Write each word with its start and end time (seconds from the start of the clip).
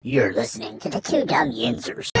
You're 0.00 0.32
listening 0.32 0.78
to 0.78 0.88
the 0.88 1.00
Two 1.00 1.24
Dumb 1.24 1.50
Yinzers. 1.50 2.12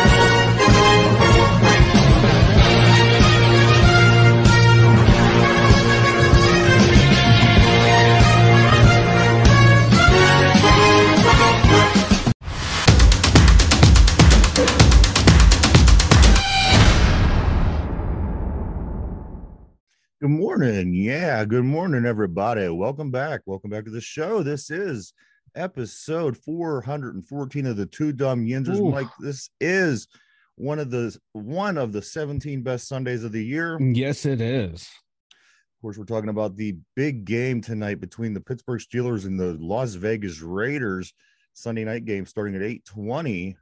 Good 20.20 20.30
morning. 20.30 20.94
Yeah, 20.94 21.44
good 21.44 21.62
morning, 21.64 22.04
everybody. 22.04 22.68
Welcome 22.70 23.12
back. 23.12 23.42
Welcome 23.46 23.70
back 23.70 23.84
to 23.84 23.92
the 23.92 24.00
show. 24.00 24.42
This 24.42 24.68
is 24.68 25.12
episode 25.54 26.36
414 26.36 27.66
of 27.66 27.76
the 27.76 27.86
Two 27.86 28.12
Dumb 28.12 28.46
Yinzers. 28.46 28.78
Ooh. 28.78 28.90
Mike, 28.90 29.08
this 29.20 29.50
is 29.60 30.08
one 30.56 30.78
of 30.78 30.90
the 30.90 31.16
one 31.32 31.78
of 31.78 31.92
the 31.92 32.02
17 32.02 32.62
best 32.62 32.88
Sundays 32.88 33.24
of 33.24 33.32
the 33.32 33.44
year. 33.44 33.80
Yes, 33.80 34.26
it 34.26 34.40
is. 34.40 34.88
Of 35.32 35.82
course, 35.82 35.96
we're 35.96 36.04
talking 36.04 36.30
about 36.30 36.56
the 36.56 36.76
big 36.96 37.24
game 37.24 37.60
tonight 37.60 38.00
between 38.00 38.34
the 38.34 38.40
Pittsburgh 38.40 38.80
Steelers 38.80 39.26
and 39.26 39.38
the 39.38 39.56
Las 39.60 39.94
Vegas 39.94 40.40
Raiders. 40.40 41.14
Sunday 41.52 41.84
night 41.84 42.04
game 42.04 42.24
starting 42.24 42.54
at 42.54 42.62
8:20. 42.62 43.56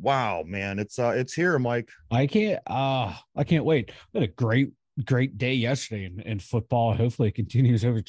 Wow, 0.00 0.42
man, 0.44 0.78
it's 0.78 0.98
uh 0.98 1.12
it's 1.14 1.32
here, 1.32 1.58
Mike. 1.58 1.88
I 2.10 2.26
can't 2.26 2.60
uh 2.66 3.14
I 3.36 3.44
can't 3.44 3.64
wait. 3.64 3.92
We 4.12 4.20
had 4.20 4.28
a 4.28 4.32
great, 4.32 4.72
great 5.04 5.38
day 5.38 5.54
yesterday 5.54 6.06
in, 6.06 6.20
in 6.20 6.38
football. 6.40 6.94
Hopefully 6.94 7.28
it 7.28 7.34
continues 7.34 7.84
over 7.84 8.02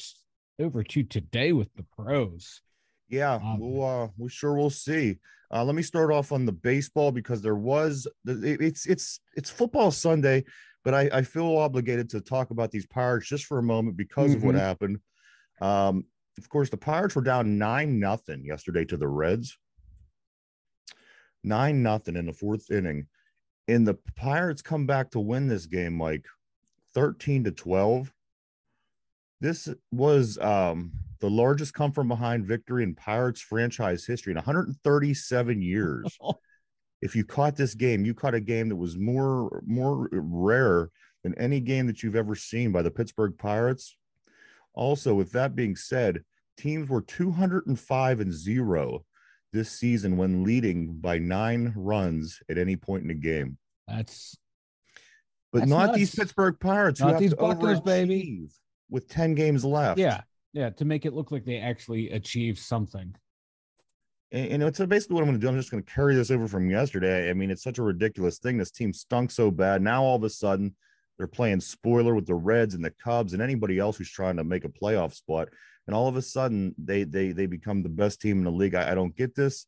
over 0.58 0.82
to 0.82 1.02
today 1.02 1.52
with 1.52 1.72
the 1.74 1.82
pros. 1.96 2.60
Yeah, 3.08 3.34
Um, 3.34 3.58
we'll 3.60 3.84
uh 3.84 4.08
we 4.16 4.28
sure 4.28 4.54
will 4.54 4.70
see. 4.70 5.18
Uh 5.50 5.64
let 5.64 5.74
me 5.74 5.82
start 5.82 6.10
off 6.10 6.32
on 6.32 6.46
the 6.46 6.52
baseball 6.52 7.12
because 7.12 7.42
there 7.42 7.56
was 7.56 8.06
it- 8.26 8.60
it's 8.60 8.86
it's 8.86 9.20
it's 9.36 9.50
football 9.50 9.90
Sunday, 9.90 10.44
but 10.84 10.94
I 10.94 11.08
I 11.12 11.22
feel 11.22 11.56
obligated 11.58 12.08
to 12.10 12.20
talk 12.20 12.50
about 12.50 12.70
these 12.70 12.86
Pirates 12.86 13.28
just 13.28 13.44
for 13.46 13.58
a 13.58 13.62
moment 13.62 13.96
because 13.96 14.34
of 14.34 14.42
what 14.42 14.54
Mhm. 14.54 14.58
happened. 14.60 15.00
Um 15.60 16.06
of 16.38 16.48
course 16.48 16.70
the 16.70 16.76
Pirates 16.76 17.14
were 17.14 17.22
down 17.22 17.58
9 17.58 18.00
nothing 18.00 18.44
yesterday 18.44 18.84
to 18.86 18.96
the 18.96 19.06
Reds. 19.08 19.56
9 21.42 21.82
nothing 21.82 22.16
in 22.16 22.26
the 22.26 22.32
fourth 22.32 22.70
inning. 22.70 23.06
And 23.68 23.86
the 23.86 23.94
Pirates 24.16 24.62
come 24.62 24.86
back 24.86 25.10
to 25.10 25.20
win 25.20 25.46
this 25.48 25.66
game 25.66 26.00
like 26.00 26.26
13 26.94 27.44
to 27.44 27.50
12. 27.52 28.12
This 29.44 29.68
was 29.92 30.38
um, 30.38 30.92
the 31.20 31.28
largest 31.28 31.74
come 31.74 31.92
from 31.92 32.08
behind 32.08 32.46
victory 32.46 32.82
in 32.82 32.94
Pirates 32.94 33.42
franchise 33.42 34.06
history 34.06 34.30
in 34.30 34.36
137 34.36 35.60
years. 35.60 36.18
if 37.02 37.14
you 37.14 37.26
caught 37.26 37.54
this 37.54 37.74
game, 37.74 38.06
you 38.06 38.14
caught 38.14 38.34
a 38.34 38.40
game 38.40 38.70
that 38.70 38.76
was 38.76 38.96
more 38.96 39.62
more 39.66 40.08
rare 40.10 40.88
than 41.22 41.34
any 41.34 41.60
game 41.60 41.86
that 41.88 42.02
you've 42.02 42.16
ever 42.16 42.34
seen 42.34 42.72
by 42.72 42.80
the 42.80 42.90
Pittsburgh 42.90 43.36
Pirates. 43.36 43.98
Also, 44.72 45.12
with 45.12 45.32
that 45.32 45.54
being 45.54 45.76
said, 45.76 46.24
teams 46.56 46.88
were 46.88 47.02
205 47.02 48.20
and 48.20 48.32
0 48.32 49.04
this 49.52 49.70
season 49.70 50.16
when 50.16 50.42
leading 50.42 50.94
by 50.94 51.18
9 51.18 51.74
runs 51.76 52.40
at 52.48 52.56
any 52.56 52.76
point 52.76 53.02
in 53.02 53.08
the 53.08 53.14
game. 53.14 53.58
That's 53.86 54.38
But 55.52 55.58
That's 55.58 55.70
not 55.70 55.94
these. 55.94 56.14
Pittsburgh 56.14 56.58
Pirates 56.58 57.00
Not 57.00 57.18
these 57.18 57.34
Buckers, 57.34 57.82
baby. 57.82 58.48
With 58.94 59.08
10 59.08 59.34
games 59.34 59.64
left. 59.64 59.98
yeah, 59.98 60.20
yeah, 60.52 60.70
to 60.70 60.84
make 60.84 61.04
it 61.04 61.12
look 61.12 61.32
like 61.32 61.44
they 61.44 61.58
actually 61.58 62.10
achieved 62.10 62.58
something. 62.60 63.12
And, 64.30 64.52
and 64.52 64.62
it's 64.62 64.78
basically 64.78 65.14
what 65.14 65.22
I'm 65.22 65.26
going 65.28 65.40
to 65.40 65.44
do. 65.44 65.48
I'm 65.48 65.56
just 65.58 65.70
going 65.72 65.82
to 65.82 65.92
carry 65.92 66.14
this 66.14 66.30
over 66.30 66.46
from 66.46 66.70
yesterday. 66.70 67.28
I 67.28 67.34
mean, 67.34 67.50
it's 67.50 67.64
such 67.64 67.78
a 67.78 67.82
ridiculous 67.82 68.38
thing. 68.38 68.56
This 68.56 68.70
team 68.70 68.92
stunk 68.92 69.32
so 69.32 69.50
bad. 69.50 69.82
Now 69.82 70.04
all 70.04 70.16
of 70.16 70.22
a 70.22 70.30
sudden, 70.30 70.76
they're 71.18 71.26
playing 71.26 71.60
spoiler 71.60 72.14
with 72.14 72.26
the 72.26 72.34
Reds 72.34 72.74
and 72.74 72.84
the 72.84 72.94
Cubs 73.02 73.32
and 73.34 73.42
anybody 73.42 73.78
else 73.78 73.96
who's 73.96 74.10
trying 74.10 74.36
to 74.36 74.44
make 74.44 74.64
a 74.64 74.68
playoff 74.68 75.14
spot. 75.14 75.48
And 75.86 75.94
all 75.94 76.08
of 76.08 76.16
a 76.16 76.22
sudden, 76.22 76.74
they 76.78 77.04
they 77.04 77.32
they 77.32 77.46
become 77.46 77.82
the 77.82 77.88
best 77.90 78.20
team 78.20 78.38
in 78.38 78.44
the 78.44 78.50
league. 78.50 78.74
I, 78.74 78.92
I 78.92 78.94
don't 78.94 79.14
get 79.14 79.34
this. 79.34 79.66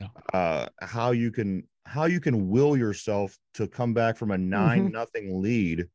No. 0.00 0.08
Uh, 0.32 0.66
how 0.80 1.10
you 1.10 1.30
can 1.30 1.68
how 1.84 2.06
you 2.06 2.18
can 2.20 2.48
will 2.48 2.76
yourself 2.76 3.36
to 3.54 3.66
come 3.66 3.92
back 3.94 4.16
from 4.16 4.30
a 4.30 4.38
9 4.38 4.88
Mhm. 4.88 4.92
nothing 4.92 5.42
lead, 5.42 5.86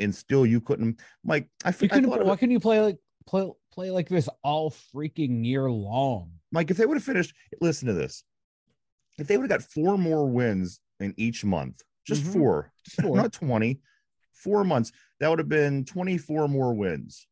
and 0.00 0.14
still 0.14 0.44
you 0.46 0.60
couldn't. 0.60 1.00
Mike, 1.24 1.48
I, 1.64 1.70
You 1.70 1.74
I 1.82 1.88
couldn't, 1.88 2.10
why 2.10 2.36
couldn't 2.36 2.50
you 2.52 2.60
play 2.60 2.80
like 2.80 2.98
play 3.26 3.50
play 3.72 3.90
like 3.90 4.08
this 4.08 4.28
all 4.42 4.70
freaking 4.94 5.44
year 5.44 5.70
long? 5.70 6.32
Mike, 6.50 6.70
if 6.70 6.76
they 6.76 6.86
would 6.86 6.96
have 6.96 7.04
finished, 7.04 7.34
listen 7.60 7.88
to 7.88 7.94
this. 7.94 8.24
If 9.18 9.26
they 9.26 9.36
would 9.36 9.50
have 9.50 9.60
got 9.60 9.68
four 9.70 9.96
more 9.98 10.26
wins 10.28 10.80
in 11.00 11.14
each 11.16 11.44
month, 11.44 11.82
just 12.06 12.22
Mhm. 12.24 12.32
four, 12.32 12.72
Just 12.84 13.00
four. 13.02 13.16
not 13.16 13.32
20, 13.32 13.80
four 14.32 14.64
months, 14.64 14.92
that 15.20 15.28
would 15.28 15.38
have 15.38 15.48
been 15.48 15.84
24 15.84 16.48
more 16.48 16.74
wins. 16.74 17.26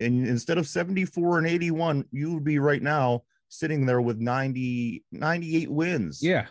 And 0.00 0.26
instead 0.26 0.58
of 0.58 0.68
74 0.68 1.38
and 1.38 1.46
81, 1.46 2.04
you 2.12 2.34
would 2.34 2.44
be 2.44 2.58
right 2.58 2.82
now 2.82 3.24
sitting 3.48 3.86
there 3.86 4.00
with 4.00 4.18
90, 4.18 5.04
98 5.10 5.70
wins 5.70 6.22
yeah, 6.22 6.46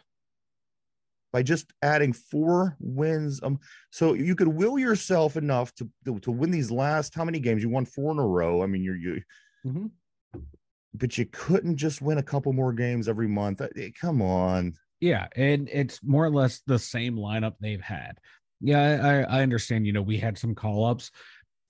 by 1.34 1.44
just 1.44 1.74
adding 1.82 2.14
four 2.14 2.76
wins. 2.80 3.40
Um, 3.44 3.60
so 3.92 4.14
you 4.14 4.36
could 4.36 4.48
will 4.48 4.80
yourself 4.80 5.36
enough 5.38 5.74
to, 5.76 5.90
to, 6.06 6.20
to 6.20 6.32
win 6.32 6.52
these 6.52 6.72
last 6.72 7.14
how 7.16 7.26
many 7.26 7.40
games? 7.40 7.62
You 7.64 7.70
won 7.70 7.86
four 7.86 8.12
in 8.12 8.20
a 8.20 8.26
row. 8.28 8.64
I 8.64 8.68
mean, 8.68 8.84
you're 8.84 8.96
you 8.96 9.22
Mhm. 9.66 9.92
but 10.94 11.18
you 11.18 11.26
couldn't 11.32 11.78
just 11.78 12.02
win 12.02 12.18
a 12.18 12.24
couple 12.24 12.54
more 12.54 12.74
games 12.74 13.08
every 13.08 13.28
month. 13.28 13.62
Eh, 13.62 13.90
Come 14.00 14.22
on. 14.22 14.74
Yeah, 15.00 15.28
and 15.36 15.70
it's 15.72 16.00
more 16.04 16.26
or 16.26 16.32
less 16.32 16.62
the 16.66 16.80
same 16.80 17.16
lineup 17.16 17.56
they've 17.60 17.82
had. 17.82 18.18
Yeah, 18.62 18.80
I, 18.82 19.10
I 19.10 19.40
I 19.40 19.44
understand. 19.44 19.86
You 19.86 19.94
know, 19.94 20.02
we 20.02 20.18
had 20.18 20.38
some 20.38 20.56
call 20.56 20.86
ups, 20.86 21.12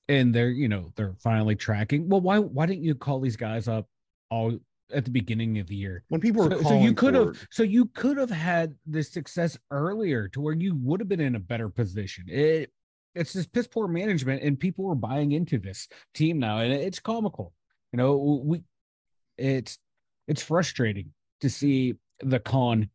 and 0.07 0.33
they're 0.33 0.51
you 0.51 0.69
know 0.69 0.91
they're 0.95 1.15
finally 1.21 1.55
tracking. 1.55 2.07
Well, 2.07 2.21
why 2.21 2.39
why 2.39 2.65
didn't 2.67 2.83
you 2.85 2.95
call 2.95 3.19
these 3.19 3.35
guys 3.35 3.67
up 3.67 3.87
all 4.29 4.57
at 4.93 5.05
the 5.05 5.11
beginning 5.11 5.59
of 5.59 5.67
the 5.67 5.75
year? 5.75 6.03
When 6.09 6.21
people 6.21 6.43
were 6.43 6.51
So, 6.51 6.63
so 6.63 6.79
you 6.79 6.93
could 6.93 7.13
have 7.13 7.47
so 7.51 7.63
you 7.63 7.85
could 7.87 8.17
have 8.17 8.29
had 8.29 8.75
this 8.85 9.11
success 9.11 9.57
earlier 9.71 10.27
to 10.29 10.41
where 10.41 10.53
you 10.53 10.75
would 10.75 10.99
have 10.99 11.09
been 11.09 11.19
in 11.19 11.35
a 11.35 11.39
better 11.39 11.69
position. 11.69 12.25
It 12.27 12.71
it's 13.15 13.33
just 13.33 13.51
piss 13.51 13.67
poor 13.67 13.87
management, 13.87 14.43
and 14.43 14.59
people 14.59 14.89
are 14.89 14.95
buying 14.95 15.31
into 15.31 15.57
this 15.57 15.87
team 16.13 16.39
now, 16.39 16.59
and 16.59 16.71
it's 16.71 16.99
comical. 16.99 17.53
You 17.91 17.97
know, 17.97 18.41
we 18.43 18.61
it's 19.37 19.77
it's 20.27 20.41
frustrating 20.41 21.13
to 21.41 21.49
see 21.49 21.95
the 22.19 22.39
con 22.39 22.89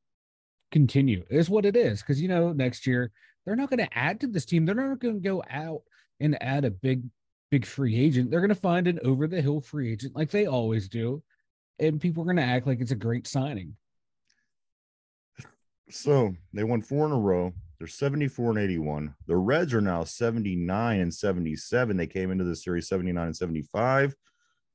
continue 0.70 1.22
is 1.30 1.50
what 1.50 1.66
it 1.66 1.76
is 1.76 2.00
because 2.00 2.20
you 2.20 2.28
know 2.28 2.52
next 2.52 2.86
year 2.86 3.10
they're 3.44 3.56
not 3.56 3.68
going 3.68 3.78
to 3.78 3.98
add 3.98 4.18
to 4.20 4.26
this 4.26 4.46
team 4.46 4.64
they're 4.64 4.74
not 4.74 4.98
going 4.98 5.14
to 5.14 5.20
go 5.20 5.42
out 5.50 5.82
and 6.18 6.42
add 6.42 6.64
a 6.64 6.70
big 6.70 7.04
big 7.50 7.66
free 7.66 7.96
agent 7.96 8.30
they're 8.30 8.40
going 8.40 8.48
to 8.48 8.54
find 8.54 8.88
an 8.88 8.98
over 9.04 9.26
the 9.26 9.40
hill 9.40 9.60
free 9.60 9.92
agent 9.92 10.16
like 10.16 10.30
they 10.30 10.46
always 10.46 10.88
do 10.88 11.22
and 11.78 12.00
people 12.00 12.22
are 12.22 12.26
going 12.26 12.36
to 12.36 12.42
act 12.42 12.66
like 12.66 12.80
it's 12.80 12.90
a 12.92 12.96
great 12.96 13.26
signing 13.26 13.76
So 15.90 16.32
they 16.54 16.64
won 16.64 16.80
four 16.82 17.06
in 17.06 17.12
a 17.12 17.18
row. 17.18 17.52
They're 17.78 17.86
74 17.88 18.50
and 18.50 18.58
81. 18.58 19.14
The 19.26 19.36
Reds 19.36 19.74
are 19.74 19.80
now 19.80 20.04
79 20.04 21.00
and 21.00 21.12
77. 21.12 21.96
They 21.96 22.06
came 22.06 22.30
into 22.30 22.44
the 22.44 22.56
series 22.56 22.88
79 22.88 23.26
and 23.26 23.36
75. 23.36 24.14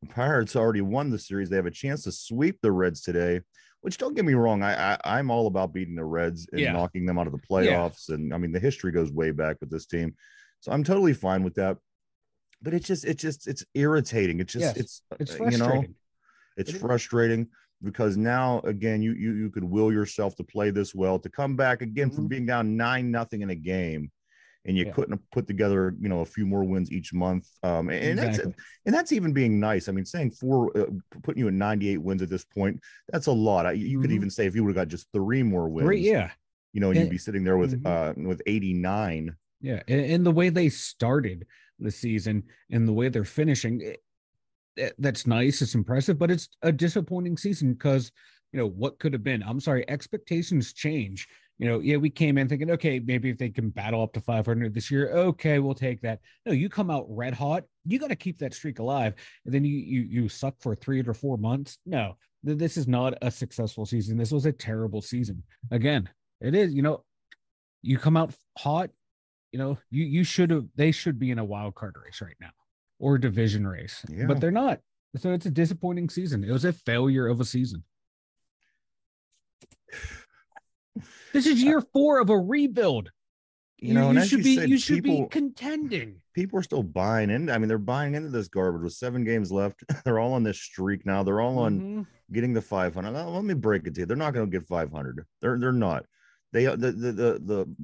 The 0.03 0.07
Pirates 0.09 0.55
already 0.55 0.81
won 0.81 1.09
the 1.09 1.17
series. 1.17 1.49
They 1.49 1.55
have 1.55 1.65
a 1.65 1.71
chance 1.71 2.03
to 2.03 2.11
sweep 2.11 2.59
the 2.61 2.71
Reds 2.71 3.01
today, 3.01 3.41
which 3.81 3.97
don't 3.97 4.13
get 4.13 4.25
me 4.25 4.33
wrong. 4.35 4.61
I, 4.61 4.93
I 4.93 4.97
I'm 5.05 5.31
all 5.31 5.47
about 5.47 5.73
beating 5.73 5.95
the 5.95 6.05
Reds 6.05 6.47
and 6.51 6.61
Yeah. 6.61 6.73
knocking 6.73 7.05
them 7.05 7.17
out 7.17 7.25
of 7.27 7.33
the 7.33 7.39
playoffs. 7.39 8.09
And 8.09 8.33
I 8.33 8.37
mean, 8.37 8.51
the 8.51 8.59
history 8.59 8.91
goes 8.91 9.11
way 9.11 9.31
back 9.31 9.57
with 9.59 9.71
this 9.71 9.85
team. 9.87 10.13
So 10.59 10.71
I'm 10.71 10.83
totally 10.83 11.13
fine 11.13 11.43
with 11.43 11.55
that. 11.55 11.77
But 12.61 12.73
it's 12.73 12.85
just, 12.85 13.05
it's 13.05 13.21
just, 13.21 13.47
it's 13.47 13.65
irritating. 13.73 14.39
It's 14.39 14.53
just, 14.53 14.75
Yes, 14.75 14.77
it's, 14.77 15.01
it's 15.19 15.31
uh, 15.31 15.35
you 15.35 15.57
know, 15.57 15.65
frustrating 15.65 15.95
it's 16.57 16.71
It 16.71 16.79
frustrating 16.79 17.47
because 17.83 18.17
now 18.17 18.59
again 18.61 19.01
you 19.01 19.13
you 19.13 19.33
you 19.33 19.49
could 19.49 19.63
will 19.63 19.91
yourself 19.91 20.35
to 20.35 20.43
play 20.43 20.71
this 20.71 20.93
well 20.95 21.19
to 21.19 21.29
come 21.29 21.55
back 21.55 21.81
again 21.81 22.09
from 22.09 22.25
Mhm. 22.25 22.29
being 22.29 22.45
down 22.45 22.75
nine 22.75 23.11
nothing 23.11 23.41
in 23.41 23.51
a 23.51 23.55
game 23.55 24.11
and 24.65 24.75
you 24.75 24.85
Yeah. 24.85 24.91
couldn't 24.93 25.21
put 25.31 25.47
together 25.47 25.95
you 25.99 26.09
know 26.09 26.21
a 26.21 26.25
few 26.25 26.45
more 26.45 26.63
wins 26.63 26.91
each 26.91 27.13
month 27.13 27.47
um 27.63 27.89
and 27.89 28.17
that's 28.17 28.39
and 28.39 28.55
that's 28.85 29.11
even 29.11 29.31
being 29.31 29.59
nice 29.59 29.87
i 29.87 29.91
mean 29.91 30.05
saying 30.05 30.31
four 30.31 30.75
uh, 30.77 30.85
putting 31.23 31.39
you 31.41 31.47
at 31.47 31.53
98 31.53 31.99
wins 31.99 32.21
at 32.23 32.29
this 32.29 32.43
point 32.43 32.79
that's 33.09 33.27
a 33.27 33.31
lot 33.31 33.65
I, 33.67 33.73
you 33.73 33.99
could 34.01 34.09
Mhm. 34.09 34.15
even 34.15 34.29
say 34.31 34.47
if 34.47 34.55
you 34.55 34.63
would 34.63 34.75
have 34.75 34.87
got 34.87 34.91
just 34.91 35.07
three 35.13 35.43
more 35.43 35.69
wins 35.69 35.87
Great, 35.87 36.03
yeah 36.03 36.31
you 36.73 36.81
know 36.81 36.89
and 36.89 36.99
you'd 36.99 37.09
be 37.11 37.17
sitting 37.19 37.43
there 37.43 37.57
with 37.57 37.81
Mhm. 37.83 37.85
uh 37.85 38.13
with 38.17 38.41
89 38.47 39.35
yeah 39.61 39.81
and, 39.87 40.01
and 40.01 40.25
the 40.25 40.31
way 40.31 40.49
they 40.49 40.69
started 40.69 41.45
the 41.79 41.91
season 41.91 42.43
and 42.71 42.87
the 42.87 42.93
way 42.93 43.07
they're 43.09 43.23
finishing 43.23 43.95
Eh, 44.77 44.89
that's 44.99 45.27
nice 45.27 45.61
it's 45.61 45.75
impressive 45.75 46.17
but 46.17 46.31
it's 46.31 46.49
a 46.61 46.71
disappointing 46.71 47.37
season 47.37 47.73
because 47.73 48.11
you 48.51 48.59
know 48.59 48.67
what 48.67 48.99
could 48.99 49.13
have 49.13 49.23
been 49.23 49.43
i'm 49.43 49.59
sorry 49.59 49.83
expectations 49.89 50.73
change 50.73 51.27
you 51.59 51.67
know, 51.67 51.79
yeah, 51.79 51.97
we 51.97 52.09
came 52.11 52.37
in 52.37 52.47
thinking, 52.47 52.69
okay, 52.71 52.99
maybe 52.99 53.29
if 53.29 53.37
they 53.37 53.49
can 53.49 53.69
battle 53.69 54.03
up 54.03 54.13
to 54.13 54.21
500 54.21 54.73
this 54.73 54.91
year, 54.91 55.09
okay, 55.11 55.57
we'll 55.57 55.73
take 55.73 56.01
that. 56.01 56.19
No, 56.45 56.51
you 56.51 56.69
come 56.69 56.91
out 56.91 57.05
red 57.09 57.33
hot, 57.33 57.63
you 57.83 57.97
got 57.97 58.09
to 58.09 58.15
keep 58.15 58.37
that 58.39 58.53
streak 58.53 58.77
alive, 58.77 59.15
and 59.43 59.53
then 59.53 59.65
you 59.65 59.75
you 59.75 60.01
you 60.01 60.29
suck 60.29 60.55
for 60.59 60.75
three 60.75 61.01
or 61.01 61.13
four 61.15 61.37
months. 61.37 61.79
No, 61.85 62.17
this 62.43 62.77
is 62.77 62.87
not 62.87 63.15
a 63.23 63.31
successful 63.31 63.87
season. 63.87 64.17
This 64.17 64.31
was 64.31 64.45
a 64.45 64.51
terrible 64.51 65.01
season. 65.01 65.41
Again, 65.71 66.07
it 66.41 66.53
is. 66.53 66.73
You 66.73 66.83
know, 66.83 67.03
you 67.81 67.97
come 67.97 68.17
out 68.17 68.35
hot. 68.57 68.91
You 69.51 69.57
know, 69.57 69.79
you 69.89 70.05
you 70.05 70.23
should 70.23 70.51
have. 70.51 70.65
They 70.75 70.91
should 70.91 71.17
be 71.17 71.31
in 71.31 71.39
a 71.39 71.45
wild 71.45 71.73
card 71.73 71.95
race 72.03 72.21
right 72.21 72.37
now 72.39 72.51
or 72.99 73.17
division 73.17 73.65
race, 73.67 74.03
Yeah. 74.09 74.25
but 74.25 74.39
they're 74.41 74.51
not. 74.51 74.79
So 75.17 75.31
it's 75.33 75.45
a 75.45 75.51
disappointing 75.51 76.09
season. 76.09 76.43
It 76.43 76.51
was 76.51 76.65
a 76.65 76.73
failure 76.73 77.27
of 77.27 77.39
a 77.39 77.45
season. 77.45 77.83
This 81.33 81.45
is 81.45 81.61
year 81.61 81.81
four 81.93 82.19
of 82.19 82.29
a 82.29 82.37
rebuild. 82.37 83.11
You 83.79 83.93
know, 83.93 84.09
and 84.09 84.17
as 84.17 84.29
should 84.29 84.39
you 84.39 84.43
be 84.43 84.55
said, 84.55 84.69
you 84.69 84.77
should 84.79 85.03
people- 85.03 85.23
be 85.23 85.29
contending. 85.29 86.21
people 86.33 86.57
are 86.57 86.63
still 86.63 86.81
buying 86.81 87.29
in. 87.29 87.47
I 87.51 87.59
mean, 87.59 87.67
they're 87.67 87.77
buying 87.77 88.15
into 88.15 88.29
this 88.29 88.47
garbage 88.47 88.81
with 88.81 88.93
seven 88.93 89.23
games 89.23 89.51
left. 89.51 89.83
they're 90.03 90.17
all 90.17 90.33
on 90.33 90.41
this 90.41 90.59
streak 90.59 91.05
now. 91.05 91.21
They're 91.21 91.41
all 91.41 91.59
on 91.59 91.79
Mhm. 91.79 92.07
getting 92.33 92.53
the 92.53 92.61
500. 92.61 93.11
Let 93.11 93.43
me 93.43 93.53
break 93.53 93.85
it 93.85 93.93
to 93.95 93.99
you. 94.01 94.05
They're 94.07 94.17
not 94.17 94.33
going 94.33 94.49
to 94.49 94.51
get 94.59 94.65
500. 94.67 95.23
They're 95.41 95.59
they're 95.59 95.71
not. 95.71 96.07
They 96.53 96.65
the, 96.65 96.75
the 96.77 97.11
the 97.11 97.39
the 97.43 97.75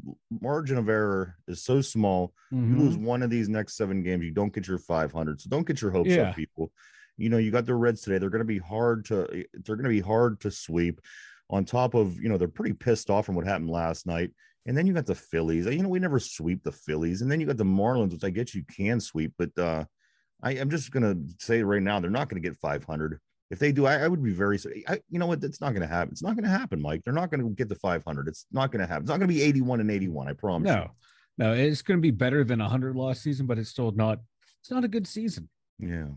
margin 0.41 0.77
of 0.77 0.89
error 0.89 1.35
is 1.47 1.63
so 1.63 1.81
small. 1.81 2.33
You 2.61 2.77
lose 2.77 2.95
Mhm. 2.95 3.03
one 3.03 3.21
of 3.23 3.29
these 3.29 3.49
next 3.49 3.75
seven 3.75 4.03
games, 4.03 4.23
you 4.23 4.31
don't 4.31 4.53
get 4.53 4.67
your 4.67 4.77
500. 4.77 5.41
So 5.41 5.49
don't 5.49 5.67
get 5.67 5.81
your 5.81 5.91
hopes 5.91 6.11
Yeah. 6.11 6.29
up, 6.29 6.35
people. 6.35 6.71
You 7.17 7.29
know, 7.29 7.37
you 7.37 7.51
got 7.51 7.65
the 7.65 7.75
Reds 7.75 8.01
today. 8.01 8.17
They're 8.17 8.29
going 8.29 8.39
to 8.39 8.45
be 8.45 8.59
hard 8.59 9.05
to 9.05 9.45
they're 9.53 9.75
going 9.75 9.83
to 9.83 9.89
be 9.89 9.99
hard 10.01 10.39
to 10.41 10.51
sweep. 10.51 11.01
On 11.49 11.65
top 11.65 11.93
of 11.93 12.15
you 12.21 12.29
know 12.29 12.37
they're 12.37 12.47
pretty 12.47 12.73
pissed 12.73 13.09
off 13.09 13.25
from 13.25 13.35
what 13.35 13.45
happened 13.45 13.69
last 13.69 14.07
night. 14.07 14.31
And 14.65 14.77
then 14.77 14.87
you 14.87 14.93
got 14.93 15.05
the 15.05 15.13
Phillies. 15.15 15.65
You 15.65 15.83
know, 15.83 15.89
we 15.89 15.99
never 15.99 16.19
sweep 16.19 16.63
the 16.63 16.71
Phillies. 16.71 17.21
And 17.21 17.29
then 17.29 17.41
you 17.41 17.45
got 17.45 17.57
the 17.57 17.65
Marlins, 17.65 18.13
which 18.13 18.23
I 18.23 18.29
guess 18.29 18.55
you 18.55 18.63
can 18.63 18.99
sweep, 19.01 19.33
but 19.37 19.51
uh 19.57 19.85
I, 20.41 20.51
I'm 20.53 20.69
just 20.69 20.91
gonna 20.91 21.15
say 21.39 21.63
right 21.63 21.81
now 21.81 21.99
they're 21.99 22.09
not 22.09 22.29
gonna 22.29 22.39
get 22.41 22.55
500. 22.57 23.19
If 23.51 23.59
they 23.59 23.71
do, 23.71 23.85
I, 23.85 23.97
I 23.99 24.07
would 24.07 24.23
be 24.23 24.33
very. 24.33 24.57
I, 24.87 24.99
you 25.09 25.19
know 25.19 25.27
what? 25.27 25.43
It's 25.43 25.61
not 25.61 25.73
gonna 25.73 25.87
happen. 25.87 26.11
It's 26.11 26.23
not 26.23 26.35
gonna 26.35 26.47
happen, 26.47 26.81
Mike. 26.81 27.01
They're 27.03 27.13
not 27.13 27.29
gonna 27.29 27.49
get 27.51 27.69
the 27.69 27.75
500. 27.75 28.27
It's 28.27 28.45
not 28.51 28.71
gonna 28.71 28.87
happen. 28.87 29.03
It's 29.03 29.09
not 29.09 29.19
gonna 29.19 29.27
be 29.27 29.41
81 29.43 29.79
and 29.81 29.91
81. 29.91 30.27
I 30.27 30.33
promise. 30.33 30.69
you. 30.69 30.75
No, 30.75 30.91
no, 31.37 31.53
it's 31.53 31.81
going 31.81 31.97
to 31.97 32.01
be 32.01 32.11
better 32.11 32.43
than 32.43 32.61
a 32.61 32.69
hundred 32.69 32.95
loss 32.95 33.19
season, 33.19 33.47
but 33.47 33.57
it's 33.57 33.69
still 33.69 33.91
not. 33.91 34.19
It's 34.61 34.71
not 34.71 34.83
a 34.83 34.87
good 34.87 35.07
season. 35.07 35.49
Yeah. 35.79 36.07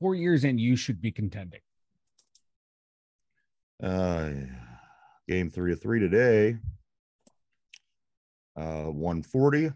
Four 0.00 0.14
years 0.14 0.44
in, 0.44 0.58
you 0.58 0.76
should 0.76 1.00
be 1.00 1.10
contending. 1.10 1.60
Uh, 3.82 4.30
game 5.28 5.48
three 5.48 5.72
of 5.72 5.80
three 5.80 6.00
today. 6.00 6.56
Uh, 8.56 8.90
140. 8.90 9.70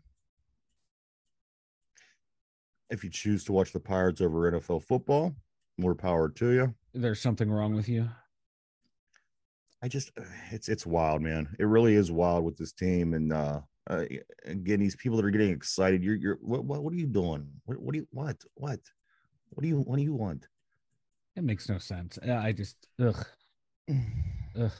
If 2.90 3.04
you 3.04 3.10
choose 3.10 3.44
to 3.44 3.52
watch 3.52 3.72
the 3.72 3.80
Pirates 3.80 4.20
over 4.20 4.50
NFL 4.50 4.82
football, 4.82 5.34
more 5.78 5.94
power 5.94 6.28
to 6.28 6.50
you. 6.52 6.74
There's 6.94 7.20
something 7.20 7.50
wrong 7.50 7.74
with 7.74 7.88
you. 7.88 8.08
I 9.82 9.88
just, 9.88 10.12
it's 10.50 10.69
it's 10.69 10.86
wild, 10.86 11.22
man. 11.22 11.48
It 11.58 11.64
really 11.64 11.94
is 11.94 12.12
wild 12.12 12.44
with 12.44 12.56
this 12.56 12.72
team, 12.72 13.14
and 13.14 13.32
uh, 13.32 13.60
uh 13.90 14.04
again, 14.44 14.78
these 14.78 14.94
people 14.94 15.16
that 15.16 15.26
are 15.26 15.30
getting 15.30 15.50
excited. 15.50 16.04
You're 16.04 16.14
you're 16.14 16.38
what 16.40 16.64
what, 16.64 16.84
what 16.84 16.92
are 16.92 16.96
you 16.96 17.06
doing? 17.06 17.48
What 17.64 17.78
what 17.80 17.92
do 17.92 17.98
you 17.98 18.06
what 18.12 18.36
what 18.54 18.80
what 19.50 19.62
do 19.62 19.69
you 19.69 19.80
what 19.80 19.96
do 19.96 20.02
you 20.02 20.14
want? 20.14 20.46
It 21.34 21.42
makes 21.44 21.69
no 21.69 21.78
sense. 21.78 22.18
Uh, 22.26 22.34
I 22.34 22.52
just 22.52 22.76
ugh. 23.00 23.26
Ugh. 24.54 24.70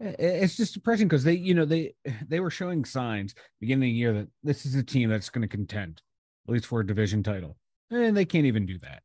It's 0.00 0.56
just 0.56 0.74
depressing 0.74 1.08
because 1.08 1.24
they, 1.24 1.34
you 1.34 1.54
know, 1.54 1.66
they 1.66 1.94
they 2.26 2.40
were 2.40 2.50
showing 2.50 2.84
signs 2.84 3.34
beginning 3.60 3.82
of 3.82 3.92
the 3.92 3.98
year 3.98 4.12
that 4.14 4.28
this 4.42 4.64
is 4.64 4.74
a 4.74 4.82
team 4.82 5.10
that's 5.10 5.28
going 5.28 5.42
to 5.42 5.48
contend, 5.48 6.00
at 6.48 6.52
least 6.52 6.66
for 6.66 6.80
a 6.80 6.86
division 6.86 7.22
title, 7.22 7.56
and 7.90 8.16
they 8.16 8.24
can't 8.24 8.46
even 8.46 8.64
do 8.64 8.78
that. 8.78 9.02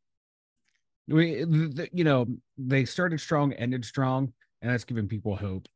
We, 1.07 1.44
the, 1.44 1.88
you 1.94 2.04
know, 2.04 2.25
they 2.57 2.86
started 2.86 3.19
strong, 3.19 3.54
ended 3.54 3.86
strong, 3.86 4.34
and 4.62 4.72
that's 4.72 4.84
giving 4.86 5.07
people 5.07 5.36
hope. 5.36 5.68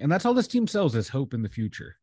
And 0.00 0.10
that's 0.10 0.24
all 0.24 0.34
this 0.34 0.48
team 0.48 0.66
sells 0.66 0.94
is 0.94 1.08
hope 1.08 1.34
in 1.34 1.42
the 1.42 1.48
future. 1.48 1.96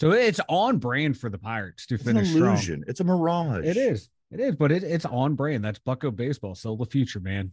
So 0.00 0.12
it's 0.12 0.40
on 0.48 0.78
brand 0.78 1.18
for 1.18 1.28
the 1.30 1.38
Pirates 1.38 1.86
to 1.86 1.96
It's 1.96 2.06
an 2.06 2.14
finish 2.14 2.30
strong. 2.30 2.48
illusion. 2.50 2.84
It's 2.86 3.00
a 3.00 3.04
mirage. 3.04 3.64
It 3.64 3.76
is, 3.76 4.08
it 4.30 4.38
is, 4.40 4.54
but 4.54 4.70
it, 4.70 4.84
it's 4.84 5.04
on 5.04 5.34
brand. 5.34 5.64
That's 5.64 5.80
Bucco 5.80 6.10
baseball. 6.12 6.54
Sell 6.54 6.76
the 6.76 6.86
future, 6.86 7.18
man. 7.20 7.52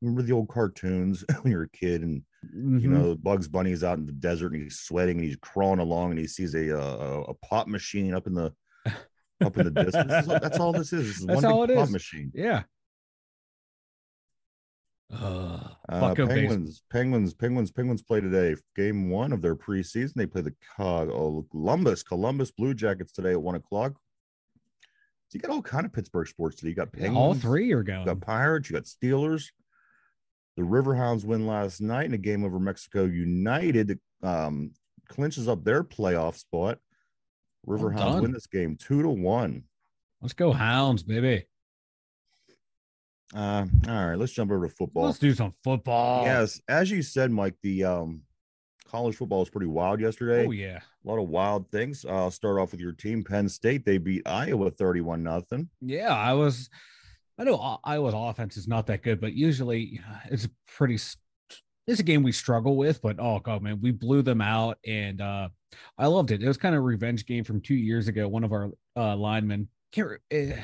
Remember 0.00 0.22
the 0.22 0.32
old 0.32 0.48
cartoons 0.48 1.24
when 1.42 1.50
you 1.52 1.56
were 1.58 1.64
a 1.64 1.68
kid 1.70 2.02
and 2.02 2.22
you 2.52 2.88
Mhm. 2.88 2.92
know 2.92 3.14
bugs 3.16 3.48
bunny's 3.48 3.82
out 3.82 3.96
in 3.96 4.04
the 4.04 4.12
desert 4.12 4.52
and 4.52 4.62
he's 4.62 4.80
sweating 4.80 5.16
and 5.16 5.24
he's 5.26 5.36
crawling 5.40 5.78
along 5.80 6.10
and 6.10 6.18
he 6.20 6.26
sees 6.26 6.54
a 6.54 6.78
uh, 6.78 7.20
a 7.28 7.34
pop 7.34 7.66
machine 7.68 8.12
up 8.12 8.26
in 8.26 8.34
the 8.34 8.52
up 9.42 9.56
in 9.56 9.64
the 9.64 9.70
distance 9.70 10.10
This 10.12 10.24
is 10.24 10.28
all- 10.28 10.40
that's 10.40 10.58
all 10.60 10.72
this 10.74 10.92
is 10.92 11.06
this 11.06 11.20
is 11.20 11.26
That's 11.26 11.36
one 11.42 11.44
all 11.46 11.66
big 11.66 11.76
it 11.76 11.78
pop 11.78 11.86
is. 11.86 11.92
machine 11.92 12.30
Yeah. 12.34 12.64
Uh, 15.22 15.58
Bucko 15.88 16.26
penguins 16.26 16.82
penguins 16.90 17.34
penguins 17.34 17.70
penguins 17.70 18.02
play 18.02 18.20
today 18.20 18.56
game 18.74 19.10
one 19.10 19.32
of 19.32 19.42
their 19.42 19.54
preseason 19.54 20.14
they 20.14 20.26
play 20.26 20.40
the 20.40 20.54
oh, 20.78 21.46
columbus 21.50 22.02
columbus 22.02 22.50
blue 22.50 22.74
jackets 22.74 23.12
today 23.12 23.32
at 23.32 23.42
one 23.42 23.54
o'clock 23.54 23.92
so 25.28 25.34
you 25.36 25.40
got 25.40 25.50
all 25.50 25.62
kind 25.62 25.86
of 25.86 25.92
pittsburgh 25.92 26.26
sports 26.26 26.56
today 26.56 26.70
you 26.70 26.74
got 26.74 26.92
penguins 26.92 27.16
All 27.16 27.34
three 27.34 27.72
are 27.72 27.82
going. 27.82 28.00
you 28.00 28.06
got 28.06 28.20
pirates 28.20 28.70
you 28.70 28.74
got 28.74 28.84
steelers 28.84 29.46
the 30.56 30.62
riverhounds 30.62 31.24
win 31.24 31.46
last 31.46 31.80
night 31.80 32.06
in 32.06 32.14
a 32.14 32.18
game 32.18 32.44
over 32.44 32.58
mexico 32.58 33.04
united 33.04 33.98
um 34.22 34.70
clinches 35.08 35.48
up 35.48 35.64
their 35.64 35.84
playoff 35.84 36.36
spot 36.36 36.78
riverhounds 37.66 37.96
done. 37.96 38.22
win 38.22 38.32
this 38.32 38.46
game 38.46 38.76
two 38.76 39.02
to 39.02 39.08
one 39.08 39.64
Let's 40.24 40.32
go 40.32 40.52
Hounds, 40.52 41.02
baby. 41.02 41.44
Uh 43.34 43.64
all 43.88 44.06
right 44.08 44.14
let's 44.18 44.32
jump 44.32 44.50
over 44.50 44.68
to 44.68 44.74
football 44.74 45.06
Let's 45.06 45.18
do 45.18 45.34
some 45.34 45.54
football. 45.64 46.24
yes 46.24 46.60
as 46.68 46.90
you 46.90 47.02
said 47.02 47.30
mike 47.30 47.54
the 47.62 47.84
um 47.84 48.22
college 48.86 49.16
football 49.16 49.40
was 49.40 49.50
pretty 49.50 49.66
wild 49.66 50.00
yesterday 50.00 50.46
Oh 50.46 50.50
yeah. 50.50 50.78
a 51.04 51.08
lot 51.08 51.18
of 51.20 51.28
wild 51.28 51.70
things 51.70 52.04
uh, 52.04 52.10
i'll 52.14 52.30
start 52.30 52.58
off 52.60 52.70
with 52.72 52.80
your 52.80 52.92
team 52.92 53.24
penn 53.24 53.48
state 53.48 53.84
they 53.84 53.98
beat 53.98 54.22
iowa 54.26 54.70
31 54.70 55.22
nothing 55.22 55.68
Yeah, 55.80 56.14
I 56.14 56.32
was. 56.34 56.68
I 57.36 57.42
know 57.42 57.78
Iowa's 57.82 58.14
offense 58.16 58.56
is 58.56 58.68
not 58.68 58.86
that 58.86 59.02
good, 59.02 59.20
but 59.20 59.32
usually 59.32 59.98
it's 60.30 60.44
a 60.44 60.50
pretty. 60.68 60.94
It's 61.88 61.98
a 61.98 62.04
game 62.04 62.22
we 62.22 62.30
struggle 62.30 62.76
with, 62.76 63.02
but 63.02 63.16
oh 63.18 63.40
god, 63.40 63.60
man, 63.60 63.80
we 63.82 63.90
blew 63.90 64.22
them 64.22 64.40
out, 64.40 64.78
and 64.86 65.20
uh 65.20 65.48
I 65.98 66.06
loved 66.06 66.30
it. 66.30 66.40
It 66.44 66.46
was 66.46 66.56
kind 66.56 66.76
of 66.76 66.78
a 66.78 66.82
revenge 66.84 67.26
game 67.26 67.42
from 67.42 67.60
two 67.60 67.74
years 67.74 68.06
ago. 68.06 68.28
One 68.28 68.44
of 68.44 68.52
our 68.52 68.70
uh, 68.96 69.16
linemen, 69.16 69.66
can't, 69.90 70.10
eh, 70.30 70.56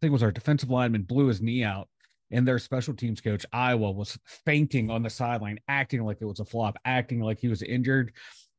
think 0.00 0.10
it 0.10 0.12
was 0.12 0.22
our 0.22 0.32
defensive 0.32 0.70
lineman, 0.70 1.02
blew 1.02 1.26
his 1.26 1.40
knee 1.40 1.64
out, 1.64 1.88
and 2.30 2.46
their 2.46 2.58
special 2.58 2.94
teams 2.94 3.20
coach 3.20 3.44
Iowa 3.52 3.90
was 3.90 4.18
fainting 4.44 4.90
on 4.90 5.02
the 5.02 5.10
sideline, 5.10 5.58
acting 5.68 6.04
like 6.04 6.18
it 6.20 6.26
was 6.26 6.40
a 6.40 6.44
flop, 6.44 6.76
acting 6.84 7.20
like 7.20 7.38
he 7.38 7.48
was 7.48 7.62
injured, 7.62 8.12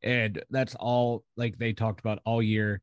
and 0.04 0.42
that's 0.50 0.76
all 0.76 1.24
like 1.38 1.58
they 1.58 1.74
talked 1.74 2.00
about 2.00 2.20
all 2.26 2.42
year 2.42 2.82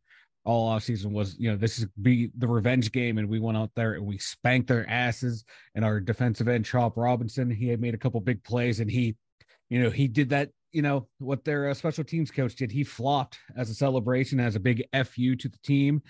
all 0.48 0.68
off 0.68 0.82
season 0.82 1.12
was, 1.12 1.36
you 1.38 1.50
know, 1.50 1.56
this 1.56 1.78
is 1.78 1.86
be 2.00 2.30
the 2.38 2.48
revenge 2.48 2.90
game, 2.90 3.18
and 3.18 3.28
we 3.28 3.38
went 3.38 3.58
out 3.58 3.70
there 3.76 3.92
and 3.94 4.06
we 4.06 4.16
spanked 4.16 4.68
their 4.68 4.88
asses. 4.88 5.44
And 5.74 5.84
our 5.84 6.00
defensive 6.00 6.48
end, 6.48 6.64
Chop 6.64 6.96
Robinson, 6.96 7.50
he 7.50 7.68
had 7.68 7.82
made 7.82 7.92
a 7.92 7.98
couple 7.98 8.18
big 8.20 8.42
plays, 8.42 8.80
and 8.80 8.90
he, 8.90 9.14
you 9.68 9.82
know, 9.82 9.90
he 9.90 10.08
did 10.08 10.30
that. 10.30 10.50
You 10.72 10.82
know 10.82 11.08
what 11.18 11.44
their 11.44 11.68
uh, 11.68 11.74
special 11.74 12.04
teams 12.04 12.30
coach 12.30 12.56
did? 12.56 12.70
He 12.70 12.84
flopped 12.84 13.38
as 13.56 13.68
a 13.70 13.74
celebration, 13.74 14.40
as 14.40 14.54
a 14.54 14.60
big 14.60 14.84
fu 15.06 15.36
to 15.36 15.48
the 15.48 15.58
team, 15.62 16.02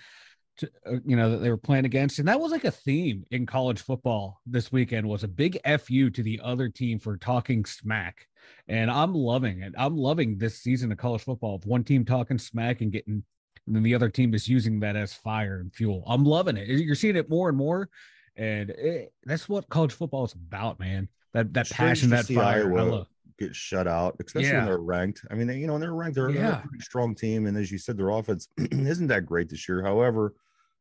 to 0.59 0.71
uh, 0.85 0.95
you 1.05 1.15
know 1.15 1.31
that 1.31 1.37
they 1.37 1.49
were 1.49 1.57
playing 1.57 1.85
against, 1.85 2.19
and 2.19 2.27
that 2.27 2.39
was 2.39 2.51
like 2.51 2.65
a 2.65 2.71
theme 2.71 3.25
in 3.31 3.45
college 3.45 3.81
football 3.81 4.39
this 4.45 4.71
weekend. 4.71 5.07
Was 5.07 5.23
a 5.23 5.27
big 5.27 5.59
fu 5.79 6.09
to 6.09 6.23
the 6.23 6.39
other 6.43 6.69
team 6.69 6.99
for 6.99 7.17
talking 7.17 7.65
smack, 7.65 8.27
and 8.67 8.89
I'm 8.91 9.13
loving 9.13 9.61
it. 9.61 9.73
I'm 9.77 9.97
loving 9.97 10.37
this 10.37 10.57
season 10.59 10.91
of 10.91 10.97
college 10.97 11.23
football. 11.23 11.55
Of 11.55 11.65
one 11.65 11.83
team 11.83 12.05
talking 12.05 12.37
smack 12.37 12.81
and 12.81 12.91
getting 12.91 13.23
and 13.67 13.75
then 13.75 13.83
the 13.83 13.93
other 13.95 14.09
team 14.09 14.33
is 14.33 14.47
using 14.47 14.79
that 14.79 14.95
as 14.95 15.13
fire 15.13 15.59
and 15.59 15.73
fuel. 15.73 16.03
I'm 16.07 16.23
loving 16.25 16.57
it. 16.57 16.67
You're 16.67 16.95
seeing 16.95 17.15
it 17.15 17.29
more 17.29 17.49
and 17.49 17.57
more, 17.57 17.89
and 18.35 18.69
it, 18.71 19.13
that's 19.25 19.47
what 19.49 19.69
college 19.69 19.93
football 19.93 20.25
is 20.25 20.33
about, 20.33 20.79
man. 20.79 21.07
That 21.33 21.53
that 21.53 21.69
passion, 21.69 22.09
that 22.09 22.25
fire. 22.25 22.75
Iowa 22.75 23.07
get 23.39 23.55
shut 23.55 23.87
out, 23.87 24.17
especially 24.23 24.49
Yeah. 24.49 24.57
when 24.57 24.65
they're 24.65 24.77
ranked. 24.79 25.25
I 25.31 25.35
mean, 25.35 25.47
they, 25.47 25.57
you 25.57 25.65
know, 25.65 25.73
when 25.73 25.81
they're 25.81 25.93
ranked, 25.93 26.15
they're, 26.15 26.31
they're 26.31 26.51
a 26.51 26.67
pretty 26.67 26.83
strong 26.83 27.15
team. 27.15 27.47
And 27.47 27.57
as 27.57 27.71
you 27.71 27.77
said, 27.77 27.97
their 27.97 28.09
offense 28.09 28.49
isn't 28.57 29.07
that 29.07 29.25
great 29.25 29.49
this 29.49 29.67
year. 29.67 29.81
However, 29.81 30.33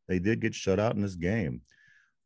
they 0.08 0.18
did 0.18 0.40
get 0.40 0.54
shut 0.54 0.80
out 0.80 0.96
in 0.96 1.02
this 1.02 1.14
game. 1.14 1.60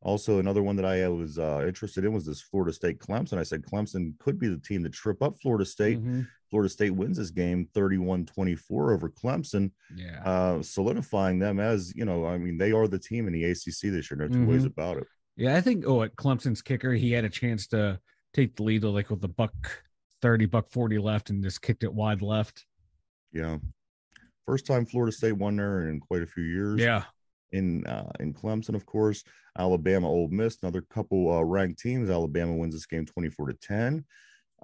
Also, 0.00 0.38
another 0.40 0.62
one 0.62 0.74
that 0.76 0.84
I 0.84 1.06
was 1.08 1.38
uh, 1.38 1.64
interested 1.66 2.04
in 2.04 2.12
was 2.12 2.26
this 2.26 2.40
Florida 2.40 2.72
State 2.72 2.98
Clemson. 2.98 3.38
I 3.38 3.44
said 3.44 3.62
Clemson 3.62 4.18
could 4.18 4.38
be 4.38 4.48
the 4.48 4.58
team 4.58 4.82
to 4.82 4.90
trip 4.90 5.22
up 5.22 5.36
Florida 5.40 5.64
State. 5.64 6.02
Mhm. 6.02 6.26
Florida 6.50 6.68
State 6.68 6.90
wins 6.90 7.16
this 7.18 7.30
game 7.30 7.68
31 7.72 8.26
24 8.26 8.92
over 8.92 9.08
Clemson, 9.08 9.70
Yeah, 9.94 10.20
uh, 10.24 10.62
solidifying 10.62 11.38
them 11.38 11.60
as, 11.60 11.94
you 11.94 12.04
know, 12.04 12.26
I 12.26 12.36
mean, 12.36 12.58
they 12.58 12.72
are 12.72 12.88
the 12.88 12.98
team 12.98 13.26
in 13.26 13.32
the 13.32 13.44
ACC 13.44 13.90
this 13.90 14.10
year. 14.10 14.18
No 14.18 14.28
2 14.28 14.44
ways 14.46 14.64
Mhm. 14.64 14.66
about 14.66 14.96
it. 14.98 15.06
yeah. 15.36 15.56
I 15.56 15.60
think. 15.60 15.84
Oh, 15.86 16.02
at 16.02 16.16
Clemson's 16.16 16.62
kicker, 16.62 16.92
he 16.92 17.12
had 17.12 17.24
a 17.24 17.30
chance 17.30 17.66
to 17.68 18.00
take 18.34 18.56
the 18.56 18.64
lead, 18.64 18.82
like 18.84 19.08
with 19.08 19.20
the 19.20 19.28
buck 19.28 19.82
30 20.20 20.46
buck 20.46 20.68
40 20.68 20.98
left 20.98 21.30
and 21.30 21.42
just 21.44 21.62
kicked 21.62 21.84
it 21.84 21.94
wide 21.94 22.22
left. 22.22 22.66
Yeah. 23.32 23.58
First 24.46 24.66
time 24.66 24.84
Florida 24.84 25.12
State 25.12 25.32
won 25.32 25.56
there 25.56 25.88
in 25.88 26.00
quite 26.00 26.22
a 26.22 26.26
few 26.26 26.42
years. 26.44 26.80
Yeah. 26.80 27.04
In 27.52 27.86
uh, 27.86 28.10
in 28.18 28.32
Clemson, 28.32 28.74
of 28.74 28.86
course, 28.86 29.22
Alabama, 29.58 30.08
Ole 30.08 30.28
Miss, 30.28 30.58
another 30.62 30.80
couple 30.80 31.30
uh, 31.30 31.42
ranked 31.42 31.80
teams. 31.80 32.08
Alabama 32.10 32.54
wins 32.54 32.74
this 32.74 32.86
game 32.86 33.04
24 33.04 33.48
to 33.48 33.54
10. 33.54 34.04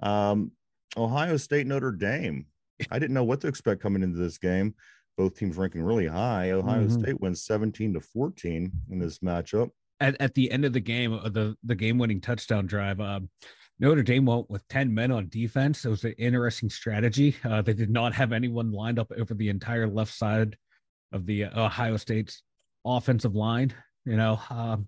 Um, 0.01 0.51
Ohio 0.97 1.37
State, 1.37 1.67
Notre 1.67 1.91
Dame. 1.91 2.47
I 2.89 2.97
didn't 2.97 3.13
know 3.13 3.23
what 3.23 3.41
to 3.41 3.47
expect 3.47 3.81
coming 3.81 4.01
into 4.01 4.17
this 4.17 4.37
game. 4.37 4.73
Both 5.17 5.37
teams 5.37 5.57
ranking 5.57 5.83
really 5.83 6.07
high. 6.07 6.51
Ohio 6.51 6.87
Mhm. 6.87 6.99
State 6.99 7.19
wins 7.21 7.43
17 7.43 7.93
to 7.93 7.99
14 7.99 8.71
in 8.89 8.99
this 8.99 9.19
matchup. 9.19 9.69
At, 9.99 10.19
at 10.21 10.33
the 10.33 10.49
end 10.49 10.63
of 10.65 10.71
the 10.73 10.79
game, 10.79 11.13
uh, 11.13 11.27
the, 11.29 11.55
the 11.63 11.75
game 11.75 11.97
winning 11.97 12.21
touchdown 12.21 12.65
drive, 12.65 13.01
um, 13.01 13.29
Notre 13.79 14.01
Dame 14.01 14.25
went 14.25 14.49
with 14.49 14.65
10 14.69 14.93
men 14.93 15.11
on 15.11 15.27
defense. 15.29 15.85
It 15.85 15.89
was 15.89 16.05
an 16.05 16.15
interesting 16.17 16.69
strategy. 16.69 17.35
Uh, 17.43 17.61
they 17.61 17.73
did 17.73 17.89
not 17.89 18.13
have 18.13 18.31
anyone 18.31 18.71
lined 18.71 18.97
up 18.97 19.11
over 19.17 19.33
the 19.33 19.49
entire 19.49 19.87
left 19.87 20.13
side 20.13 20.57
of 21.11 21.25
the 21.25 21.45
uh, 21.45 21.65
Ohio 21.65 21.97
State's 21.97 22.41
offensive 22.97 23.35
line. 23.35 23.73
You 24.05 24.17
know, 24.17 24.39
um, 24.49 24.87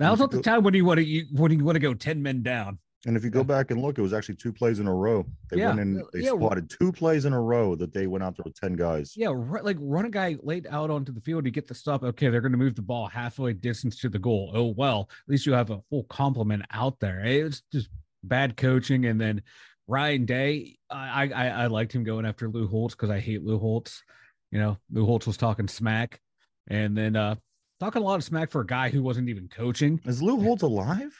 now's 0.00 0.18
not 0.18 0.30
the 0.30 0.42
time 0.42 0.62
when 0.64 0.74
you 0.74 0.84
want 0.84 0.98
to 0.98 1.04
you, 1.04 1.26
when 1.32 1.56
you 1.56 1.64
want 1.64 1.76
to 1.76 1.80
go 1.80 1.94
10 1.94 2.22
men 2.22 2.42
down. 2.42 2.78
And 3.06 3.16
if 3.16 3.22
you 3.22 3.30
go 3.30 3.44
back 3.44 3.70
and 3.70 3.80
look, 3.80 3.96
it 3.96 4.02
was 4.02 4.12
actually 4.12 4.34
two 4.34 4.52
plays 4.52 4.80
in 4.80 4.88
a 4.88 4.94
row. 4.94 5.24
They 5.50 5.58
Yeah, 5.58 5.68
went 5.68 5.80
in, 5.80 6.02
they 6.12 6.20
yeah. 6.20 6.30
spotted 6.30 6.68
two 6.68 6.90
plays 6.90 7.26
in 7.26 7.32
a 7.32 7.40
row 7.40 7.76
that 7.76 7.92
they 7.92 8.08
went 8.08 8.24
out 8.24 8.36
there 8.36 8.42
with 8.44 8.58
10 8.58 8.74
guys. 8.74 9.12
Yeah, 9.16 9.28
like 9.28 9.76
run 9.78 10.04
a 10.04 10.10
guy 10.10 10.36
late 10.42 10.66
out 10.68 10.90
onto 10.90 11.12
the 11.12 11.20
field 11.20 11.44
to 11.44 11.52
get 11.52 11.68
the 11.68 11.76
stop. 11.76 12.02
Okay, 12.02 12.28
they're 12.28 12.40
going 12.40 12.52
to 12.52 12.58
move 12.58 12.74
the 12.74 12.82
ball 12.82 13.06
halfway 13.06 13.52
distance 13.52 14.00
to 14.00 14.08
the 14.08 14.18
goal. 14.18 14.50
Oh 14.52 14.74
well, 14.76 15.08
at 15.10 15.30
least 15.30 15.46
you 15.46 15.52
have 15.52 15.70
a 15.70 15.80
full 15.90 16.04
complement 16.04 16.64
out 16.72 16.98
there. 16.98 17.20
It's 17.24 17.62
just 17.72 17.88
bad 18.24 18.56
coaching. 18.56 19.06
And 19.06 19.20
then 19.20 19.42
Ryan 19.86 20.26
Day, 20.26 20.76
I 20.90 21.30
I, 21.32 21.48
I 21.50 21.66
liked 21.68 21.94
him 21.94 22.02
going 22.02 22.26
after 22.26 22.48
Lou 22.48 22.66
Holtz 22.66 22.96
because 22.96 23.10
I 23.10 23.20
hate 23.20 23.44
Lou 23.44 23.60
Holtz. 23.60 24.02
You 24.50 24.58
know, 24.58 24.76
Lou 24.90 25.06
Holtz 25.06 25.26
was 25.26 25.36
talking 25.36 25.68
smack, 25.68 26.20
and 26.68 26.96
then 26.96 27.16
uh 27.16 27.34
talking 27.80 28.02
a 28.02 28.04
lot 28.04 28.16
of 28.16 28.24
smack 28.24 28.50
for 28.50 28.60
a 28.60 28.66
guy 28.66 28.88
who 28.90 29.02
wasn't 29.02 29.28
even 29.28 29.48
coaching. 29.48 30.00
Is 30.04 30.22
Lou 30.22 30.40
Holtz 30.40 30.62
alive? 30.62 31.12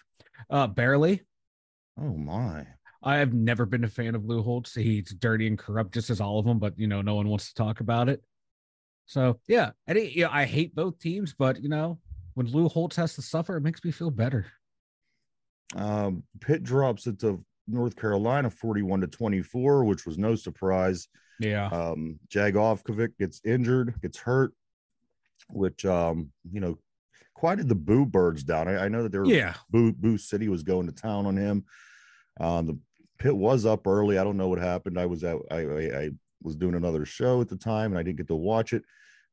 Uh, 0.50 0.66
barely. 0.66 1.22
Oh 2.00 2.16
my. 2.16 2.66
I 3.02 3.16
have 3.16 3.32
never 3.32 3.64
been 3.64 3.84
a 3.84 3.88
fan 3.88 4.14
of 4.14 4.24
Lou 4.24 4.42
Holtz. 4.42 4.74
He's 4.74 5.10
dirty 5.14 5.46
and 5.46 5.56
corrupt, 5.58 5.94
just 5.94 6.10
as 6.10 6.20
all 6.20 6.38
of 6.38 6.44
them. 6.46 6.58
But 6.58 6.78
you 6.78 6.86
know, 6.88 7.00
no 7.02 7.14
one 7.14 7.28
wants 7.28 7.48
to 7.48 7.54
talk 7.54 7.80
about 7.80 8.08
it. 8.08 8.22
So 9.06 9.38
yeah, 9.48 9.70
I 9.88 9.94
didn't- 9.94 10.14
yeah, 10.16 10.28
I 10.30 10.44
hate 10.44 10.74
both 10.74 10.98
teams, 10.98 11.32
but 11.32 11.62
you 11.62 11.68
know, 11.68 11.98
when 12.34 12.46
Lou 12.46 12.68
Holtz 12.68 12.96
has 12.96 13.14
to 13.14 13.22
suffer, 13.22 13.56
it 13.56 13.62
makes 13.62 13.84
me 13.84 13.90
feel 13.90 14.10
better. 14.10 14.46
Um, 15.76 16.22
Pitt 16.40 16.62
drops 16.62 17.06
it 17.06 17.18
to 17.20 17.44
North 17.66 17.96
Carolina 17.96 18.50
41 18.50 19.00
to 19.02 19.06
24, 19.06 19.84
which 19.84 20.06
was 20.06 20.18
no 20.18 20.34
surprise. 20.34 21.08
Yeah, 21.40 21.66
Um, 21.68 22.18
Jurkovec 22.28 23.16
gets 23.18 23.40
injured, 23.44 23.94
gets 24.02 24.18
hurt, 24.18 24.52
which 25.50 25.84
um, 25.84 26.30
you 26.50 26.60
know, 26.60 26.78
quieted 27.34 27.68
the 27.68 27.74
boo 27.74 28.04
birds 28.04 28.42
down. 28.42 28.68
I, 28.68 28.84
I 28.84 28.88
know 28.88 29.02
that 29.02 29.12
there 29.12 29.22
were 29.22 29.26
yeah, 29.26 29.54
Boo 29.70 29.92
Boo 29.92 30.18
City 30.18 30.48
was 30.48 30.62
going 30.62 30.86
to 30.86 30.92
town 30.92 31.26
on 31.26 31.36
him. 31.36 31.64
Um, 32.40 32.66
the 32.66 32.78
pit 33.18 33.36
was 33.36 33.66
up 33.66 33.86
early. 33.86 34.18
I 34.18 34.24
don't 34.24 34.36
know 34.36 34.48
what 34.48 34.58
happened. 34.58 34.98
I 34.98 35.06
was 35.06 35.24
out. 35.24 35.44
I, 35.50 35.56
I, 35.56 36.00
I 36.00 36.10
was 36.42 36.56
doing 36.56 36.74
another 36.74 37.04
show 37.04 37.40
at 37.40 37.48
the 37.48 37.56
time, 37.56 37.92
and 37.92 37.98
I 37.98 38.02
didn't 38.02 38.18
get 38.18 38.28
to 38.28 38.36
watch 38.36 38.72
it. 38.72 38.84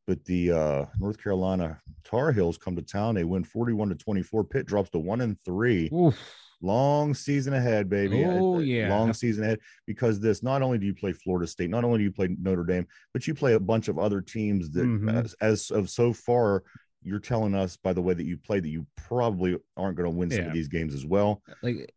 But 0.08 0.24
the 0.26 0.52
uh, 0.52 0.86
North 1.00 1.22
Carolina 1.22 1.82
Tar 2.04 2.32
Heels 2.32 2.58
come 2.58 2.76
to 2.76 2.82
town. 2.82 3.16
They 3.16 3.24
win 3.24 3.44
forty-one 3.44 3.90
to 3.90 3.96
twenty-four. 3.96 4.44
Pitt 4.44 4.68
drops 4.68 4.92
to 4.92 5.00
one 5.00 5.22
and 5.22 5.38
three. 5.44 5.90
Oof. 5.92 6.20
Long 6.66 7.14
season 7.14 7.54
ahead, 7.54 7.90
baby. 7.90 8.24
Oh, 8.26 8.60
yeah. 8.60 8.90
long 8.90 9.14
season 9.14 9.44
ahead. 9.44 9.60
Because 9.86 10.20
this, 10.20 10.42
not 10.42 10.62
only 10.62 10.78
do 10.78 10.86
you 10.86 10.96
play 10.96 11.14
Florida 11.14 11.46
State, 11.48 11.70
not 11.70 11.84
only 11.84 12.00
do 12.00 12.04
you 12.04 12.12
play 12.12 12.36
Notre 12.42 12.64
Dame, 12.64 12.88
but 13.14 13.28
you 13.28 13.36
play 13.36 13.54
a 13.54 13.60
bunch 13.60 13.88
of 13.88 14.00
other 14.00 14.22
teams 14.22 14.72
that, 14.72 14.86
Mhm. 14.86 15.14
as, 15.24 15.36
as 15.42 15.70
of 15.72 15.90
so 15.90 16.12
far, 16.14 16.64
you're 17.04 17.20
telling 17.20 17.54
us 17.54 17.78
by 17.78 17.94
the 17.94 18.02
way 18.02 18.14
that 18.16 18.26
you 18.26 18.36
play 18.38 18.60
that 18.60 18.68
you 18.70 18.88
probably 18.96 19.58
aren't 19.78 19.96
going 19.96 20.10
to 20.12 20.18
win 20.18 20.32
some 20.32 20.42
Yeah. 20.42 20.48
of 20.48 20.54
these 20.54 20.68
games 20.68 20.94
as 20.96 21.06
well. 21.06 21.44
like 21.62 21.94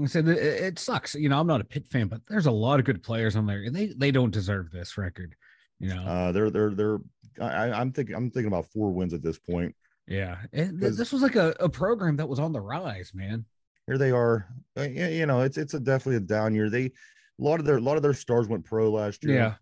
I 0.00 0.06
said, 0.06 0.28
it, 0.28 0.38
it 0.38 0.78
sucks. 0.78 1.14
You 1.14 1.28
know, 1.28 1.38
I'm 1.40 1.46
not 1.46 1.60
a 1.60 1.64
Pitt 1.64 1.86
fan, 1.88 2.06
but 2.08 2.20
there's 2.28 2.46
a 2.46 2.50
lot 2.52 2.78
of 2.78 2.86
good 2.86 3.02
players 3.02 3.34
on 3.36 3.46
there, 3.46 3.62
and 3.64 3.74
they 3.74 3.88
they 3.88 4.10
don't 4.12 4.30
deserve 4.30 4.70
this 4.70 4.96
record. 4.96 5.34
You 5.80 5.88
know, 5.94 6.02
Uh, 6.04 6.32
they're 6.32 6.50
they're 6.50 6.70
they're. 6.74 6.98
I, 7.40 7.70
I'm 7.72 7.92
thinking 7.92 8.14
I'm 8.14 8.30
thinking 8.30 8.46
about 8.48 8.66
four 8.66 8.92
wins 8.92 9.12
at 9.12 9.22
this 9.22 9.38
point. 9.38 9.74
yeah. 10.06 10.38
And 10.52 10.80
th- 10.80 10.94
this 10.94 11.12
was 11.12 11.20
like 11.22 11.36
a, 11.36 11.54
a 11.60 11.68
program 11.68 12.16
that 12.16 12.28
was 12.28 12.38
on 12.38 12.52
the 12.52 12.60
rise, 12.60 13.12
man. 13.14 13.44
Here 13.88 13.98
they 13.98 14.10
are. 14.10 14.46
Uh, 14.76 14.82
you 14.82 15.24
know, 15.26 15.40
it's 15.40 15.56
it's 15.56 15.72
a 15.74 15.80
definitely 15.80 16.16
a 16.16 16.20
down 16.20 16.54
year. 16.54 16.68
They 16.68 16.84
a 16.84 16.90
lot 17.38 17.58
of 17.58 17.64
their 17.66 17.78
a 17.78 17.80
lot 17.80 17.96
of 17.96 18.02
their 18.02 18.12
stars 18.12 18.46
went 18.46 18.64
pro 18.64 18.90
last 18.90 19.24
year. 19.24 19.34
Yeah, 19.34 19.54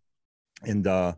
and 0.68 0.86
uh 0.86 1.14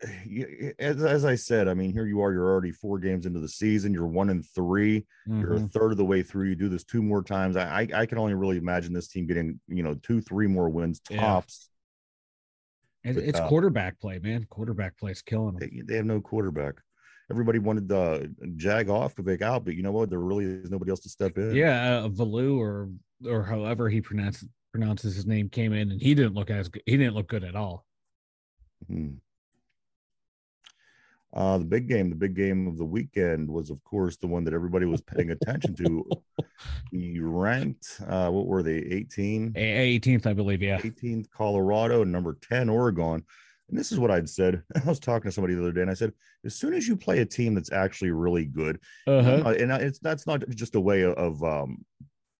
as, 0.78 1.02
as 1.02 1.24
i 1.24 1.34
said 1.34 1.66
i 1.66 1.74
mean 1.74 1.92
here 1.92 2.06
you 2.06 2.20
are 2.20 2.32
you're 2.32 2.46
already 2.48 2.70
four 2.70 3.00
games 3.00 3.26
into 3.26 3.40
the 3.40 3.48
season 3.48 3.92
you're 3.92 4.06
one 4.06 4.30
and 4.30 4.46
3 4.54 5.04
you're 5.26 5.56
a 5.56 5.60
Mhm. 5.60 5.72
third 5.72 5.90
of 5.90 5.96
the 5.98 6.04
way 6.04 6.22
through 6.22 6.46
you 6.48 6.54
do 6.54 6.68
this 6.68 6.84
two 6.84 7.02
more 7.02 7.20
times 7.20 7.56
i 7.56 7.80
i, 7.80 7.88
I 8.02 8.06
can 8.06 8.16
only 8.16 8.34
really 8.34 8.58
imagine 8.58 8.92
this 8.92 9.08
team 9.08 9.26
getting 9.26 9.58
you 9.66 9.82
know 9.82 9.94
two 9.96 10.20
three 10.20 10.46
more 10.46 10.68
wins 10.68 11.00
tops 11.00 11.68
And 13.02 13.16
but, 13.16 13.24
it's 13.24 13.40
uh, 13.40 13.48
quarterback 13.48 13.98
play, 13.98 14.20
man. 14.20 14.46
Quarterback 14.48 14.96
play 14.98 15.10
is 15.10 15.22
killing 15.22 15.56
them. 15.56 15.68
they, 15.68 15.82
they 15.84 15.96
have 15.96 16.06
no 16.06 16.20
quarterback 16.20 16.74
everybody 17.30 17.58
wanted 17.58 17.90
uh 17.92 18.20
jag 18.56 18.88
off 18.88 19.14
to 19.14 19.22
make 19.22 19.42
out 19.42 19.64
but 19.64 19.74
you 19.74 19.82
know 19.82 19.92
what 19.92 20.08
there 20.10 20.18
really 20.18 20.44
is 20.44 20.70
nobody 20.70 20.90
else 20.90 21.00
to 21.00 21.08
step 21.08 21.36
in 21.36 21.54
Yeah, 21.54 21.98
uh, 21.98 22.08
Veilleux 22.08 22.58
or 22.58 22.88
or 23.26 23.42
however 23.42 23.88
he 23.88 24.00
pronounces 24.00 24.48
pronounces 24.72 25.14
his 25.14 25.26
name 25.26 25.48
came 25.48 25.72
in, 25.72 25.90
and 25.90 26.00
he 26.00 26.14
didn't 26.14 26.34
look 26.34 26.50
as 26.50 26.68
good. 26.68 26.82
He 26.86 26.96
didn't 26.96 27.14
look 27.14 27.28
good 27.28 27.44
at 27.44 27.56
all. 27.56 27.84
Hmm. 28.86 29.14
Uh, 31.34 31.58
the 31.58 31.64
big 31.64 31.88
game, 31.88 32.08
the 32.08 32.16
big 32.16 32.34
game 32.34 32.66
of 32.66 32.78
the 32.78 32.84
weekend 32.84 33.48
was, 33.48 33.68
of 33.68 33.82
course, 33.84 34.16
the 34.16 34.26
one 34.26 34.44
that 34.44 34.54
everybody 34.54 34.86
was 34.86 35.02
paying 35.02 35.30
attention 35.30 35.74
to. 35.74 36.08
the 36.92 37.20
ranked, 37.20 38.00
uh, 38.08 38.30
what 38.30 38.46
were 38.46 38.62
they, 38.62 38.76
18? 38.76 39.52
A- 39.54 39.98
18th, 40.00 40.26
I 40.26 40.32
believe. 40.32 40.62
Yeah. 40.62 40.78
18th 40.78 41.30
Colorado 41.30 42.02
number 42.02 42.38
10 42.48 42.70
Oregon. 42.70 43.22
And 43.68 43.78
this 43.78 43.92
is 43.92 43.98
what 43.98 44.10
I'd 44.10 44.28
said. 44.28 44.62
I 44.74 44.88
was 44.88 45.00
talking 45.00 45.28
to 45.30 45.32
somebody 45.32 45.54
the 45.54 45.60
other 45.62 45.72
day 45.72 45.82
and 45.82 45.90
I 45.90 45.94
said, 45.94 46.12
as 46.44 46.54
soon 46.54 46.74
as 46.74 46.88
you 46.88 46.96
play 46.96 47.18
a 47.20 47.26
team 47.26 47.54
that's 47.54 47.72
actually 47.72 48.10
really 48.10 48.46
good, 48.46 48.80
Uh-huh. 49.06 49.42
uh, 49.44 49.54
and 49.58 49.70
it's 49.72 49.98
that's 49.98 50.26
not 50.26 50.48
just 50.50 50.74
a 50.74 50.80
way 50.80 51.04
of, 51.04 51.42
um, 51.42 51.84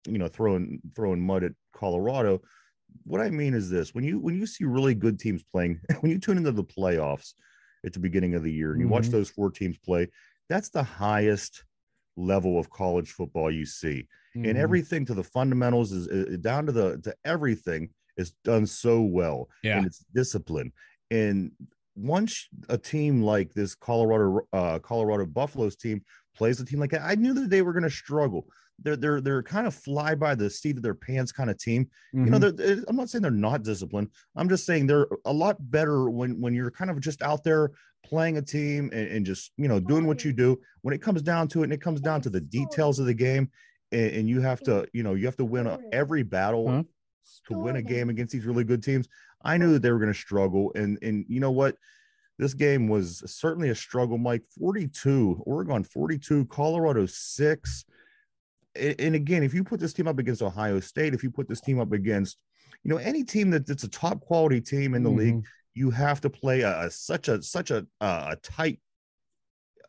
you 0.06 0.18
know, 0.18 0.28
throwing 0.28 0.80
throwing 0.94 1.20
mud 1.20 1.44
at 1.44 1.52
Colorado. 1.73 2.40
What 3.04 3.20
I 3.20 3.30
mean 3.30 3.54
is 3.54 3.68
this: 3.70 3.94
when 3.94 4.04
you 4.04 4.18
when 4.18 4.35
you 4.37 4.47
see 4.47 4.64
really 4.64 4.94
good 4.94 5.18
teams 5.18 5.42
playing, 5.44 5.80
when 6.00 6.11
you 6.12 6.18
tune 6.18 6.38
into 6.38 6.52
the 6.52 6.64
playoffs 6.64 7.35
at 7.85 7.92
the 7.92 8.00
beginning 8.00 8.35
of 8.35 8.42
the 8.42 8.52
year 8.52 8.73
and 8.73 8.80
you 8.80 8.88
watch 8.88 9.08
Mhm. 9.08 9.12
those 9.12 9.30
four 9.30 9.50
teams 9.50 9.78
play, 9.78 10.08
that's 10.49 10.70
the 10.70 10.82
highest 10.82 11.64
level 12.16 12.58
of 12.58 12.70
college 12.70 13.12
football 13.12 13.50
you 13.50 13.64
see 13.66 14.06
and 14.44 14.56
Mhm. 14.56 14.56
everything 14.58 15.04
to 15.06 15.14
the 15.14 15.23
fundamentals 15.23 15.92
is, 15.92 16.08
is 16.08 16.38
down 16.38 16.66
to 16.66 16.73
the 16.73 16.99
to 16.99 17.14
everything 17.25 17.90
is 18.16 18.32
done 18.44 18.66
so 18.66 19.00
well 19.02 19.49
Yeah. 19.62 19.76
and 19.78 19.87
it's 19.87 20.00
discipline 20.14 20.73
and 21.10 21.52
once 21.96 22.48
a 22.68 22.78
team 22.78 23.22
like 23.22 23.52
this 23.54 23.74
colorado 23.74 24.40
uh 24.52 24.78
colorado 24.78 25.26
buffaloes 25.26 25.74
team 25.76 26.00
plays 26.36 26.60
a 26.60 26.64
team 26.64 26.78
like 26.78 26.90
that 26.90 27.02
i 27.02 27.14
knew 27.16 27.34
that 27.34 27.50
they 27.50 27.62
were 27.62 27.72
going 27.72 27.82
to 27.82 27.90
struggle. 27.90 28.46
They're 28.80 28.94
they're 28.96 29.20
they're 29.20 29.42
kind 29.42 29.66
of 29.66 29.74
fly 29.74 30.14
by 30.14 30.36
the 30.36 30.48
seat 30.48 30.76
of 30.76 30.84
their 30.84 30.94
pants 30.94 31.32
kind 31.32 31.50
of 31.50 31.58
team. 31.58 31.88
You 32.12 32.26
know 32.26 32.38
Mhm. 32.38 32.40
they're, 32.40 32.52
they're- 32.52 32.84
i'm 32.86 32.94
not 32.94 33.10
saying 33.10 33.22
they're 33.22 33.30
not 33.32 33.64
disciplined. 33.64 34.10
I'm 34.36 34.48
just 34.48 34.64
saying 34.66 34.86
they're 34.86 35.08
a 35.24 35.32
lot 35.32 35.56
better 35.70 36.08
when 36.08 36.40
when 36.40 36.54
you're 36.54 36.70
kind 36.70 36.88
of 36.88 37.00
just 37.00 37.20
out 37.20 37.42
there 37.42 37.72
playing 38.04 38.36
a 38.38 38.42
team 38.42 38.88
and, 38.92 39.08
and 39.08 39.26
just 39.26 39.50
you 39.56 39.66
know 39.66 39.80
doing 39.80 40.06
what 40.06 40.24
you 40.24 40.32
do. 40.32 40.60
When 40.82 40.94
it 40.94 41.02
comes 41.02 41.22
down 41.22 41.48
to 41.48 41.62
it 41.62 41.64
and 41.64 41.72
it 41.72 41.80
comes 41.80 42.00
down 42.00 42.20
to 42.20 42.30
the 42.30 42.40
details 42.40 43.00
of 43.00 43.06
the 43.06 43.14
game 43.14 43.50
and, 43.90 44.12
and 44.12 44.28
you 44.28 44.40
have 44.42 44.60
to 44.60 44.86
you 44.92 45.02
know 45.02 45.14
you 45.14 45.26
have 45.26 45.36
to 45.38 45.44
win 45.44 45.66
a- 45.66 45.80
every 45.92 46.22
battle 46.22 46.68
Huh? 46.70 46.82
to 47.48 47.58
win 47.58 47.74
a 47.76 47.82
game 47.82 48.10
against 48.10 48.32
these 48.32 48.46
really 48.46 48.62
good 48.64 48.82
teams 48.84 49.08
i 49.42 49.57
knew 49.57 49.73
that 49.73 49.83
they 49.83 49.90
were 49.92 49.99
going 49.99 50.12
to 50.12 50.18
struggle 50.18 50.73
and 50.75 50.99
and 51.02 51.25
you 51.28 51.40
know 51.40 51.50
what? 51.52 51.76
This 52.38 52.54
game 52.54 52.87
was 52.87 53.23
certainly 53.26 53.71
a 53.71 53.75
struggle 53.75 54.16
mike. 54.18 54.42
42 54.59 55.42
oregon 55.47 55.83
42 55.85 56.47
colorado 56.47 57.04
6 57.07 57.85
and 58.76 59.14
again 59.14 59.42
if 59.42 59.52
you 59.54 59.64
put 59.64 59.80
this 59.80 59.92
team 59.92 60.07
up 60.07 60.18
against 60.18 60.40
ohio 60.42 60.78
state 60.78 61.14
if 61.14 61.23
you 61.25 61.30
put 61.30 61.49
this 61.49 61.61
team 61.61 61.80
up 61.80 61.90
against 61.92 62.38
you 62.85 62.90
know 62.90 62.99
any 62.99 63.25
team 63.25 63.50
that, 63.50 63.66
that's 63.66 63.83
a 63.83 63.88
top 63.88 64.21
quality 64.21 64.61
team 64.61 64.95
in 64.95 65.02
the 65.02 65.11
league 65.11 65.35
Mhm. 65.37 65.45
you 65.75 65.90
have 65.90 66.21
to 66.21 66.30
play 66.30 66.61
a, 66.61 66.83
a- 66.87 66.90
such 66.90 67.26
a 67.28 67.42
such 67.42 67.71
a 67.73 67.85
a 68.00 68.37
tight 68.42 68.80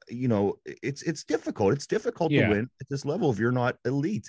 you 0.08 0.27
know 0.27 0.56
it's 0.65 1.03
it's 1.03 1.24
difficult. 1.24 1.74
It's 1.74 1.86
difficult 1.86 2.32
Yeah. 2.32 2.48
to 2.48 2.53
win 2.56 2.70
at 2.82 2.89
this 2.89 3.06
level 3.06 3.29
if 3.32 3.38
you're 3.38 3.51
not 3.51 3.77
elite 3.86 4.27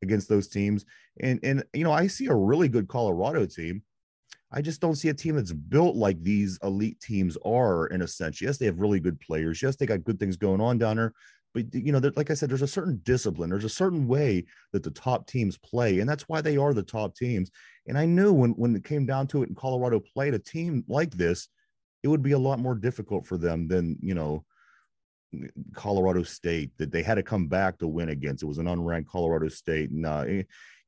against 0.00 0.26
those 0.30 0.48
teams. 0.48 0.86
And 1.20 1.38
and 1.42 1.64
you 1.74 1.84
know 1.84 1.92
i 1.92 2.06
see 2.06 2.26
a 2.28 2.34
really 2.34 2.68
good 2.68 2.88
colorado 2.88 3.44
team 3.44 3.82
i 4.50 4.60
just 4.60 4.80
don't 4.80 4.96
see 4.96 5.08
a 5.08 5.14
team 5.14 5.36
that's 5.36 5.52
built 5.52 5.96
like 5.96 6.22
these 6.22 6.58
elite 6.62 7.00
teams 7.00 7.36
are 7.44 7.86
in 7.88 8.02
a 8.02 8.08
sense 8.08 8.40
yes 8.40 8.58
they 8.58 8.66
have 8.66 8.80
really 8.80 9.00
good 9.00 9.18
players 9.20 9.62
yes 9.62 9.76
they 9.76 9.86
got 9.86 10.04
good 10.04 10.18
things 10.18 10.36
going 10.36 10.60
on 10.60 10.78
down 10.78 10.96
there 10.96 11.12
but 11.54 11.74
you 11.74 11.92
know, 11.92 12.00
like 12.16 12.30
I 12.30 12.34
said, 12.34 12.48
there's 12.48 12.62
a 12.62 12.66
certain 12.66 13.00
discipline, 13.04 13.50
there's 13.50 13.64
a 13.64 13.68
certain 13.68 14.06
way 14.06 14.44
that 14.72 14.82
the 14.82 14.90
top 14.90 15.26
teams 15.26 15.58
play, 15.58 16.00
and 16.00 16.08
that's 16.08 16.28
why 16.28 16.40
they 16.40 16.56
are 16.56 16.72
the 16.72 16.82
top 16.82 17.14
teams. 17.14 17.50
And 17.86 17.98
I 17.98 18.06
knew 18.06 18.32
when 18.32 18.52
when 18.52 18.74
it 18.74 18.84
came 18.84 19.06
down 19.06 19.26
to 19.28 19.42
it, 19.42 19.48
and 19.48 19.56
Colorado 19.56 20.00
played 20.00 20.34
a 20.34 20.38
team 20.38 20.84
like 20.88 21.12
this, 21.12 21.48
it 22.02 22.08
would 22.08 22.22
be 22.22 22.32
a 22.32 22.38
lot 22.38 22.58
more 22.58 22.74
difficult 22.74 23.26
for 23.26 23.36
them 23.36 23.68
than 23.68 23.98
you 24.00 24.14
know 24.14 24.44
Colorado 25.74 26.22
State 26.22 26.70
that 26.78 26.90
they 26.90 27.02
had 27.02 27.16
to 27.16 27.22
come 27.22 27.48
back 27.48 27.78
to 27.78 27.88
win 27.88 28.08
against. 28.08 28.42
It 28.42 28.46
was 28.46 28.58
an 28.58 28.66
unranked 28.66 29.08
Colorado 29.08 29.48
State, 29.48 29.90
and 29.90 30.06
uh, 30.06 30.24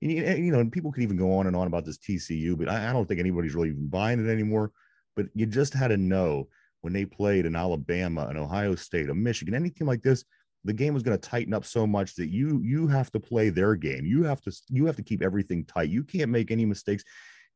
you 0.00 0.52
know, 0.52 0.60
and 0.60 0.72
people 0.72 0.92
could 0.92 1.02
even 1.02 1.16
go 1.16 1.32
on 1.38 1.46
and 1.46 1.56
on 1.56 1.66
about 1.66 1.84
this 1.84 1.98
TCU, 1.98 2.58
but 2.58 2.68
I, 2.68 2.90
I 2.90 2.92
don't 2.92 3.06
think 3.06 3.20
anybody's 3.20 3.54
really 3.54 3.70
even 3.70 3.88
buying 3.88 4.24
it 4.24 4.30
anymore. 4.30 4.72
But 5.16 5.26
you 5.34 5.46
just 5.46 5.74
had 5.74 5.88
to 5.88 5.96
know 5.96 6.48
when 6.80 6.92
they 6.92 7.04
played 7.04 7.46
in 7.46 7.56
Alabama 7.56 8.26
and 8.28 8.36
Ohio 8.36 8.74
State, 8.74 9.08
a 9.08 9.14
Michigan, 9.14 9.54
anything 9.54 9.86
like 9.86 10.02
this, 10.02 10.24
the 10.64 10.72
game 10.72 10.94
was 10.94 11.02
going 11.02 11.16
to 11.16 11.28
tighten 11.28 11.54
up 11.54 11.64
so 11.64 11.86
much 11.86 12.14
that 12.16 12.28
you 12.28 12.60
you 12.62 12.86
have 12.86 13.10
to 13.12 13.20
play 13.20 13.50
their 13.50 13.74
game. 13.74 14.04
You 14.04 14.24
have 14.24 14.40
to 14.42 14.52
you 14.70 14.86
have 14.86 14.96
to 14.96 15.02
keep 15.02 15.22
everything 15.22 15.64
tight. 15.64 15.90
You 15.90 16.02
can't 16.02 16.30
make 16.30 16.50
any 16.50 16.64
mistakes, 16.64 17.04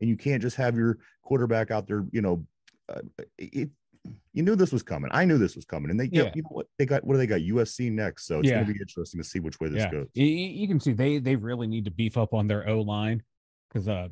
and 0.00 0.08
you 0.08 0.16
can't 0.16 0.42
just 0.42 0.56
have 0.56 0.76
your 0.76 0.98
quarterback 1.22 1.70
out 1.70 1.86
there. 1.86 2.04
You 2.12 2.22
know, 2.22 2.46
uh, 2.88 3.00
it 3.38 3.70
you 4.32 4.42
knew 4.42 4.54
this 4.54 4.72
was 4.72 4.82
coming. 4.82 5.10
I 5.12 5.24
knew 5.24 5.36
this 5.36 5.56
was 5.56 5.64
coming, 5.64 5.90
and 5.90 5.98
they 5.98 6.08
yeah. 6.12 6.30
you 6.34 6.42
know 6.42 6.50
what 6.50 6.66
they 6.78 6.86
got. 6.86 7.04
What 7.04 7.14
do 7.14 7.18
they 7.18 7.26
got? 7.26 7.40
USC 7.40 7.90
next, 7.90 8.26
so 8.26 8.38
it's 8.38 8.48
yeah. 8.48 8.56
going 8.56 8.68
to 8.68 8.72
be 8.72 8.80
interesting 8.80 9.20
to 9.20 9.28
see 9.28 9.40
which 9.40 9.58
way 9.58 9.68
this 9.68 9.80
yeah. 9.80 9.90
goes. 9.90 10.06
You, 10.14 10.26
you, 10.26 10.68
can 10.68 10.78
see 10.78 10.92
they 10.92 11.18
they 11.18 11.34
really 11.34 11.66
need 11.66 11.84
to 11.86 11.90
beef 11.90 12.16
up 12.16 12.34
on 12.34 12.46
their 12.46 12.68
O 12.68 12.80
line 12.80 13.22
because 13.68 13.88
uh, 13.88 14.08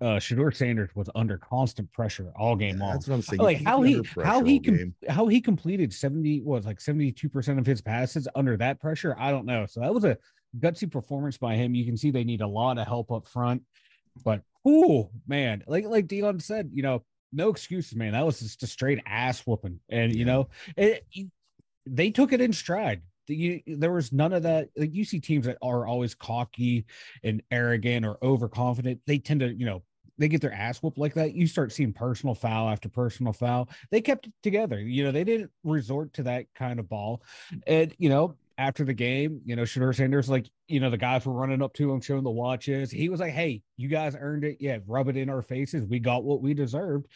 uh 0.00 0.18
Shedeur 0.18 0.54
Sanders 0.54 0.90
was 0.94 1.08
under 1.14 1.38
constant 1.38 1.92
pressure 1.92 2.32
all 2.36 2.56
game 2.56 2.78
long. 2.78 2.94
That's 2.94 3.06
what 3.06 3.14
I'm 3.14 3.22
saying. 3.22 3.42
Like 3.42 3.62
how 3.62 3.82
he 3.82 4.00
how 4.24 4.42
he 4.42 4.58
com- 4.58 4.94
how 5.08 5.28
he 5.28 5.40
completed 5.40 5.92
seventy 5.92 6.40
was 6.40 6.66
like 6.66 6.80
seventy 6.80 7.12
two 7.12 7.28
percent 7.28 7.60
of 7.60 7.66
his 7.66 7.80
passes 7.80 8.26
under 8.34 8.56
that 8.56 8.80
pressure. 8.80 9.14
I 9.18 9.30
don't 9.30 9.46
know. 9.46 9.66
So 9.66 9.80
that 9.80 9.94
was 9.94 10.04
a 10.04 10.18
gutsy 10.58 10.90
performance 10.90 11.38
by 11.38 11.54
him. 11.54 11.76
You 11.76 11.84
can 11.84 11.96
see 11.96 12.10
they 12.10 12.24
need 12.24 12.40
a 12.40 12.48
lot 12.48 12.76
of 12.78 12.88
help 12.88 13.12
up 13.12 13.28
front, 13.28 13.62
but 14.24 14.42
oh 14.66 15.10
man, 15.28 15.62
like 15.68 15.84
like 15.84 16.08
Deion 16.08 16.42
said, 16.42 16.70
you 16.72 16.82
know 16.82 17.04
no 17.32 17.48
excuses, 17.48 17.94
man. 17.94 18.12
That 18.12 18.26
was 18.26 18.40
just 18.40 18.62
a 18.62 18.66
straight 18.66 19.00
ass 19.06 19.40
whooping, 19.46 19.80
and 19.88 20.14
you 20.14 20.24
know, 20.24 20.48
it, 20.76 21.06
they 21.86 22.10
took 22.10 22.32
it 22.32 22.40
in 22.40 22.52
stride. 22.52 23.02
You, 23.28 23.60
there 23.66 23.92
was 23.92 24.12
none 24.12 24.32
of 24.32 24.42
that. 24.42 24.68
Like 24.76 24.94
you 24.94 25.04
see 25.04 25.20
teams 25.20 25.46
that 25.46 25.58
are 25.62 25.86
always 25.86 26.14
cocky 26.14 26.84
and 27.22 27.42
arrogant 27.50 28.04
or 28.04 28.18
overconfident. 28.22 29.00
They 29.06 29.18
tend 29.18 29.40
to, 29.40 29.52
you 29.52 29.64
know, 29.64 29.82
they 30.18 30.28
get 30.28 30.40
their 30.40 30.52
ass 30.52 30.82
whooped 30.82 30.98
like 30.98 31.14
that. 31.14 31.34
You 31.34 31.46
start 31.46 31.72
seeing 31.72 31.92
personal 31.92 32.34
foul 32.34 32.68
after 32.68 32.88
personal 32.88 33.32
foul. 33.32 33.68
They 33.90 34.00
kept 34.00 34.26
it 34.26 34.32
together. 34.42 34.80
You 34.80 35.04
know, 35.04 35.12
they 35.12 35.24
didn't 35.24 35.50
resort 35.64 36.12
to 36.14 36.24
that 36.24 36.46
kind 36.54 36.78
of 36.78 36.88
ball. 36.88 37.22
And 37.66 37.94
you 37.98 38.08
know, 38.08 38.36
after 38.58 38.84
the 38.84 38.94
game, 38.94 39.40
you 39.44 39.56
know, 39.56 39.62
Shedeur 39.62 39.94
Sanders, 39.94 40.28
like, 40.28 40.48
you 40.68 40.80
know, 40.80 40.90
the 40.90 40.96
guys 40.96 41.26
were 41.26 41.32
running 41.32 41.62
up 41.62 41.72
to 41.74 41.92
him, 41.92 42.00
showing 42.00 42.24
the 42.24 42.30
watches. 42.30 42.90
He 42.90 43.08
was 43.08 43.20
like, 43.20 43.32
Hey, 43.32 43.62
you 43.76 43.88
guys 43.88 44.16
earned 44.18 44.44
it. 44.44 44.58
Yeah, 44.60 44.78
rub 44.86 45.08
it 45.08 45.16
in 45.16 45.30
our 45.30 45.42
faces. 45.42 45.86
We 45.86 45.98
got 45.98 46.24
what 46.24 46.42
we 46.42 46.54
deserved. 46.54 47.06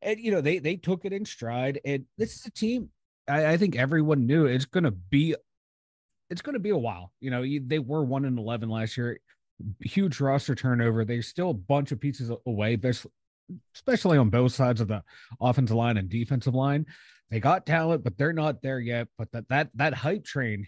And, 0.00 0.18
you 0.18 0.30
know, 0.30 0.40
they 0.40 0.58
they 0.58 0.76
took 0.76 1.04
it 1.04 1.12
in 1.12 1.24
stride. 1.24 1.80
And 1.84 2.04
this 2.18 2.34
is 2.34 2.46
a 2.46 2.50
team 2.50 2.90
I, 3.28 3.52
I 3.52 3.56
think 3.56 3.76
everyone 3.76 4.26
knew 4.26 4.46
it's 4.46 4.64
gonna 4.64 4.90
be 4.90 5.34
it's 6.30 6.42
gonna 6.42 6.58
be 6.58 6.70
a 6.70 6.78
while. 6.78 7.12
You 7.20 7.30
know, 7.30 7.44
they 7.66 7.78
were 7.78 8.04
one 8.04 8.24
in 8.24 8.38
eleven 8.38 8.68
last 8.68 8.96
year, 8.96 9.18
huge 9.80 10.20
roster 10.20 10.54
turnover. 10.54 11.04
They're 11.04 11.22
still 11.22 11.50
a 11.50 11.54
bunch 11.54 11.92
of 11.92 12.00
pieces 12.00 12.30
away, 12.46 12.78
especially 13.74 14.18
on 14.18 14.30
both 14.30 14.52
sides 14.52 14.80
of 14.80 14.88
the 14.88 15.02
offensive 15.40 15.76
line 15.76 15.96
and 15.96 16.08
defensive 16.08 16.54
line. 16.54 16.86
They 17.30 17.40
got 17.40 17.66
talent, 17.66 18.04
but 18.04 18.18
they're 18.18 18.32
not 18.32 18.62
there 18.62 18.80
yet. 18.80 19.08
But 19.16 19.30
that 19.32 19.48
that 19.48 19.70
that 19.74 19.94
hype 19.94 20.24
train 20.24 20.66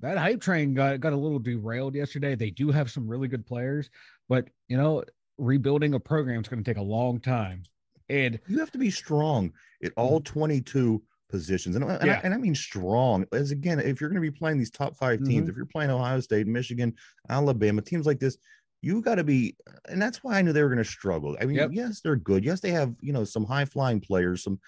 that 0.00 0.18
hype 0.18 0.40
train 0.40 0.74
got 0.74 1.00
got 1.00 1.12
a 1.12 1.16
little 1.16 1.38
derailed 1.38 1.94
yesterday. 1.94 2.34
They 2.34 2.50
do 2.50 2.70
have 2.70 2.90
some 2.90 3.08
really 3.08 3.28
good 3.28 3.46
players, 3.46 3.90
but 4.28 4.48
you 4.68 4.76
know, 4.76 5.04
rebuilding 5.38 5.94
a 5.94 6.00
program 6.00 6.40
is 6.42 6.48
going 6.48 6.62
to 6.62 6.70
take 6.70 6.78
a 6.78 6.84
long 6.84 7.20
time. 7.20 7.62
And 8.08 8.38
you 8.46 8.58
have 8.60 8.70
to 8.72 8.78
be 8.78 8.90
strong 8.90 9.52
at 9.82 9.92
all 9.96 10.20
mm-hmm. 10.20 10.38
22 10.38 11.02
positions. 11.28 11.76
And, 11.76 11.84
and, 11.84 12.06
yeah. 12.06 12.20
I, 12.22 12.26
and 12.26 12.34
I 12.34 12.36
mean 12.36 12.54
strong 12.54 13.26
as 13.32 13.50
again, 13.50 13.80
if 13.80 14.00
you're 14.00 14.10
going 14.10 14.22
to 14.22 14.30
be 14.30 14.36
playing 14.36 14.58
these 14.58 14.70
top 14.70 14.96
5 14.96 15.18
teams, 15.18 15.28
mm-hmm. 15.28 15.50
if 15.50 15.56
you're 15.56 15.66
playing 15.66 15.90
Ohio 15.90 16.20
State, 16.20 16.46
Michigan, 16.46 16.94
Alabama, 17.28 17.82
teams 17.82 18.06
like 18.06 18.20
this, 18.20 18.38
you 18.82 19.00
got 19.00 19.16
to 19.16 19.24
be, 19.24 19.56
and 19.88 20.00
that's 20.00 20.22
why 20.22 20.38
I 20.38 20.42
knew 20.42 20.52
they 20.52 20.62
were 20.62 20.68
going 20.68 20.78
to 20.78 20.84
struggle. 20.84 21.36
I 21.40 21.46
mean, 21.46 21.56
yep. 21.56 21.70
yes, 21.72 22.00
they're 22.00 22.16
good. 22.16 22.44
Yes, 22.44 22.60
they 22.60 22.70
have, 22.70 22.94
you 23.00 23.12
know, 23.12 23.24
some 23.24 23.44
high 23.44 23.64
flying 23.64 24.00
players, 24.00 24.44
some, 24.44 24.60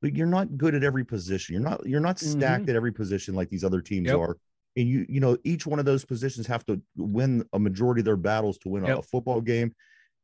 but 0.00 0.16
you're 0.16 0.26
not 0.26 0.56
good 0.56 0.74
at 0.74 0.84
every 0.84 1.04
position. 1.04 1.54
You're 1.54 1.62
not, 1.62 1.84
you're 1.84 2.00
not 2.00 2.18
stacked 2.18 2.62
mm-hmm. 2.62 2.70
at 2.70 2.76
every 2.76 2.92
position 2.92 3.34
like 3.34 3.50
these 3.50 3.64
other 3.64 3.82
teams 3.82 4.06
yep. 4.06 4.18
are 4.18 4.38
and 4.76 4.88
you 4.88 5.06
you 5.08 5.20
know 5.20 5.36
each 5.44 5.66
one 5.66 5.78
of 5.78 5.84
those 5.84 6.04
positions 6.04 6.46
have 6.46 6.64
to 6.66 6.80
win 6.96 7.44
a 7.52 7.58
majority 7.58 8.00
of 8.00 8.04
their 8.04 8.16
battles 8.16 8.58
to 8.58 8.68
win 8.68 8.84
yep. 8.84 8.98
a, 8.98 9.02
football 9.02 9.40
game 9.40 9.74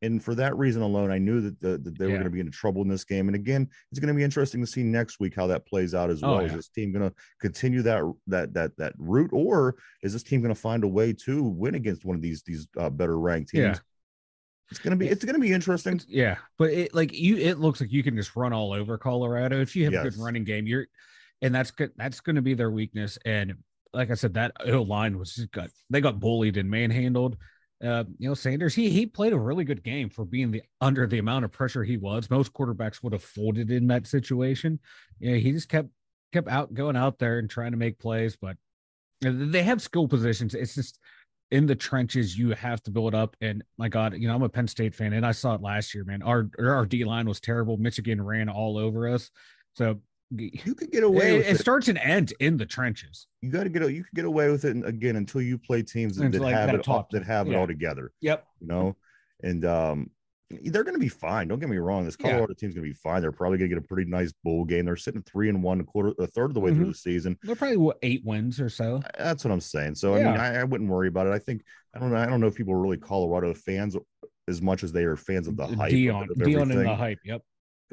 and 0.02 0.22
for 0.22 0.34
that 0.34 0.56
reason 0.56 0.82
alone 0.82 1.10
i 1.10 1.18
knew 1.18 1.40
that, 1.40 1.60
the, 1.60 1.78
that 1.78 1.98
they 1.98 2.06
yeah. 2.06 2.12
were 2.12 2.18
going 2.18 2.24
to 2.24 2.30
be 2.30 2.40
in 2.40 2.50
trouble 2.50 2.82
in 2.82 2.88
this 2.88 3.04
game 3.04 3.28
and 3.28 3.34
again 3.34 3.68
it's 3.90 3.98
going 3.98 4.12
to 4.12 4.14
be 4.14 4.22
interesting 4.22 4.60
to 4.60 4.66
see 4.66 4.82
next 4.82 5.20
week 5.20 5.34
how 5.34 5.46
that 5.46 5.66
plays 5.66 5.94
out 5.94 6.10
as 6.10 6.22
oh, 6.22 6.32
well 6.32 6.42
yeah. 6.42 6.48
is 6.48 6.54
this 6.54 6.68
team 6.68 6.92
going 6.92 7.08
to 7.08 7.14
continue 7.40 7.82
that 7.82 8.02
that 8.26 8.52
that 8.52 8.76
that 8.76 8.92
route 8.98 9.32
or 9.32 9.76
is 10.02 10.12
this 10.12 10.22
team 10.22 10.40
going 10.40 10.54
to 10.54 10.60
find 10.60 10.84
a 10.84 10.88
way 10.88 11.12
to 11.12 11.42
win 11.42 11.74
against 11.74 12.04
one 12.04 12.16
of 12.16 12.22
these 12.22 12.42
these 12.42 12.66
uh, 12.78 12.90
better 12.90 13.18
ranked 13.18 13.50
teams 13.50 13.62
yeah. 13.62 13.78
It's 14.70 14.78
gonna 14.78 14.96
be 14.96 15.06
it's 15.06 15.22
gonna 15.22 15.38
be 15.38 15.52
interesting. 15.52 15.96
It's, 15.96 16.06
yeah, 16.08 16.38
but 16.56 16.70
it 16.70 16.94
like 16.94 17.12
you 17.12 17.36
it 17.36 17.58
looks 17.58 17.82
like 17.82 17.92
you 17.92 18.02
can 18.02 18.16
just 18.16 18.34
run 18.34 18.54
all 18.54 18.72
over 18.72 18.96
Colorado 18.96 19.60
if 19.60 19.76
you 19.76 19.84
have 19.84 19.92
yes. 19.92 20.06
a 20.06 20.08
good 20.08 20.18
running 20.18 20.44
game. 20.44 20.66
You're 20.66 20.86
and 21.42 21.54
that's 21.54 21.72
good. 21.72 21.90
That's 21.96 22.20
going 22.20 22.36
to 22.36 22.42
be 22.42 22.54
their 22.54 22.70
weakness. 22.70 23.18
And 23.26 23.56
like 23.92 24.10
I 24.10 24.14
said, 24.14 24.34
that 24.34 24.52
line 24.66 25.18
was 25.18 25.34
just 25.34 25.52
got 25.52 25.70
they 25.90 26.00
got 26.00 26.20
bullied 26.20 26.56
and 26.56 26.70
manhandled. 26.70 27.36
Uh, 27.82 28.04
you 28.18 28.28
know, 28.28 28.34
Sanders, 28.34 28.74
he 28.74 28.90
he 28.90 29.06
played 29.06 29.32
a 29.32 29.38
really 29.38 29.64
good 29.64 29.82
game 29.82 30.08
for 30.08 30.24
being 30.24 30.50
the 30.50 30.62
under 30.80 31.06
the 31.06 31.18
amount 31.18 31.44
of 31.44 31.52
pressure 31.52 31.82
he 31.82 31.96
was. 31.96 32.30
Most 32.30 32.52
quarterbacks 32.52 33.02
would 33.02 33.12
have 33.12 33.24
folded 33.24 33.70
in 33.70 33.88
that 33.88 34.06
situation. 34.06 34.78
Yeah, 35.18 35.36
he 35.36 35.52
just 35.52 35.68
kept 35.68 35.88
kept 36.32 36.48
out 36.48 36.72
going 36.74 36.96
out 36.96 37.18
there 37.18 37.38
and 37.38 37.50
trying 37.50 37.72
to 37.72 37.76
make 37.76 37.98
plays, 37.98 38.36
but 38.36 38.56
they 39.20 39.62
have 39.62 39.82
skill 39.82 40.08
positions. 40.08 40.54
It's 40.54 40.74
just 40.74 40.98
in 41.50 41.66
the 41.66 41.74
trenches 41.74 42.36
you 42.38 42.50
have 42.50 42.82
to 42.84 42.90
build 42.90 43.14
up. 43.14 43.36
And 43.40 43.62
my 43.76 43.88
God, 43.88 44.14
you 44.16 44.26
know, 44.26 44.34
I'm 44.34 44.42
a 44.42 44.48
Penn 44.48 44.68
State 44.68 44.94
fan, 44.94 45.12
and 45.12 45.26
I 45.26 45.32
saw 45.32 45.54
it 45.54 45.60
last 45.60 45.94
year, 45.94 46.04
man. 46.04 46.22
Our 46.22 46.50
our 46.58 46.86
D 46.86 47.04
line 47.04 47.26
was 47.26 47.40
terrible. 47.40 47.76
Michigan 47.76 48.22
ran 48.22 48.48
all 48.48 48.78
over 48.78 49.08
us. 49.08 49.30
So 49.74 50.00
you 50.34 50.74
could 50.74 50.90
get 50.90 51.02
away 51.02 51.34
it, 51.34 51.38
with 51.38 51.46
it. 51.46 51.50
It 51.52 51.60
starts 51.60 51.88
and 51.88 51.98
ends 51.98 52.32
in 52.40 52.56
the 52.56 52.66
trenches. 52.66 53.26
You 53.40 53.50
got 53.50 53.64
to 53.64 53.68
get 53.68 53.82
you 53.90 54.04
can 54.04 54.12
get 54.14 54.24
away 54.24 54.50
with 54.50 54.64
it 54.64 54.76
again 54.86 55.16
until 55.16 55.42
you 55.42 55.58
play 55.58 55.82
teams 55.82 56.16
that, 56.16 56.34
like, 56.34 56.54
have 56.54 56.70
it 56.70 56.88
all, 56.88 57.06
that 57.10 57.24
have 57.24 57.46
yeah. 57.46 57.54
it 57.54 57.56
all 57.58 57.66
together. 57.66 58.12
Yep. 58.20 58.46
You 58.60 58.66
know, 58.66 58.96
and 59.42 59.64
um, 59.64 60.10
they're 60.64 60.84
going 60.84 60.94
to 60.94 61.00
be 61.00 61.08
fine. 61.08 61.48
Don't 61.48 61.58
get 61.58 61.68
me 61.68 61.78
wrong. 61.78 62.04
This 62.04 62.16
Colorado 62.16 62.48
yeah. 62.48 62.54
team's 62.58 62.74
going 62.74 62.86
to 62.86 62.90
be 62.90 62.98
fine. 62.98 63.22
They're 63.22 63.32
probably 63.32 63.58
going 63.58 63.70
to 63.70 63.76
get 63.76 63.84
a 63.84 63.86
pretty 63.86 64.10
nice 64.10 64.32
bowl 64.44 64.64
game. 64.64 64.84
They're 64.84 64.96
sitting 64.96 65.22
three 65.22 65.48
and 65.48 65.62
one, 65.62 65.80
a 65.80 65.84
quarter, 65.84 66.12
a 66.18 66.26
third 66.26 66.46
of 66.46 66.54
the 66.54 66.60
way 66.60 66.70
mm-hmm. 66.70 66.80
through 66.80 66.92
the 66.92 66.98
season. 66.98 67.38
They're 67.42 67.56
probably 67.56 67.78
what, 67.78 67.98
eight 68.02 68.22
wins 68.24 68.60
or 68.60 68.68
so. 68.68 69.02
That's 69.18 69.44
what 69.44 69.52
I'm 69.52 69.60
saying. 69.60 69.94
So 69.96 70.16
yeah. 70.16 70.28
I 70.28 70.32
mean, 70.32 70.40
I, 70.40 70.60
I, 70.60 70.64
wouldn't 70.64 70.90
worry 70.90 71.08
about 71.08 71.26
it. 71.26 71.32
I 71.32 71.38
think 71.38 71.62
I 71.94 71.98
don't 71.98 72.10
know. 72.10 72.18
I 72.18 72.26
don't 72.26 72.40
know 72.40 72.46
if 72.46 72.54
people 72.54 72.74
are 72.74 72.80
really 72.80 72.98
Colorado 72.98 73.54
fans 73.54 73.96
as 74.48 74.60
much 74.60 74.82
as 74.82 74.92
they 74.92 75.04
are 75.04 75.16
fans 75.16 75.48
of 75.48 75.56
the 75.56 75.66
hype. 75.66 75.92
Deion, 75.92 76.28
Deion 76.36 76.62
and 76.62 76.86
the 76.86 76.94
hype. 76.94 77.18
Yep. 77.24 77.42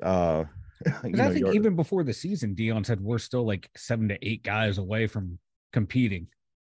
Uh, 0.01 0.45
know, 1.03 1.25
I 1.25 1.33
think 1.33 1.53
even 1.53 1.75
before 1.75 2.03
the 2.03 2.13
season, 2.13 2.55
Deion 2.55 2.85
said 2.85 3.01
we're 3.01 3.19
still 3.19 3.45
like 3.45 3.69
seven 3.75 4.07
to 4.09 4.27
eight 4.27 4.43
guys 4.43 4.77
away 4.77 5.07
from 5.07 5.39
competing. 5.73 6.27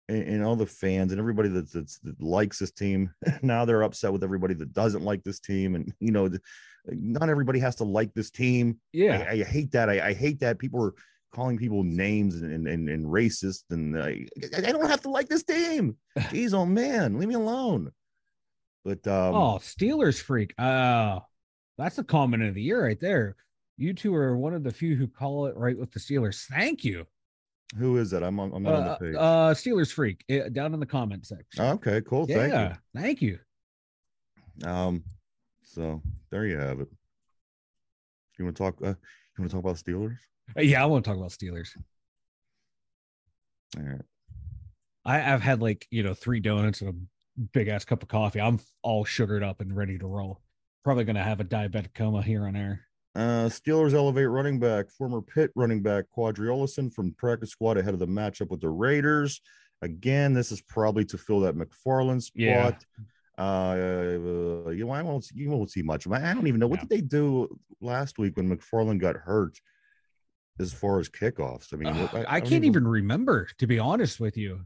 And, 0.08 0.22
and 0.24 0.44
all 0.44 0.56
the 0.56 0.66
fans 0.66 1.12
and 1.12 1.20
everybody 1.20 1.48
that's, 1.48 1.72
that 1.72 2.20
likes 2.20 2.58
this 2.58 2.72
team 2.72 3.12
now 3.42 3.64
they're 3.64 3.82
upset 3.82 4.12
with 4.12 4.24
everybody 4.24 4.54
that 4.54 4.72
doesn't 4.72 5.04
like 5.04 5.22
this 5.22 5.38
team. 5.38 5.76
And 5.76 5.92
you 6.00 6.10
know, 6.10 6.28
not 6.86 7.28
everybody 7.28 7.60
has 7.60 7.76
to 7.76 7.84
like 7.84 8.12
this 8.14 8.30
team. 8.30 8.80
Yeah, 8.92 9.26
I, 9.28 9.32
I 9.32 9.44
hate 9.44 9.72
that. 9.72 9.88
I, 9.88 10.08
I, 10.08 10.14
hate 10.14 10.40
that 10.40 10.58
people 10.58 10.82
are 10.82 10.94
calling 11.32 11.58
people 11.58 11.84
names 11.84 12.40
and 12.40 12.66
and, 12.66 12.88
and 12.88 13.06
racist. 13.06 13.64
And 13.70 13.96
I, 13.96 14.26
I 14.56 14.72
don't 14.72 14.88
have 14.88 15.02
to 15.02 15.10
like 15.10 15.28
this 15.28 15.44
team. 15.44 15.96
Jeez, 16.18 16.54
oh 16.54 16.66
man, 16.66 17.18
leave 17.18 17.28
me 17.28 17.34
alone. 17.34 17.92
But 18.84 19.06
um, 19.06 19.34
oh, 19.34 19.58
Steelers 19.60 20.20
freak. 20.20 20.54
Uh 20.58 21.20
that's 21.80 21.96
the 21.96 22.04
comment 22.04 22.42
of 22.42 22.54
the 22.54 22.62
year 22.62 22.84
right 22.84 23.00
there. 23.00 23.36
You 23.80 23.94
two 23.94 24.14
are 24.14 24.36
one 24.36 24.52
of 24.52 24.62
the 24.62 24.70
few 24.70 24.94
who 24.94 25.08
call 25.08 25.46
it 25.46 25.56
right 25.56 25.76
with 25.76 25.90
the 25.90 25.98
Steelers. 25.98 26.44
Thank 26.44 26.84
you. 26.84 27.06
Who 27.78 27.96
is 27.96 28.12
it? 28.12 28.22
I'm 28.22 28.38
on, 28.38 28.52
I'm 28.54 28.66
uh, 28.66 28.72
on 28.72 28.84
the 28.84 28.90
uh, 28.90 28.98
page. 28.98 29.14
Uh, 29.16 29.54
Steelers 29.54 29.90
freak 29.90 30.22
uh, 30.30 30.50
down 30.50 30.74
in 30.74 30.80
the 30.80 30.86
comment 30.86 31.26
section. 31.26 31.64
Okay, 31.64 32.02
cool. 32.02 32.26
Yeah, 32.28 32.36
thank 32.36 32.52
you. 32.52 33.00
Thank 33.00 33.22
you. 33.22 33.38
Um, 34.70 35.02
so 35.62 36.02
there 36.30 36.44
you 36.44 36.58
have 36.58 36.80
it. 36.80 36.88
You 38.38 38.44
want 38.44 38.58
to 38.58 38.62
talk? 38.62 38.76
Uh, 38.82 38.88
you 38.88 38.96
want 39.38 39.50
to 39.50 39.56
talk 39.56 39.64
about 39.64 39.76
Steelers? 39.76 40.18
Uh, 40.54 40.60
yeah, 40.60 40.82
I 40.82 40.86
want 40.86 41.02
to 41.02 41.10
talk 41.10 41.16
about 41.16 41.30
Steelers. 41.30 41.70
All 43.78 43.82
right. 43.82 44.02
I, 45.06 45.32
I've 45.32 45.40
had 45.40 45.62
like 45.62 45.86
you 45.90 46.02
know 46.02 46.12
three 46.12 46.40
donuts 46.40 46.82
and 46.82 46.90
a 46.90 47.40
big 47.54 47.68
ass 47.68 47.86
cup 47.86 48.02
of 48.02 48.10
coffee. 48.10 48.42
I'm 48.42 48.60
all 48.82 49.06
sugared 49.06 49.42
up 49.42 49.62
and 49.62 49.74
ready 49.74 49.96
to 49.96 50.06
roll. 50.06 50.42
Probably 50.84 51.04
gonna 51.04 51.24
have 51.24 51.40
a 51.40 51.44
diabetic 51.44 51.94
coma 51.94 52.20
here 52.20 52.46
on 52.46 52.56
air. 52.56 52.89
Uh, 53.14 53.48
Steelers 53.48 53.92
elevate 53.92 54.28
running 54.28 54.60
back, 54.60 54.88
former 54.90 55.20
Pitt 55.20 55.50
running 55.56 55.82
back 55.82 56.04
Qadree 56.16 56.46
Ollison 56.48 56.92
from 56.92 57.12
practice 57.14 57.50
squad 57.50 57.76
ahead 57.76 57.92
of 57.94 57.98
the 58.00 58.06
matchup 58.06 58.48
with 58.50 58.60
the 58.60 58.68
Raiders. 58.68 59.40
Again, 59.82 60.32
this 60.32 60.52
is 60.52 60.60
probably 60.62 61.04
to 61.06 61.18
fill 61.18 61.40
that 61.40 61.56
McFarland 61.56 62.22
spot. 62.22 62.36
Yeah. 62.36 62.72
Uh, 63.38 63.74
you 64.70 64.84
know, 64.84 64.90
I 64.90 65.02
won't 65.02 65.26
you 65.34 65.50
won't 65.50 65.70
see 65.70 65.82
much. 65.82 66.06
I 66.06 66.34
don't 66.34 66.46
even 66.46 66.60
know 66.60 66.66
what 66.66 66.80
Yeah. 66.80 66.84
did 66.84 66.90
they 66.90 67.00
do 67.00 67.48
last 67.80 68.18
week 68.18 68.36
when 68.36 68.54
McFarland 68.54 69.00
got 69.00 69.16
hurt, 69.16 69.58
as 70.58 70.72
far 70.72 71.00
as 71.00 71.08
kickoffs. 71.08 71.72
I 71.72 71.76
mean, 71.78 71.88
Ugh, 71.88 72.12
what- 72.12 72.28
I, 72.28 72.38
don't 72.40 72.50
can't 72.50 72.64
even 72.64 72.86
remember, 72.86 73.48
to 73.58 73.66
be 73.66 73.78
honest 73.78 74.20
with 74.20 74.36
you. 74.36 74.60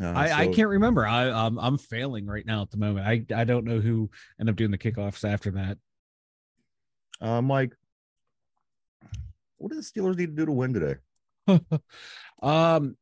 Uh, 0.00 0.10
I, 0.10 0.42
I 0.42 0.48
can't 0.48 0.68
remember. 0.68 1.06
I 1.06 1.30
I'm, 1.30 1.58
I'm 1.58 1.78
failing 1.78 2.26
right 2.26 2.44
now 2.44 2.60
at 2.60 2.70
the 2.70 2.76
moment. 2.76 3.06
I 3.06 3.24
I 3.34 3.44
don't 3.44 3.64
know 3.64 3.80
who 3.80 4.10
ended 4.38 4.52
up 4.52 4.56
doing 4.56 4.70
the 4.70 4.78
kickoffs 4.78 5.26
after 5.26 5.52
that. 5.52 5.78
Uh, 7.20 7.42
Mike, 7.42 7.74
what 9.58 9.70
do 9.70 9.76
the 9.76 9.82
Steelers 9.82 10.16
need 10.16 10.26
to 10.26 10.32
do 10.32 10.46
to 10.46 10.52
win 10.52 10.72
today? 10.72 10.96
um, 12.42 12.96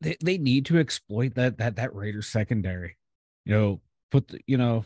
they, 0.00 0.16
they 0.22 0.38
need 0.38 0.66
to 0.66 0.78
exploit 0.78 1.34
that 1.34 1.58
that 1.58 1.76
that 1.76 1.94
Raiders 1.94 2.26
secondary. 2.26 2.96
You 3.44 3.54
know, 3.54 3.80
put 4.10 4.28
the, 4.28 4.40
you 4.46 4.56
know, 4.56 4.84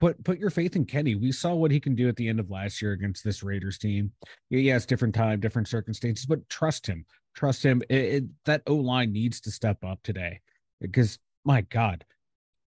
put 0.00 0.22
put 0.24 0.38
your 0.38 0.50
faith 0.50 0.76
in 0.76 0.84
Kenny. 0.84 1.14
We 1.14 1.32
saw 1.32 1.54
what 1.54 1.70
he 1.70 1.80
can 1.80 1.94
do 1.94 2.08
at 2.08 2.16
the 2.16 2.28
end 2.28 2.40
of 2.40 2.50
last 2.50 2.80
year 2.80 2.92
against 2.92 3.24
this 3.24 3.42
Raiders 3.42 3.78
team. 3.78 4.12
Yeah, 4.50 4.60
yes, 4.60 4.86
different 4.86 5.14
time, 5.14 5.40
different 5.40 5.68
circumstances, 5.68 6.26
but 6.26 6.48
trust 6.48 6.86
him. 6.86 7.04
Trust 7.34 7.64
him. 7.64 7.82
It, 7.88 7.96
it, 7.96 8.24
that 8.44 8.62
O 8.66 8.74
line 8.76 9.12
needs 9.12 9.40
to 9.42 9.50
step 9.50 9.78
up 9.84 10.00
today 10.02 10.40
because 10.80 11.18
my 11.44 11.62
God, 11.62 12.04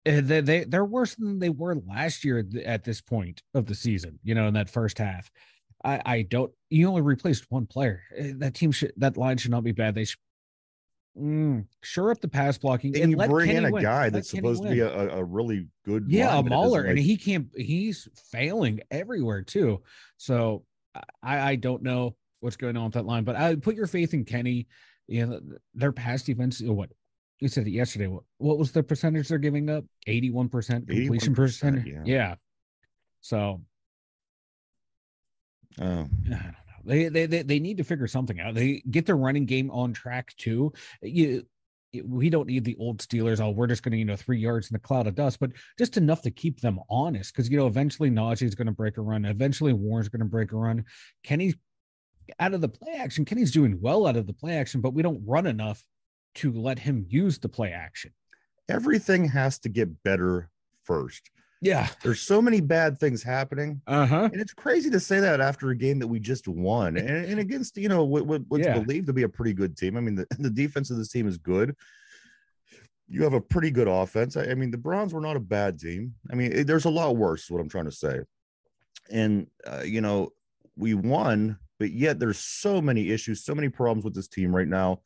they, 0.05 0.41
they 0.41 0.63
they're 0.65 0.85
worse 0.85 1.15
than 1.15 1.39
they 1.39 1.49
were 1.49 1.75
last 1.75 2.23
year 2.25 2.45
at 2.65 2.83
this 2.83 3.01
point 3.01 3.41
of 3.53 3.65
the 3.65 3.75
season. 3.75 4.19
You 4.23 4.35
know, 4.35 4.47
in 4.47 4.53
that 4.55 4.69
first 4.69 4.97
half. 4.97 5.29
I, 5.85 6.01
I 6.05 6.21
don't. 6.21 6.51
You 6.69 6.87
only 6.87 7.01
replaced 7.01 7.45
one 7.49 7.65
player. 7.65 8.03
Eh, 8.15 8.33
That 8.37 8.53
team 8.55 8.71
should. 8.71 8.93
That 8.97 9.17
line 9.17 9.37
should 9.37 9.51
not 9.51 9.63
be 9.65 9.73
bad. 9.73 9.95
They 9.95 10.05
should 10.05 10.17
mm, 11.17 11.65
shore 11.81 12.11
up 12.11 12.21
the 12.21 12.27
pass 12.29 12.57
blocking 12.57 12.93
And 12.95 13.03
and 13.03 13.11
you 13.11 13.17
bring 13.17 13.49
in 13.49 13.65
a 13.65 13.71
win. 13.71 13.83
guy 13.83 14.03
Let 14.05 14.13
that's 14.13 14.31
Kenny 14.31 14.39
supposed 14.41 14.63
to 14.63 14.69
be 14.69 14.79
a, 14.79 15.17
a 15.17 15.23
really 15.23 15.67
good 15.85 16.05
yeah, 16.07 16.35
a 16.35 16.39
lineman. 16.41 16.53
It 16.53 16.55
doesn't 16.61 16.71
mauler, 16.71 16.83
and 16.83 16.97
he 16.99 17.17
can't. 17.17 17.47
He's 17.55 18.07
failing 18.31 18.79
everywhere 18.91 19.41
too. 19.41 19.81
So 20.17 20.63
I, 21.21 21.39
I 21.51 21.55
don't 21.55 21.83
know 21.83 22.15
what's 22.39 22.55
going 22.57 22.77
on 22.77 22.85
with 22.85 22.93
that 22.93 23.05
line, 23.05 23.23
but 23.23 23.35
I 23.35 23.55
put 23.55 23.75
your 23.75 23.87
faith 23.87 24.13
in 24.13 24.25
Kenny. 24.25 24.67
You 25.07 25.25
know, 25.25 25.41
their 25.73 25.91
pass 25.91 26.23
defense. 26.23 26.61
you 26.61 26.67
know, 26.67 26.73
What 26.73 26.91
you 27.43 27.49
said 27.49 27.67
it 27.67 27.71
yesterday. 27.71 28.07
What, 28.07 28.23
what 28.37 28.57
was 28.57 28.71
the 28.71 28.81
percentage 28.81 29.27
they're 29.27 29.37
giving 29.37 29.69
up? 29.69 29.83
Eighty-one 30.07 30.49
percent 30.49 30.87
completion 30.87 31.33
81%, 31.33 31.35
percent. 31.35 31.87
yeah. 31.87 32.01
yeah. 32.05 32.35
So 33.21 33.61
Oh, 35.81 35.83
I 35.85 35.89
don't 35.89 36.29
know. 36.29 36.39
They, 36.85 37.07
they 37.07 37.25
they 37.25 37.41
they 37.43 37.59
need 37.59 37.77
to 37.77 37.83
figure 37.83 38.07
something 38.07 38.39
out. 38.39 38.55
They 38.55 38.83
get 38.89 39.05
their 39.05 39.15
running 39.17 39.45
game 39.45 39.71
on 39.71 39.93
track 39.93 40.35
too. 40.37 40.73
You 41.01 41.45
we 42.03 42.29
don't 42.29 42.47
need 42.47 42.65
the 42.65 42.75
old 42.77 42.97
Steelers. 42.99 43.39
Oh, 43.39 43.51
we're 43.51 43.67
just 43.67 43.83
going 43.83 43.91
to 43.91 43.97
you 43.97 44.05
know 44.05 44.15
three 44.15 44.39
yards 44.39 44.69
in 44.69 44.73
the 44.73 44.79
cloud 44.79 45.07
of 45.07 45.15
dust, 45.15 45.39
but 45.39 45.51
just 45.77 45.95
enough 45.95 46.21
to 46.23 46.31
keep 46.31 46.59
them 46.59 46.79
honest. 46.89 47.33
Because 47.33 47.49
you 47.49 47.57
know 47.57 47.67
eventually 47.67 48.09
Najee 48.09 48.43
is 48.43 48.55
going 48.55 48.67
to 48.67 48.73
break 48.73 48.97
a 48.97 49.01
run. 49.01 49.25
Eventually 49.25 49.73
Warren's 49.73 50.09
going 50.09 50.19
to 50.19 50.25
break 50.25 50.51
a 50.51 50.57
run. 50.57 50.83
Kenny's 51.23 51.55
out 52.39 52.53
of 52.53 52.61
the 52.61 52.69
play 52.69 52.93
action. 52.93 53.25
Kenny's 53.25 53.51
doing 53.51 53.77
well 53.79 54.07
out 54.07 54.17
of 54.17 54.27
the 54.27 54.33
play 54.33 54.57
action, 54.57 54.81
but 54.81 54.93
we 54.93 55.03
don't 55.03 55.21
run 55.25 55.45
enough 55.45 55.83
to 56.35 56.51
let 56.51 56.79
him 56.79 57.05
use 57.09 57.37
the 57.39 57.49
play 57.49 57.71
action. 57.71 58.11
everything 58.69 59.25
has 59.25 59.59
to 59.59 59.69
get 59.69 60.03
better 60.03 60.49
first. 60.83 61.29
Yeah. 61.61 61.87
There's 62.01 62.21
so 62.21 62.41
many 62.41 62.59
bad 62.61 62.97
things 62.99 63.21
happening. 63.23 63.81
Uh 63.87 64.05
huh. 64.05 64.29
And 64.31 64.41
it's 64.41 64.53
crazy 64.53 64.89
to 64.89 64.99
say 64.99 65.19
that 65.21 65.39
after 65.41 65.69
a 65.69 65.75
game 65.75 65.99
that 65.99 66.07
we 66.07 66.19
just 66.19 66.47
won 66.47 66.97
and, 66.97 67.25
and 67.25 67.39
against, 67.39 67.77
you 67.77 67.87
know, 67.89 68.03
what, 68.03 68.25
what, 68.25 68.41
what's 68.49 68.65
Yeah. 68.65 68.79
believed 68.79 69.07
to 69.07 69.13
be 69.13 69.23
a 69.23 69.29
pretty 69.29 69.53
good 69.53 69.77
team. 69.77 69.95
I 69.97 70.01
mean, 70.01 70.15
the, 70.15 70.27
the 70.39 70.49
defense 70.49 70.89
of 70.91 70.97
this 70.97 71.09
team 71.09 71.27
is 71.27 71.37
good. 71.37 71.75
You 73.07 73.23
have 73.23 73.33
a 73.33 73.41
pretty 73.41 73.69
good 73.71 73.87
offense. 73.87 74.35
I, 74.37 74.43
I 74.45 74.55
mean, 74.55 74.71
the 74.71 74.77
Browns 74.77 75.13
were 75.13 75.21
not 75.21 75.35
a 75.35 75.41
bad 75.41 75.79
team. 75.79 76.15
I 76.31 76.35
mean, 76.35 76.51
it- 76.51 76.67
there's 76.67 76.85
a 76.85 76.89
lot 76.89 77.15
worse, 77.15 77.43
is 77.45 77.51
what 77.51 77.61
I'm 77.61 77.69
trying 77.69 77.85
to 77.85 77.91
say. 77.91 78.19
And, 79.11 79.47
uh, 79.67 79.83
you 79.85 80.01
know, 80.01 80.31
we 80.75 80.93
won, 80.95 81.59
but 81.79 81.91
yet 81.91 82.19
there's 82.19 82.39
so 82.39 82.81
many 82.81 83.09
issues, 83.11 83.43
so 83.43 83.53
many 83.53 83.69
problems 83.69 84.03
with 84.05 84.15
this 84.15 84.27
team 84.27 84.55
right 84.55 84.67
now. 84.67 85.01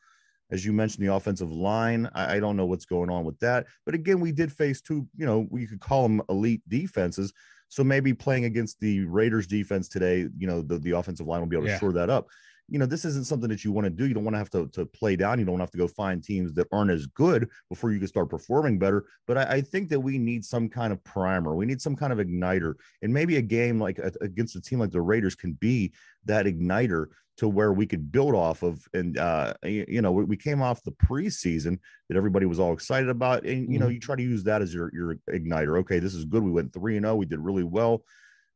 As 0.50 0.66
you 0.66 0.72
mentioned, 0.74 1.06
the 1.06 1.14
offensive 1.14 1.52
line, 1.52 2.10
I, 2.14 2.36
I 2.36 2.40
don't 2.40 2.56
know 2.56 2.66
what's 2.66 2.86
going 2.86 3.10
on 3.10 3.26
with 3.26 3.38
that. 3.40 3.66
But 3.86 3.96
again, 3.96 4.20
we 4.20 4.32
did 4.32 4.52
face 4.52 4.82
two, 4.82 5.08
you 5.16 5.26
know, 5.26 5.48
we 5.50 5.68
could 5.68 5.80
call 5.80 6.04
them 6.04 6.22
elite 6.30 6.62
defenses. 6.68 7.34
So 7.70 7.84
maybe 7.84 8.14
playing 8.14 8.46
against 8.46 8.80
the 8.80 9.04
Raiders 9.06 9.46
defense 9.46 9.90
today, 9.90 10.28
you 10.38 10.48
know, 10.48 10.62
the, 10.62 10.80
the 10.80 10.92
offensive 10.92 11.28
line 11.28 11.42
will 11.42 11.48
be 11.48 11.58
able 11.58 11.66
to 11.66 11.72
Yeah. 11.74 11.80
shore 11.80 11.92
that 11.94 12.10
up. 12.10 12.28
You 12.70 12.80
know, 12.80 12.86
this 12.86 13.06
isn't 13.06 13.26
something 13.26 13.50
that 13.50 13.64
you 13.64 13.72
want 13.72 13.86
to 13.86 13.90
do. 13.90 14.06
You 14.08 14.14
don't 14.14 14.26
want 14.26 14.34
to 14.36 14.40
have 14.40 14.50
to, 14.50 14.68
to 14.70 14.86
play 14.86 15.16
down. 15.16 15.40
You 15.40 15.46
don't 15.46 15.60
have 15.60 15.72
to 15.72 15.78
go 15.78 15.88
find 15.88 16.22
teams 16.22 16.54
that 16.54 16.68
aren't 16.74 16.92
as 16.92 17.08
good 17.08 17.50
before 17.70 17.92
you 17.92 18.00
can 18.00 18.10
start 18.10 18.30
performing 18.30 18.78
better. 18.78 19.06
But 19.26 19.38
I, 19.38 19.44
I 19.56 19.62
think 19.62 19.88
that 19.90 20.00
we 20.00 20.18
need 20.18 20.44
some 20.44 20.68
kind 20.68 20.92
of 20.92 21.02
primer. 21.06 21.56
We 21.56 21.66
need 21.66 21.82
some 21.82 21.96
kind 21.96 22.12
of 22.12 22.20
igniter. 22.20 22.74
And 23.02 23.14
maybe 23.14 23.38
a 23.38 23.42
game 23.42 23.80
like 23.80 24.00
a- 24.00 24.12
against 24.20 24.58
a 24.58 24.62
team 24.62 24.80
like 24.80 24.92
the 24.92 25.02
Raiders 25.02 25.36
can 25.36 25.54
be 25.54 25.94
that 26.26 26.46
igniter 26.46 27.08
to 27.38 27.48
where 27.48 27.72
we 27.72 27.86
could 27.86 28.12
build 28.12 28.34
off 28.36 28.64
of. 28.64 28.84
And, 28.94 29.18
uh, 29.18 29.54
you, 29.64 29.86
you 29.88 30.02
know, 30.02 30.12
we, 30.12 30.24
we 30.24 30.38
came 30.38 30.62
off 30.62 30.84
the 30.84 30.92
preseason 30.92 31.78
that 32.10 32.18
everybody 32.18 32.46
was 32.46 32.60
all 32.60 32.74
excited 32.74 33.10
about. 33.10 33.46
And, 33.46 33.72
you 33.72 33.78
know, 33.80 33.88
Mhm. 33.88 33.94
you 33.94 34.00
try 34.00 34.16
to 34.16 34.24
use 34.24 34.44
that 34.46 34.62
as 34.62 34.74
your, 34.74 34.92
your 34.94 35.16
igniter. 35.30 35.78
Okay, 35.80 36.00
this 36.00 36.14
is 36.16 36.26
good. 36.26 36.44
We 36.44 36.52
went 36.52 36.74
3 36.74 36.98
and 36.98 37.06
0. 37.06 37.16
We 37.16 37.26
did 37.28 37.40
really 37.40 37.64
well. 37.64 38.04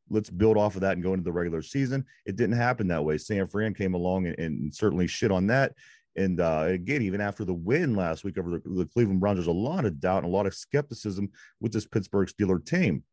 Let's 0.10 0.30
build 0.30 0.58
off 0.58 0.76
of 0.76 0.82
that 0.82 0.94
and 0.94 1.04
go 1.04 1.14
into 1.14 1.24
the 1.24 1.32
regular 1.32 1.62
season. 1.62 2.06
It 2.26 2.36
didn't 2.36 2.58
happen 2.58 2.88
that 2.88 3.06
way. 3.06 3.18
San 3.18 3.48
Fran 3.48 3.74
came 3.74 3.94
along 3.94 4.26
and, 4.28 4.38
and 4.40 4.74
certainly 4.76 5.08
shit 5.08 5.32
on 5.32 5.48
that. 5.48 5.74
And 6.18 6.42
uh, 6.42 6.66
again, 6.68 7.02
even 7.04 7.22
after 7.22 7.46
the 7.46 7.54
win 7.54 7.96
last 7.96 8.24
week 8.26 8.38
over 8.38 8.50
the, 8.50 8.62
the 8.70 8.86
Cleveland 8.88 9.22
Browns, 9.22 9.38
there's 9.38 9.48
a 9.48 9.52
lot 9.52 9.86
of 9.86 10.00
doubt 10.02 10.24
and 10.24 10.34
a 10.34 10.36
lot 10.36 10.48
of 10.48 10.54
skepticism 10.54 11.30
with 11.62 11.72
this 11.72 11.86
Pittsburgh 11.86 12.28
Steeler 12.28 12.66
team. 12.66 13.04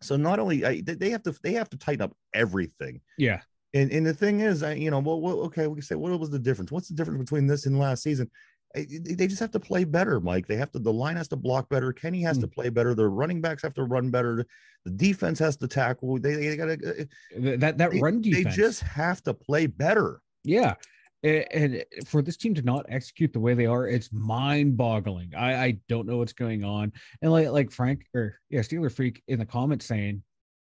So 0.00 0.16
not 0.16 0.38
only 0.38 0.64
I, 0.64 0.80
they 0.80 1.10
have 1.10 1.22
to 1.24 1.34
they 1.42 1.52
have 1.52 1.68
to 1.70 1.76
tighten 1.76 2.00
up 2.00 2.16
everything. 2.32 3.02
Yeah. 3.18 3.40
And 3.72 3.90
and 3.92 4.04
the 4.04 4.14
thing 4.14 4.40
is, 4.40 4.62
I, 4.62 4.74
you 4.74 4.90
know, 4.90 4.98
well, 4.98 5.20
well, 5.20 5.40
okay, 5.42 5.66
we 5.66 5.74
can 5.74 5.82
say 5.82 5.94
what 5.94 6.18
was 6.18 6.30
the 6.30 6.38
difference? 6.38 6.72
What's 6.72 6.88
the 6.88 6.94
difference 6.94 7.20
between 7.20 7.46
this 7.46 7.66
and 7.66 7.78
last 7.78 8.02
season? 8.02 8.30
They 8.74 9.26
just 9.26 9.40
have 9.40 9.50
to 9.52 9.60
play 9.60 9.82
better, 9.82 10.20
Mike. 10.20 10.46
They 10.46 10.56
have 10.56 10.70
to. 10.72 10.78
The 10.78 10.92
line 10.92 11.16
has 11.16 11.28
to 11.28 11.36
block 11.36 11.68
better. 11.68 11.92
Kenny 11.92 12.22
has 12.22 12.38
to 12.38 12.46
hmm. 12.46 12.52
play 12.52 12.68
better. 12.68 12.94
The 12.94 13.08
running 13.08 13.40
backs 13.40 13.62
have 13.62 13.74
to 13.74 13.82
run 13.82 14.10
better. 14.10 14.46
The 14.84 14.90
defense 14.92 15.38
has 15.40 15.56
to 15.58 15.68
tackle. 15.68 16.18
They, 16.20 16.34
they 16.34 16.56
got 16.56 16.68
uh, 16.68 16.72
uh, 16.72 16.76
to. 16.76 17.56
That 17.58 17.78
that 17.78 17.90
They, 17.90 18.00
run 18.00 18.22
they 18.22 18.44
just 18.44 18.82
have 18.82 19.22
to 19.24 19.34
play 19.34 19.66
better. 19.66 20.20
Yeah. 20.44 20.74
And 21.22 21.84
for 22.06 22.22
this 22.22 22.36
team 22.38 22.54
to 22.54 22.62
not 22.62 22.86
execute 22.88 23.32
the 23.32 23.40
way 23.40 23.54
they 23.54 23.66
are, 23.66 23.86
it's 23.86 24.10
mind 24.10 24.76
boggling. 24.76 25.32
I, 25.36 25.64
I 25.64 25.78
don't 25.88 26.06
know 26.06 26.16
what's 26.16 26.32
going 26.32 26.64
on. 26.64 26.92
And 27.20 27.30
like 27.30 27.48
like 27.48 27.70
Frank 27.70 28.06
or 28.14 28.38
yeah, 28.48 28.60
Steeler 28.60 28.90
Freak 28.90 29.22
in 29.28 29.38
the 29.38 29.44
comments 29.44 29.84
saying 29.84 30.22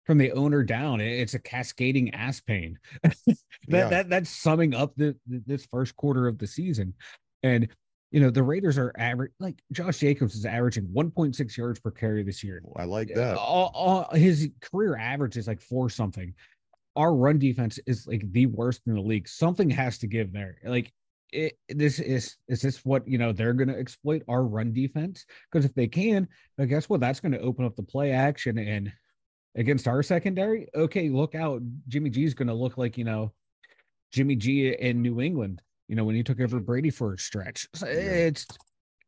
from 0.05 0.17
the 0.17 0.31
owner 0.33 0.63
down, 0.63 0.99
it's 1.01 1.33
a 1.33 1.39
cascading 1.39 2.13
ass 2.13 2.41
pain. 2.41 2.77
that, 3.03 3.37
Yeah. 3.67 3.87
that 3.89 4.09
that's 4.09 4.29
summing 4.29 4.73
up 4.73 4.93
the, 4.95 5.15
this 5.27 5.65
first 5.65 5.95
quarter 5.95 6.27
of 6.27 6.37
the 6.37 6.47
season. 6.47 6.93
And 7.41 7.69
you 8.11 8.19
know, 8.19 8.29
the 8.29 8.43
Raiders 8.43 8.77
are 8.77 8.93
average 8.97 9.31
like 9.39 9.59
Josh 9.71 9.97
Jacobs 9.97 10.35
is 10.35 10.45
averaging 10.45 10.85
1.6 10.95 11.57
yards 11.57 11.79
per 11.79 11.89
carry 11.89 12.21
this 12.23 12.43
year. 12.43 12.61
I 12.75 12.83
like 12.83 13.07
that. 13.15 13.37
All, 13.37 13.71
all, 13.73 14.15
his 14.15 14.49
career 14.61 14.95
average 14.95 15.35
is 15.35 15.47
like 15.47 15.59
four 15.61 15.89
something. 15.89 16.33
Our 16.95 17.15
run 17.15 17.39
defense 17.39 17.79
is 17.87 18.05
like 18.05 18.21
the 18.31 18.45
worst 18.45 18.81
in 18.85 18.93
the 18.93 19.01
league. 19.01 19.27
Something 19.27 19.67
has 19.71 19.97
to 19.99 20.07
give 20.07 20.31
there. 20.31 20.57
Like 20.63 20.93
it, 21.31 21.57
this 21.69 21.99
is 21.99 22.35
is 22.47 22.61
this 22.61 22.85
what 22.85 23.07
you 23.07 23.17
know 23.17 23.31
they're 23.33 23.53
going 23.53 23.69
to 23.69 23.79
exploit 23.79 24.21
our 24.27 24.43
run 24.43 24.73
defense? 24.73 25.25
Because 25.51 25.65
if 25.65 25.73
they 25.73 25.87
can, 25.87 26.27
guess 26.67 26.87
what? 26.87 26.99
That's 26.99 27.19
going 27.19 27.31
to 27.31 27.39
open 27.39 27.65
up 27.65 27.75
the 27.75 27.81
play 27.81 28.11
action 28.11 28.59
and 28.59 28.93
against 29.55 29.87
our 29.87 30.03
secondary. 30.03 30.67
Okay, 30.75 31.09
look 31.09 31.35
out. 31.35 31.61
Jimmy 31.87 32.09
G 32.09 32.23
is 32.23 32.33
going 32.33 32.47
to 32.47 32.53
look 32.53 32.77
like 32.77 32.97
you 32.97 33.03
know 33.03 33.31
Jimmy 34.11 34.35
G 34.35 34.69
in 34.73 35.01
New 35.01 35.21
England. 35.21 35.61
You 35.87 35.95
know 35.95 36.03
when 36.03 36.15
he 36.15 36.23
took 36.23 36.39
over 36.39 36.57
mm-hmm. 36.57 36.65
Brady 36.65 36.89
for 36.89 37.13
a 37.13 37.19
stretch. 37.19 37.67
So 37.75 37.87
Yeah. 37.87 37.93
it's 37.93 38.47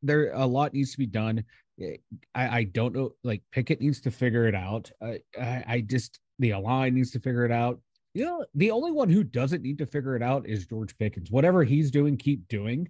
there. 0.01 0.31
A 0.34 0.45
lot 0.45 0.73
needs 0.73 0.91
to 0.91 0.97
be 0.97 1.08
done. 1.08 1.43
Eh, 1.81 1.97
I, 2.34 2.60
I 2.60 2.63
don't 2.65 2.95
know. 2.95 3.12
Like 3.23 3.41
Pickett 3.51 3.81
needs 3.81 4.01
to 4.01 4.12
figure 4.12 4.47
it 4.47 4.55
out. 4.55 4.91
I, 5.01 5.19
I, 5.39 5.63
I 5.67 5.81
just 5.81 6.19
the 6.39 6.53
line 6.53 6.95
needs 6.95 7.12
to 7.12 7.19
figure 7.19 7.45
it 7.45 7.51
out. 7.51 7.79
You 8.13 8.25
know, 8.25 8.45
the 8.55 8.71
only 8.71 8.91
one 8.91 9.10
who 9.10 9.23
doesn't 9.23 9.62
need 9.62 9.77
to 9.79 9.86
figure 9.86 10.15
it 10.15 10.23
out 10.23 10.47
is 10.47 10.65
George 10.67 10.97
Pickens. 10.97 11.31
Whatever 11.31 11.63
he's 11.63 11.91
doing, 11.91 12.17
keep 12.17 12.47
doing. 12.47 12.88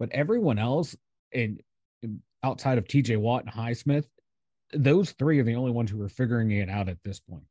But 0.00 0.10
everyone 0.12 0.58
else, 0.58 0.96
and 1.32 1.60
outside 2.42 2.78
of 2.78 2.88
T.J. 2.88 3.16
Watt 3.16 3.44
and 3.44 3.52
Highsmith, 3.52 4.06
those 4.72 5.12
three 5.12 5.38
are 5.38 5.44
the 5.44 5.54
only 5.54 5.70
ones 5.70 5.90
who 5.90 6.00
are 6.02 6.08
figuring 6.08 6.50
it 6.50 6.68
out 6.68 6.88
at 6.88 7.02
this 7.04 7.20
point. 7.20 7.44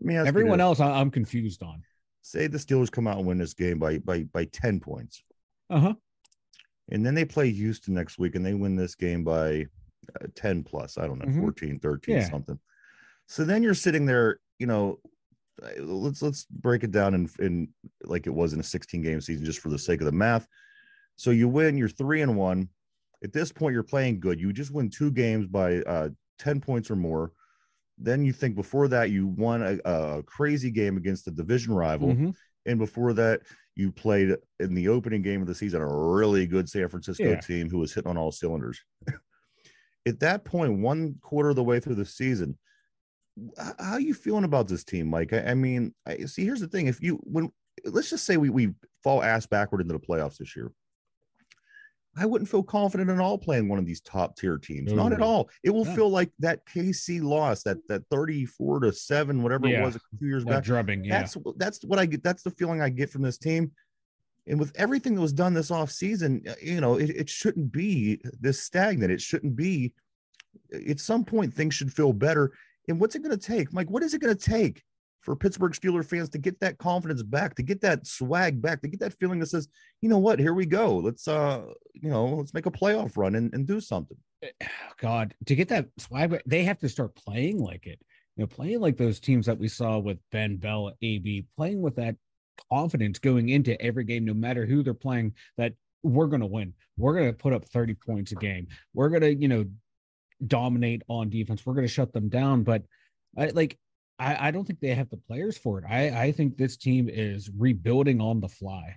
Let 0.00 0.06
me 0.06 0.16
ask 0.16 0.26
Everyone 0.28 0.60
else, 0.60 0.80
I, 0.80 0.90
I'm 0.90 1.10
confused 1.10 1.62
on. 1.62 1.82
Say 2.22 2.46
the 2.46 2.58
Steelers 2.58 2.90
come 2.90 3.06
out 3.06 3.18
and 3.18 3.26
win 3.26 3.38
this 3.38 3.54
game 3.54 3.78
by 3.78 3.98
by 3.98 4.22
by 4.24 4.46
ten 4.46 4.80
points, 4.80 5.22
Uh 5.70 5.80
huh. 5.80 5.94
and 6.90 7.04
then 7.04 7.14
they 7.14 7.24
play 7.24 7.50
Houston 7.50 7.94
next 7.94 8.18
week 8.18 8.34
and 8.34 8.44
they 8.44 8.54
win 8.54 8.76
this 8.76 8.94
game 8.94 9.24
by 9.24 9.66
uh, 10.20 10.26
ten 10.34 10.64
plus. 10.64 10.96
I 10.98 11.06
don't 11.06 11.18
know, 11.18 11.26
Mhm. 11.26 11.40
thirteen, 11.44 11.78
14, 11.78 11.80
13, 11.80 12.14
Yeah. 12.16 12.28
something. 12.30 12.58
So 13.26 13.44
then 13.44 13.62
you're 13.62 13.74
sitting 13.74 14.06
there, 14.06 14.40
you 14.58 14.66
know, 14.66 15.00
uh, 15.62 15.82
let's 15.82 16.22
let's 16.22 16.46
break 16.46 16.82
it 16.82 16.90
down 16.90 17.14
in 17.14 17.28
in 17.38 17.68
like 18.04 18.26
it 18.26 18.34
was 18.34 18.52
in 18.54 18.60
a 18.60 18.64
16 18.64 19.02
game 19.02 19.20
season 19.20 19.44
just 19.44 19.60
for 19.60 19.68
the 19.68 19.78
sake 19.78 20.00
of 20.00 20.06
the 20.06 20.12
math. 20.12 20.48
So 21.16 21.30
you 21.30 21.48
win, 21.48 21.76
you're 21.76 21.88
three 21.88 22.22
and 22.22 22.36
one. 22.36 22.68
At 23.22 23.32
this 23.32 23.52
point, 23.52 23.72
you're 23.74 23.82
playing 23.82 24.18
good. 24.20 24.40
You 24.40 24.52
just 24.52 24.72
win 24.72 24.90
two 24.90 25.10
games 25.10 25.46
by 25.46 25.80
uh, 25.82 26.08
10 26.38 26.60
points 26.60 26.90
or 26.90 26.96
more. 26.96 27.32
Then 27.98 28.24
you 28.24 28.32
think 28.32 28.56
before 28.56 28.88
that 28.88 29.10
you 29.10 29.28
won 29.28 29.62
a, 29.62 29.78
a 29.84 30.22
crazy 30.24 30.70
game 30.70 30.96
against 30.96 31.28
a 31.28 31.30
division 31.30 31.74
rival, 31.74 32.14
Mhm. 32.14 32.34
and 32.66 32.78
before 32.78 33.12
that 33.12 33.42
you 33.76 33.92
played 33.92 34.36
in 34.60 34.74
the 34.74 34.88
opening 34.88 35.22
game 35.22 35.40
of 35.40 35.46
the 35.46 35.54
season 35.54 35.80
a 35.82 35.86
really 35.86 36.46
good 36.46 36.68
San 36.68 36.88
Francisco 36.88 37.30
Yeah. 37.30 37.40
team 37.40 37.68
who 37.70 37.78
was 37.78 37.92
hitting 37.92 38.10
on 38.10 38.16
all 38.16 38.32
cylinders. 38.32 38.80
At 40.06 40.20
that 40.20 40.44
point, 40.44 40.80
one 40.80 41.14
quarter 41.20 41.50
of 41.50 41.56
the 41.56 41.64
way 41.64 41.80
through 41.80 41.94
the 41.94 42.04
season, 42.04 42.58
how 43.58 43.94
are 43.94 44.00
you 44.00 44.14
feeling 44.14 44.44
about 44.44 44.68
this 44.68 44.84
team, 44.84 45.08
Mike? 45.08 45.32
I, 45.32 45.40
I 45.50 45.54
mean, 45.54 45.94
I 46.06 46.18
see. 46.26 46.44
Here's 46.44 46.60
the 46.60 46.68
thing: 46.68 46.86
if 46.88 47.00
you 47.00 47.16
when 47.24 47.50
let's 47.84 48.10
just 48.10 48.24
say 48.24 48.36
we 48.36 48.50
we 48.50 48.74
fall 49.02 49.22
ass 49.22 49.46
backward 49.46 49.80
into 49.80 49.94
the 49.94 50.00
playoffs 50.00 50.36
this 50.36 50.54
year, 50.54 50.72
I 52.16 52.26
wouldn't 52.26 52.48
feel 52.48 52.62
confident 52.62 53.10
at 53.10 53.18
all 53.18 53.36
playing 53.38 53.68
one 53.68 53.78
of 53.78 53.86
these 53.86 54.00
top 54.00 54.36
tier 54.36 54.56
teams. 54.58 54.92
Not 54.92 55.12
at 55.12 55.20
all. 55.20 55.50
It 55.62 55.70
will 55.70 55.84
No. 55.84 55.94
feel 55.96 56.08
like 56.10 56.30
that 56.38 56.64
KC 56.66 57.20
loss, 57.20 57.62
that 57.64 57.78
that 57.88 58.02
34 58.10 58.80
to 58.80 58.92
7, 58.92 59.42
whatever 59.42 59.66
it 59.66 59.80
was 59.82 59.96
a 59.96 60.00
few 60.18 60.28
years 60.28 60.44
That 60.44 60.50
back. 60.50 60.64
drubbing. 60.64 61.04
Yeah. 61.04 61.18
That's 61.20 61.36
that's 61.56 61.84
what 61.84 61.98
I 61.98 62.06
get. 62.06 62.22
That's 62.22 62.42
the 62.42 62.50
feeling 62.52 62.80
I 62.80 62.88
get 62.88 63.10
from 63.10 63.22
this 63.22 63.38
team. 63.38 63.72
And 64.46 64.60
with 64.60 64.72
everything 64.76 65.14
that 65.14 65.20
was 65.22 65.32
done 65.32 65.54
this 65.54 65.70
off 65.70 65.90
season, 65.90 66.42
you 66.62 66.80
know, 66.80 66.96
it, 66.98 67.10
it 67.10 67.28
shouldn't 67.30 67.72
be 67.72 68.20
this 68.40 68.62
stagnant. 68.62 69.10
It 69.10 69.20
shouldn't 69.20 69.56
be. 69.56 69.94
At 70.88 71.00
some 71.00 71.24
point, 71.24 71.52
things 71.54 71.74
should 71.74 71.92
feel 71.92 72.12
better. 72.12 72.52
And 72.88 73.00
what's 73.00 73.14
it 73.16 73.22
going 73.22 73.36
to 73.36 73.44
take, 73.46 73.72
Mike? 73.72 73.90
What 73.90 74.02
is 74.04 74.14
it 74.14 74.20
going 74.20 74.36
to 74.36 74.40
take 74.50 74.82
for 75.24 75.34
Pittsburgh 75.34 75.72
Steeler 75.72 76.04
fans 76.04 76.28
to 76.30 76.38
get 76.38 76.60
that 76.60 76.78
confidence 76.78 77.22
back, 77.22 77.54
to 77.56 77.62
get 77.62 77.80
that 77.80 78.06
swag 78.06 78.60
back, 78.60 78.82
to 78.82 78.88
get 78.88 79.00
that 79.00 79.14
feeling 79.14 79.38
that 79.40 79.46
says, 79.46 79.68
you 80.02 80.08
know 80.08 80.18
what, 80.18 80.38
here 80.38 80.54
we 80.54 80.66
go. 80.66 80.96
Let's 80.98 81.26
uh, 81.26 81.62
you 81.94 82.10
know, 82.10 82.26
let's 82.26 82.52
make 82.52 82.66
a 82.66 82.70
playoff 82.70 83.16
run 83.16 83.34
and, 83.34 83.52
and 83.54 83.66
do 83.66 83.80
something. 83.80 84.16
God, 85.00 85.34
to 85.46 85.54
get 85.54 85.68
that 85.68 85.88
swag, 85.98 86.40
they 86.46 86.64
have 86.64 86.78
to 86.80 86.88
start 86.88 87.16
playing 87.16 87.58
like 87.58 87.86
it. 87.86 87.98
You 88.36 88.42
know, 88.42 88.46
playing 88.46 88.80
like 88.80 88.96
those 88.96 89.20
teams 89.20 89.46
that 89.46 89.58
we 89.58 89.68
saw 89.68 89.98
with 89.98 90.18
Ben 90.30 90.56
Bell, 90.56 90.92
AB, 91.00 91.46
playing 91.56 91.80
with 91.80 91.96
that 91.96 92.16
confidence 92.70 93.18
going 93.18 93.48
into 93.48 93.80
every 93.80 94.04
game, 94.04 94.24
no 94.24 94.34
matter 94.34 94.66
who 94.66 94.82
they're 94.82 94.92
playing, 94.92 95.32
that 95.56 95.72
we're 96.02 96.26
going 96.26 96.40
to 96.40 96.46
win. 96.46 96.74
We're 96.96 97.14
going 97.14 97.30
to 97.30 97.32
put 97.32 97.52
up 97.52 97.64
30 97.64 97.94
points 97.94 98.32
a 98.32 98.36
game. 98.36 98.68
We're 98.92 99.08
going 99.08 99.22
to, 99.22 99.34
you 99.34 99.48
know, 99.48 99.64
dominate 100.46 101.02
on 101.08 101.30
defense. 101.30 101.64
We're 101.64 101.74
going 101.74 101.86
to 101.86 101.92
shut 101.92 102.12
them 102.12 102.28
down. 102.28 102.64
But 102.64 102.82
I 103.38 103.46
like, 103.46 103.78
I, 104.18 104.48
I 104.48 104.50
don't 104.50 104.64
think 104.64 104.80
they 104.80 104.94
have 104.94 105.10
the 105.10 105.16
players 105.16 105.58
for 105.58 105.78
it. 105.78 105.84
I, 105.88 106.24
I 106.26 106.32
think 106.32 106.56
this 106.56 106.76
team 106.76 107.08
is 107.10 107.50
rebuilding 107.56 108.20
on 108.20 108.40
the 108.40 108.48
fly 108.48 108.96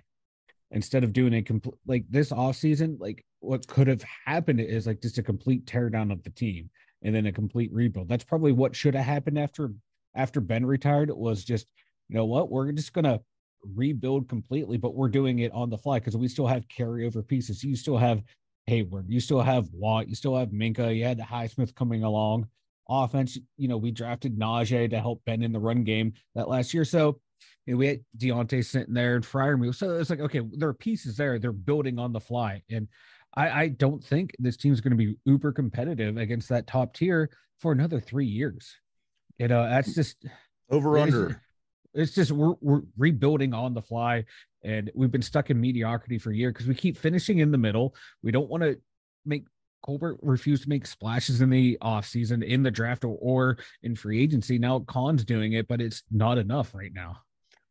instead 0.70 1.02
of 1.02 1.12
doing 1.12 1.34
a 1.34 1.42
complete 1.42 1.78
like 1.86 2.04
this 2.10 2.30
offseason, 2.30 3.00
like 3.00 3.24
what 3.40 3.66
could 3.66 3.86
have 3.86 4.04
happened 4.26 4.60
is 4.60 4.86
like 4.86 5.00
just 5.00 5.18
a 5.18 5.22
complete 5.22 5.64
teardown 5.64 6.12
of 6.12 6.22
the 6.22 6.30
team 6.30 6.70
and 7.02 7.14
then 7.14 7.26
a 7.26 7.32
complete 7.32 7.72
rebuild. 7.72 8.08
That's 8.08 8.24
probably 8.24 8.52
what 8.52 8.76
should 8.76 8.94
have 8.94 9.04
happened 9.04 9.38
after 9.38 9.72
after 10.14 10.40
Ben 10.40 10.66
retired. 10.66 11.10
Was 11.10 11.44
just, 11.44 11.66
you 12.08 12.16
know 12.16 12.26
what, 12.26 12.50
we're 12.50 12.70
just 12.72 12.92
gonna 12.92 13.20
rebuild 13.74 14.28
completely, 14.28 14.76
but 14.76 14.94
we're 14.94 15.08
doing 15.08 15.40
it 15.40 15.52
on 15.52 15.70
the 15.70 15.78
fly 15.78 15.98
because 15.98 16.16
we 16.16 16.28
still 16.28 16.46
have 16.46 16.68
carryover 16.68 17.26
pieces. 17.26 17.64
You 17.64 17.76
still 17.76 17.98
have 17.98 18.22
Heyward, 18.68 19.04
you 19.08 19.20
still 19.20 19.40
have 19.40 19.68
Watt, 19.72 20.08
you 20.08 20.14
still 20.14 20.36
have 20.36 20.50
Minkah, 20.50 20.94
you 20.94 21.04
had 21.04 21.18
the 21.18 21.24
Highsmith 21.24 21.74
coming 21.74 22.04
along. 22.04 22.46
Offense, 22.88 23.38
you 23.56 23.68
know, 23.68 23.76
we 23.76 23.90
drafted 23.90 24.38
Najee 24.38 24.90
to 24.90 25.00
help 25.00 25.22
Ben 25.26 25.42
in 25.42 25.52
the 25.52 25.58
run 25.58 25.84
game 25.84 26.12
that 26.34 26.48
last 26.48 26.72
year. 26.72 26.84
So 26.84 27.20
you 27.66 27.74
know, 27.74 27.78
we 27.78 27.86
had 27.86 28.00
Diontae 28.16 28.64
sitting 28.64 28.94
there 28.94 29.16
and 29.16 29.24
Freiermuth. 29.24 29.74
So 29.74 29.98
it's 29.98 30.10
like, 30.10 30.20
okay, 30.20 30.40
there 30.52 30.70
are 30.70 30.74
pieces 30.74 31.16
there. 31.16 31.38
They're 31.38 31.52
building 31.52 31.98
on 31.98 32.12
the 32.12 32.20
fly. 32.20 32.62
And 32.70 32.88
I, 33.36 33.50
I 33.50 33.68
don't 33.68 34.02
think 34.02 34.34
this 34.38 34.56
team's 34.56 34.80
going 34.80 34.92
to 34.92 34.96
be 34.96 35.16
uber 35.26 35.52
competitive 35.52 36.16
against 36.16 36.48
that 36.48 36.66
top 36.66 36.94
tier 36.94 37.30
for 37.58 37.72
another 37.72 38.00
three 38.00 38.26
years. 38.26 38.74
You 39.38 39.48
know, 39.48 39.68
that's 39.68 39.94
just 39.94 40.24
Over 40.70 40.96
it's- 40.96 41.14
under. 41.14 41.42
It's 41.94 42.14
just 42.14 42.30
we're, 42.32 42.54
we're 42.60 42.82
rebuilding 42.96 43.54
on 43.54 43.74
the 43.74 43.82
fly, 43.82 44.24
and 44.62 44.90
we've 44.94 45.10
been 45.10 45.22
stuck 45.22 45.50
in 45.50 45.60
mediocrity 45.60 46.18
for 46.18 46.30
a 46.30 46.36
year 46.36 46.52
because 46.52 46.66
we 46.66 46.74
keep 46.74 46.96
finishing 46.96 47.38
in 47.38 47.50
the 47.50 47.58
middle. 47.58 47.94
We 48.22 48.30
don't 48.30 48.48
want 48.48 48.62
to 48.62 48.78
make 49.24 49.44
Colbert 49.82 50.18
refused 50.22 50.64
to 50.64 50.68
make 50.68 50.86
splashes 50.86 51.40
in 51.40 51.50
the 51.50 51.78
offseason, 51.82 52.44
in 52.44 52.62
the 52.62 52.70
draft, 52.70 53.04
or, 53.04 53.58
in 53.82 53.94
free 53.94 54.22
agency. 54.22 54.58
Now 54.58 54.80
Khan's 54.80 55.24
doing 55.24 55.52
it, 55.52 55.68
but 55.68 55.80
it's 55.80 56.02
not 56.10 56.38
enough 56.38 56.74
right 56.74 56.92
now. 56.92 57.18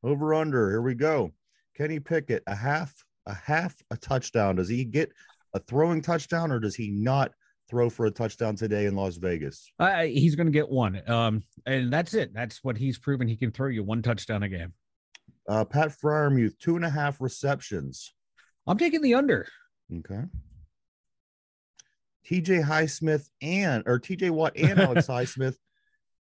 Over 0.04 0.34
under. 0.34 0.70
Here 0.70 0.82
we 0.82 0.96
go. 0.96 1.34
Kenny 1.76 2.00
Pickett, 2.00 2.44
a 2.48 2.56
half, 2.56 2.94
a 3.26 3.34
half 3.34 3.76
a 3.92 3.98
touchdown. 3.98 4.56
Does 4.56 4.70
he 4.70 4.84
get 4.86 5.12
a 5.54 5.60
throwing 5.60 6.02
touchdown 6.02 6.52
or 6.52 6.60
does 6.60 6.76
he 6.76 6.90
not 6.90 7.32
throw 7.70 7.90
for 7.90 8.06
a 8.06 8.12
touchdown 8.12 8.56
today 8.56 8.86
in 8.86 8.96
Las 8.96 9.18
Vegas? 9.18 9.70
Uh, 9.80 10.04
he's 10.04 10.36
going 10.36 10.48
to 10.48 10.52
get 10.52 10.70
one, 10.70 11.02
um, 11.10 11.44
and 11.66 11.92
that's 11.92 12.14
it. 12.14 12.34
That's 12.34 12.64
what 12.64 12.78
he's 12.78 12.98
proven. 12.98 13.28
He 13.28 13.36
can 13.36 13.52
throw 13.52 13.68
you 13.68 13.84
one 13.84 14.02
touchdown 14.02 14.44
a 14.44 14.50
game. 14.50 14.74
Uh, 15.48 15.66
Pat 15.66 15.90
Freiermuth, 15.90 16.58
two 16.60 16.76
and 16.76 16.86
a 16.86 16.90
half 16.90 17.22
receptions. 17.22 18.14
I'm 18.66 18.78
taking 18.78 19.02
the 19.02 19.16
under. 19.16 19.48
Okay. 20.00 20.24
TJ 22.30 22.66
Highsmith 22.66 23.30
and 23.42 23.84
or 23.86 24.00
TJ 24.00 24.32
Watt 24.32 24.54
and 24.56 24.80
Alex 24.80 25.08
Highsmith, 25.08 25.56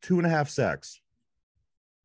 two 0.02 0.18
and 0.18 0.26
a 0.26 0.30
half 0.30 0.48
sacks. 0.48 1.00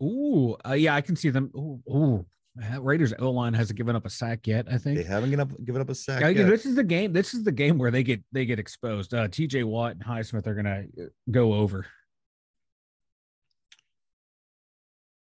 Ooh, 0.01 0.55
uh, 0.67 0.73
yeah, 0.73 0.95
I 0.95 1.01
can 1.01 1.15
see 1.15 1.29
them. 1.29 1.51
Ooh, 1.55 1.81
ooh. 1.89 2.25
Uh, 2.61 2.81
Raiders 2.81 3.13
O 3.19 3.31
line 3.31 3.53
hasn't 3.53 3.77
given 3.77 3.95
up 3.95 4.05
a 4.05 4.09
sack 4.09 4.45
yet. 4.45 4.67
I 4.69 4.77
think. 4.77 4.97
They 4.97 5.03
haven't 5.03 5.29
given 5.29 5.39
up 5.39 5.65
given 5.65 5.81
up 5.81 5.89
a 5.89 5.95
sack. 5.95 6.21
Yeah, 6.21 6.29
yet. 6.29 6.47
this 6.47 6.65
is 6.65 6.75
the 6.75 6.83
game. 6.83 7.13
This 7.13 7.33
is 7.33 7.43
the 7.43 7.51
game 7.51 7.77
where 7.77 7.91
they 7.91 8.03
get 8.03 8.21
they 8.31 8.45
get 8.45 8.59
exposed. 8.59 9.13
Uh, 9.13 9.27
T.J. 9.29 9.63
Watt 9.63 9.93
and 9.93 10.03
Highsmith 10.03 10.47
are 10.47 10.55
gonna 10.55 10.83
uh, 10.99 11.05
go 11.29 11.53
over. 11.53 11.85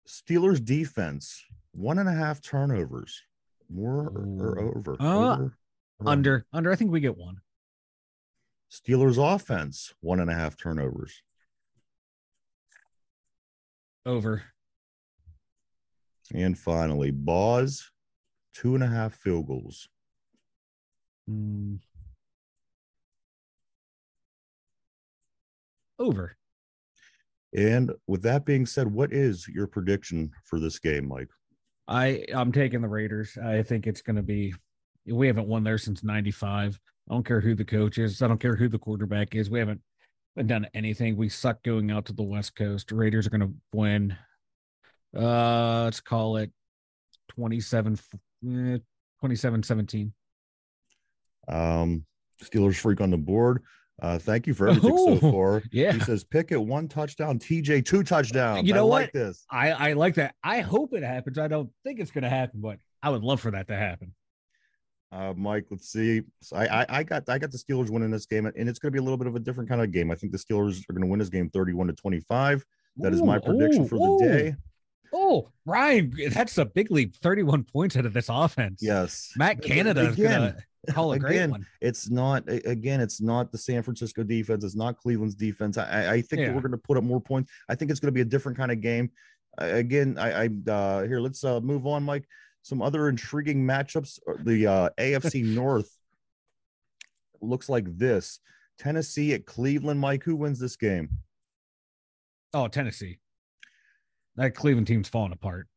Steelers 0.07 0.63
defense, 0.63 1.43
one 1.71 1.99
and 1.99 2.07
a 2.07 2.13
half 2.13 2.41
turnovers. 2.41 3.21
More 3.69 4.07
or, 4.07 4.39
or 4.39 4.59
over? 4.59 4.97
Uh, 4.99 5.33
Over 5.33 5.57
or 5.99 6.09
Under 6.09 6.45
under. 6.53 6.71
I 6.71 6.75
think 6.75 6.91
we 6.91 7.01
get 7.01 7.17
one. 7.17 7.37
Steelers 8.71 9.17
offense, 9.17 9.93
one 10.01 10.19
and 10.19 10.29
a 10.29 10.33
half 10.33 10.55
turnovers. 10.55 11.21
Over. 14.05 14.43
And 16.33 16.57
finally, 16.57 17.11
Boz, 17.11 17.89
two 18.53 18.75
and 18.75 18.83
a 18.83 18.87
half 18.87 19.15
field 19.15 19.47
goals. 19.47 19.89
Mm. 21.29 21.79
Over. 25.97 26.35
And 27.55 27.91
with 28.07 28.21
that 28.23 28.45
being 28.45 28.65
said, 28.65 28.87
what 28.87 29.11
is 29.11 29.47
your 29.47 29.67
prediction 29.67 30.31
for 30.45 30.59
this 30.59 30.77
game, 30.77 31.07
Mike? 31.07 31.29
I 31.87 32.23
I'm 32.33 32.51
taking 32.51 32.81
the 32.81 32.87
Raiders. 32.87 33.37
I 33.43 33.63
think 33.63 33.87
it's 33.87 34.03
going 34.03 34.15
to 34.15 34.21
be. 34.21 34.53
We 35.07 35.25
haven't 35.25 35.47
won 35.47 35.63
there 35.63 35.79
since 35.79 36.03
'95. 36.03 36.79
I 37.09 37.13
don't 37.13 37.25
care 37.25 37.41
who 37.41 37.55
the 37.55 37.65
coach 37.65 37.97
is. 37.97 38.21
I 38.21 38.27
don't 38.27 38.39
care 38.39 38.55
who 38.55 38.67
the 38.67 38.77
quarterback 38.79 39.33
is. 39.35 39.49
We 39.49 39.59
haven't 39.59 39.81
done 40.45 40.67
anything. 40.73 41.15
We 41.17 41.27
suck 41.29 41.63
going 41.63 41.89
out 41.91 42.05
to 42.05 42.13
the 42.13 42.23
West 42.23 42.55
Coast. 42.55 42.91
Raiders 42.91 43.25
are 43.27 43.31
going 43.31 43.41
to 43.41 43.53
win. 43.73 44.15
Uh, 45.17 45.85
let's 45.85 45.99
call 46.01 46.37
it 46.37 46.51
27 47.29 47.97
eh, 48.47 48.77
27 49.19 49.63
17. 49.63 50.13
Um, 51.47 52.05
Steelers 52.43 52.75
freak 52.79 53.01
on 53.01 53.09
the 53.09 53.17
board. 53.17 53.63
Uh, 54.01 54.17
thank 54.17 54.47
you 54.47 54.53
for 54.53 54.69
everything 54.69 54.95
so 54.97 55.19
Oh, 55.21 55.31
far. 55.31 55.63
Yeah. 55.71 55.91
He 55.91 55.99
says 55.99 56.23
Pickett 56.23 56.61
one 56.61 56.87
touchdown, 56.87 57.37
TJ 57.39 57.83
two 57.85 58.03
touchdowns. 58.03 58.65
You 58.67 58.73
know 58.73 58.81
I 58.85 58.89
what? 58.89 59.01
like 59.01 59.11
this. 59.11 59.43
I 59.51 59.71
I 59.71 59.93
like 59.93 60.15
that. 60.15 60.35
I 60.43 60.61
hope 60.61 60.93
it 60.93 61.03
happens. 61.03 61.37
I 61.37 61.47
don't 61.49 61.69
think 61.83 61.99
it's 61.99 62.11
going 62.11 62.23
to 62.23 62.29
happen, 62.29 62.61
but 62.61 62.77
I 63.03 63.09
would 63.09 63.23
love 63.23 63.41
for 63.41 63.51
that 63.51 63.67
to 63.67 63.75
happen. 63.75 64.13
Uh, 65.11 65.33
Mike, 65.35 65.65
let's 65.71 65.89
see. 65.91 66.21
So 66.41 66.55
I, 66.55 66.81
I 66.81 66.85
I 66.89 67.03
got 67.03 67.27
I 67.29 67.39
got 67.39 67.51
the 67.51 67.57
Steelers 67.57 67.89
winning 67.89 68.11
this 68.11 68.25
game, 68.25 68.45
and 68.45 68.69
it's 68.69 68.77
going 68.79 68.91
to 68.91 68.95
be 68.95 68.99
a 68.99 69.01
little 69.01 69.17
bit 69.17 69.27
of 69.27 69.35
a 69.35 69.39
different 69.39 69.69
kind 69.69 69.81
of 69.81 69.91
game. 69.91 70.11
I 70.11 70.15
think 70.15 70.31
the 70.31 70.37
Steelers 70.37 70.87
are 70.89 70.93
going 70.93 71.01
to 71.03 71.07
win 71.09 71.19
this 71.19 71.29
game 71.29 71.49
thirty-one 71.49 71.87
to 71.87 71.93
twenty-five. 71.93 72.63
That 72.97 73.13
is 73.13 73.21
my 73.23 73.39
prediction 73.39 73.83
ooh, 73.83 73.87
for 73.87 73.97
the 73.97 74.25
ooh. 74.25 74.29
day. 74.29 74.55
Oh, 75.11 75.49
Ryan, 75.65 76.13
that's 76.31 76.57
a 76.59 76.65
big 76.65 76.91
leap. 76.91 77.15
31 77.15 77.63
points 77.63 77.97
out 77.97 78.05
of 78.05 78.13
this 78.13 78.27
offense. 78.29 78.79
Yes, 78.83 79.31
Matt 79.35 79.61
Canada 79.61 80.01
is 80.01 80.15
going 80.15 80.53
to 80.53 80.55
call 80.93 81.13
a 81.13 81.19
great 81.19 81.31
again, 81.31 81.51
one. 81.51 81.65
it's 81.81 82.09
not 82.09 82.47
again 82.47 83.01
it's 83.01 83.19
not 83.19 83.51
the 83.51 83.57
san 83.57 83.83
francisco 83.83 84.23
defense 84.23 84.63
it's 84.63 84.77
not 84.77 84.97
cleveland's 84.97 85.35
defense 85.35 85.77
i 85.77 85.83
I- 85.83 86.11
i 86.13 86.21
think 86.21 86.41
Yeah. 86.41 86.53
we're 86.53 86.61
going 86.61 86.71
to 86.71 86.77
put 86.77 86.97
up 86.97 87.03
more 87.03 87.19
points 87.19 87.51
i 87.67 87.75
think 87.75 87.91
it's 87.91 87.99
going 87.99 88.07
to 88.07 88.13
be 88.13 88.21
a 88.21 88.25
different 88.25 88.57
kind 88.57 88.71
of 88.71 88.79
game 88.79 89.11
I 89.57 89.65
again 89.65 90.17
i 90.17 90.45
i 90.45 90.49
uh 90.71 91.03
here 91.03 91.19
let's 91.19 91.43
uh 91.43 91.59
move 91.59 91.85
on 91.85 92.03
mike 92.03 92.25
some 92.61 92.81
other 92.81 93.09
intriguing 93.09 93.63
matchups 93.65 94.19
uh, 94.27 94.33
the 94.43 94.67
uh 94.67 94.89
afc 94.99 95.43
north 95.43 95.97
looks 97.41 97.69
like 97.69 97.85
this 97.97 98.39
tennessee 98.77 99.33
at 99.33 99.45
cleveland 99.45 99.99
mike 99.99 100.23
who 100.23 100.35
wins 100.35 100.59
this 100.59 100.75
game 100.75 101.09
Oh, 102.51 102.67
Tennessee. 102.67 103.19
that 104.35 104.55
Cleveland 104.55 104.87
team's 104.87 105.07
falling 105.07 105.33
apart. 105.33 105.67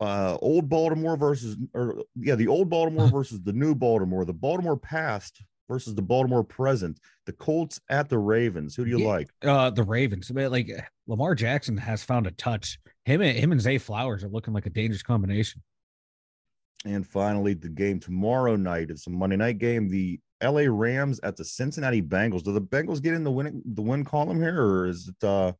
Uh, 0.00 0.38
old 0.40 0.70
Baltimore 0.70 1.18
versus, 1.18 1.54
or 1.74 2.02
yeah, 2.16 2.34
the 2.34 2.48
old 2.48 2.70
Baltimore 2.70 3.08
versus 3.12 3.42
the 3.42 3.52
new 3.52 3.74
Baltimore, 3.74 4.24
the 4.24 4.32
Baltimore 4.32 4.78
past 4.78 5.42
versus 5.68 5.94
the 5.94 6.00
Baltimore 6.00 6.42
present, 6.42 6.98
the 7.26 7.32
Colts 7.34 7.78
at 7.90 8.08
the 8.08 8.16
Ravens. 8.18 8.74
Who 8.74 8.86
do 8.86 8.90
you 8.92 9.00
Yeah. 9.00 9.06
like? 9.06 9.28
Uh, 9.42 9.68
the 9.68 9.82
Ravens, 9.82 10.30
but 10.30 10.50
like 10.50 10.70
Lamar 11.06 11.34
Jackson 11.34 11.76
has 11.76 12.02
found 12.02 12.26
a 12.26 12.30
touch. 12.30 12.78
Him 13.04 13.20
and 13.20 13.36
him 13.36 13.52
and 13.52 13.60
Zay 13.60 13.76
Flowers 13.76 14.24
are 14.24 14.28
looking 14.30 14.54
like 14.54 14.64
a 14.64 14.70
dangerous 14.70 15.02
combination. 15.02 15.60
And 16.84 17.06
finally, 17.06 17.54
the 17.54 17.68
game 17.68 17.98
tomorrow 17.98 18.56
night. 18.56 18.90
It's 18.90 19.06
a 19.06 19.10
Monday 19.10 19.36
night 19.36 19.58
game. 19.58 19.88
The 19.88 20.20
LA 20.42 20.64
Rams 20.68 21.18
at 21.22 21.36
the 21.36 21.44
Cincinnati 21.44 22.02
Bengals. 22.02 22.42
Do 22.42 22.52
the 22.52 22.60
Bengals 22.60 23.02
get 23.02 23.14
in 23.14 23.24
the 23.24 23.30
win 23.30 23.62
the 23.64 23.82
win 23.82 24.04
column 24.04 24.40
here, 24.40 24.60
or 24.60 24.86
is 24.86 25.08
it 25.08 25.26
uh 25.26 25.52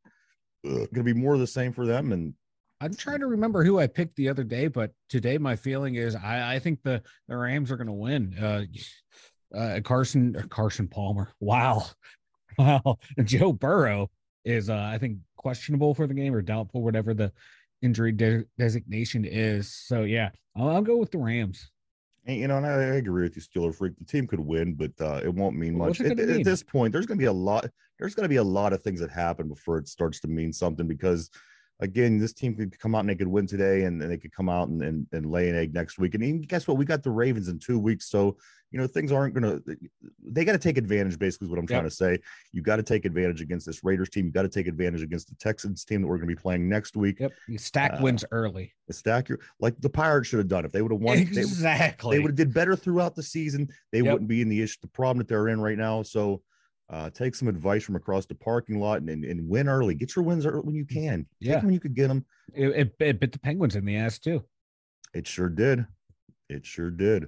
going 0.65 0.89
to 0.95 1.03
be 1.03 1.15
more 1.15 1.35
of 1.35 1.41
the 1.41 1.47
same 1.47 1.73
for 1.73 1.87
them? 1.87 2.13
And 2.13 2.35
I'm 2.81 2.95
trying 2.95 3.21
to 3.21 3.27
remember 3.27 3.65
who 3.65 3.79
I 3.79 3.87
picked 3.87 4.17
the 4.17 4.29
other 4.29 4.45
day, 4.45 4.69
but 4.69 4.93
today 5.09 5.39
my 5.39 5.57
feeling 5.57 5.95
is 5.95 6.15
I, 6.15 6.57
I 6.57 6.59
think 6.59 6.83
the, 6.83 7.03
the 7.29 7.37
Rams 7.37 7.71
are 7.71 7.77
going 7.77 7.87
to 7.87 7.93
win. 7.93 8.37
Uh, 8.39 8.65
uh, 9.57 9.81
Carson 9.83 10.35
Carson 10.51 10.89
Palmer. 10.89 11.33
Wow, 11.41 11.85
wow. 12.59 12.99
Joe 13.23 13.53
Burrow 13.53 14.11
is 14.45 14.69
uh, 14.69 14.91
I 14.93 14.99
think 14.99 15.19
questionable 15.37 15.95
for 15.95 16.07
the 16.07 16.15
game 16.15 16.35
or 16.35 16.43
doubtful, 16.43 16.83
whatever 16.83 17.15
the 17.15 17.33
injury 17.81 18.13
de- 18.13 18.45
designation 18.59 19.25
is. 19.25 19.73
So 19.73 20.03
yeah, 20.03 20.31
I'll, 20.57 20.69
I'll 20.69 20.83
go 20.83 20.97
with 20.97 21.11
the 21.11 21.19
Rams. 21.19 21.71
and, 22.27 22.39
you 22.39 22.49
know, 22.49 22.57
and 22.57 22.67
I, 22.67 22.71
I 22.71 22.95
agree 22.97 23.23
with 23.23 23.37
you, 23.37 23.43
Steeler 23.43 23.75
Freak. 23.75 23.99
The 23.99 24.05
team 24.05 24.27
could 24.27 24.41
win, 24.41 24.75
but 24.75 24.93
uh, 25.01 25.21
it 25.23 25.35
won't 25.35 25.57
mean 25.57 25.77
much 25.77 25.99
what's 25.99 26.01
it 26.01 26.13
at, 26.13 26.17
gonna 26.19 26.39
at 26.39 26.45
this 26.45 26.63
point. 26.63 26.93
There's 26.93 27.07
going 27.07 27.19
to 27.19 27.23
be 27.23 27.27
a 27.27 27.33
lot. 27.33 27.69
There's 27.99 28.15
going 28.15 28.25
to 28.25 28.29
be 28.29 28.37
a 28.37 28.45
lot 28.45 28.73
of 28.73 28.83
things 28.83 29.01
that 29.01 29.11
happen 29.11 29.49
before 29.49 29.79
it 29.79 29.89
starts 29.89 30.21
to 30.21 30.29
mean 30.29 30.53
something. 30.53 30.89
Because 30.89 31.31
again, 31.81 32.19
this 32.19 32.33
team 32.33 32.55
could 32.55 32.79
come 32.79 32.95
out 32.95 33.01
and 33.01 33.09
they 33.09 33.15
could 33.15 33.29
win 33.29 33.47
today, 33.47 33.85
and, 33.85 34.01
and 34.01 34.11
they 34.11 34.19
could 34.19 34.33
come 34.33 34.49
out 34.49 34.69
and, 34.69 34.83
and 34.83 35.07
and 35.13 35.31
lay 35.31 35.49
an 35.49 35.57
egg 35.57 35.75
next 35.75 35.99
week. 35.99 36.15
And 36.15 36.47
guess 36.49 36.67
what? 36.67 36.77
We 36.77 36.85
got 36.85 37.03
the 37.03 37.11
Ravens 37.11 37.49
in 37.49 37.59
two 37.59 37.79
weeks, 37.79 38.09
so 38.09 38.37
you 38.71 38.79
know 38.79 38.87
things 38.87 39.13
aren't 39.13 39.35
going 39.35 39.43
to. 39.45 39.77
They 40.25 40.45
got 40.45 40.53
to 40.53 40.59
take 40.59 40.79
advantage. 40.79 41.19
Basically, 41.19 41.47
is 41.47 41.51
what 41.51 41.59
I'm 41.59 41.67
trying 41.67 41.85
to 41.85 41.91
say. 41.91 42.19
You 42.53 42.63
got 42.63 42.77
to 42.77 42.83
take 42.83 43.05
advantage 43.05 43.41
against 43.41 43.67
this 43.67 43.83
Raiders 43.85 44.09
team. 44.09 44.27
You 44.27 44.33
got 44.33 44.43
to 44.43 44.49
take 44.49 44.67
advantage 44.67 45.03
against 45.03 45.29
the 45.29 45.35
Texans 45.37 45.85
team 45.85 46.03
that 46.03 46.09
we're 46.09 46.17
going 46.19 46.29
to 46.29 46.35
be 46.35 46.41
playing 46.41 46.69
next 46.69 46.97
week. 46.97 47.21
Yep, 47.21 47.33
you 47.49 47.59
stack 47.59 47.95
Uh, 47.95 48.03
wins 48.03 48.25
early. 48.31 48.73
Stack 48.91 49.29
your 49.29 49.41
like 49.61 49.75
the 49.81 49.91
Pirates 49.91 50.29
should 50.29 50.39
have 50.39 50.49
done 50.49 50.65
if 50.65 50.73
they 50.73 50.83
would 50.83 50.93
have 50.93 51.01
won. 51.01 51.17
They, 51.17 51.41
exactly. 51.41 52.17
they 52.17 52.23
would 52.23 52.31
have 52.31 52.37
did 52.37 52.53
better 52.55 52.77
throughout 52.77 53.15
the 53.15 53.23
season. 53.23 53.69
They 53.93 53.99
Yep. 53.99 54.13
wouldn't 54.13 54.29
be 54.29 54.43
in 54.43 54.49
the 54.49 54.61
issue, 54.61 54.77
the 54.83 54.89
problem 54.89 55.19
that 55.19 55.29
they're 55.29 55.49
in 55.49 55.61
right 55.61 55.79
now. 55.79 56.03
So 56.03 56.43
uh, 56.91 57.11
take 57.11 57.35
some 57.35 57.49
advice 57.49 57.83
from 57.85 57.97
across 57.97 58.27
the 58.27 58.35
parking 58.35 58.79
lot 58.79 58.99
and, 59.01 59.09
and, 59.09 59.25
and 59.25 59.49
win 59.49 59.69
early. 59.69 59.95
Get 59.95 60.15
your 60.15 60.25
wins 60.25 60.45
early 60.47 60.63
when 60.63 60.75
you 60.75 60.85
can. 60.85 61.27
Take 61.43 61.51
Yeah. 61.51 61.65
when 61.65 61.73
you 61.73 61.81
could 61.81 61.95
get 61.95 62.09
them. 62.09 62.25
it, 62.55 62.69
it, 62.69 62.97
it 63.01 63.21
bit 63.21 63.33
the 63.33 63.39
Penguins 63.39 63.77
in 63.77 63.85
the 63.85 63.97
ass 63.97 64.19
too. 64.19 64.45
It 65.15 65.27
sure 65.27 65.49
did. 65.49 65.87
It 66.49 66.67
sure 66.67 66.91
did. 66.91 67.27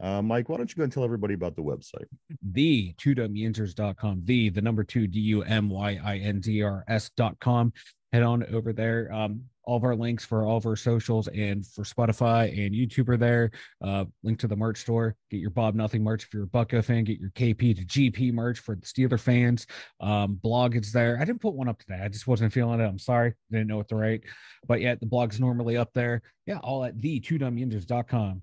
Uh, 0.00 0.22
Mike, 0.22 0.48
why 0.48 0.56
don't 0.56 0.70
you 0.70 0.76
go 0.76 0.84
and 0.84 0.92
tell 0.92 1.02
everybody 1.02 1.34
about 1.34 1.56
the 1.56 1.62
website? 1.62 2.04
the 2.52 2.94
two 2.98 3.14
dumyinzers.com, 3.16 4.22
the 4.24 4.48
the 4.50 4.60
number 4.62 4.84
two 4.84 5.06
D 5.08 5.18
U 5.20 5.42
M 5.42 5.68
Y 5.68 5.98
I 6.04 6.18
N 6.18 6.40
Z 6.42 6.62
R 6.62 6.84
S 6.88 7.10
dot 7.16 7.36
com. 7.40 7.72
Head 8.12 8.22
on 8.22 8.44
over 8.54 8.72
there. 8.72 9.12
Um, 9.12 9.42
all 9.64 9.76
of 9.76 9.84
our 9.84 9.94
links 9.94 10.24
for 10.24 10.46
all 10.46 10.56
of 10.56 10.64
our 10.64 10.76
socials 10.76 11.28
and 11.28 11.66
for 11.66 11.84
Spotify 11.84 12.48
and 12.48 12.74
YouTube 12.74 13.06
are 13.10 13.18
there. 13.18 13.50
Uh, 13.84 14.06
link 14.22 14.38
to 14.38 14.48
the 14.48 14.56
merch 14.56 14.78
store. 14.78 15.14
Get 15.30 15.40
your 15.40 15.50
Bob 15.50 15.74
Nothing 15.74 16.02
merch 16.02 16.24
if 16.24 16.32
you're 16.32 16.44
a 16.44 16.46
Bucco 16.46 16.80
fan. 16.80 17.04
Get 17.04 17.20
your 17.20 17.28
KP 17.30 17.76
to 17.76 17.84
GP 17.84 18.32
merch 18.32 18.60
for 18.60 18.76
the 18.76 18.86
Steeler 18.86 19.20
fans. 19.20 19.66
Um, 20.00 20.36
blog 20.36 20.74
is 20.74 20.90
there. 20.90 21.18
I 21.20 21.26
didn't 21.26 21.42
put 21.42 21.52
one 21.52 21.68
up 21.68 21.78
today. 21.80 22.00
I 22.02 22.08
just 22.08 22.26
wasn't 22.26 22.50
feeling 22.50 22.80
it. 22.80 22.86
I'm 22.86 22.98
sorry. 22.98 23.34
Didn't 23.50 23.66
know 23.66 23.76
what 23.76 23.88
to 23.88 23.96
write. 23.96 24.22
But 24.66 24.80
yeah, 24.80 24.94
the 24.94 25.04
blog's 25.04 25.38
normally 25.38 25.76
up 25.76 25.92
there. 25.92 26.22
Yeah, 26.46 26.58
all 26.58 26.84
at 26.84 26.98
the 26.98 27.20
two 27.20 27.38
dumyinzers.com. 27.38 28.40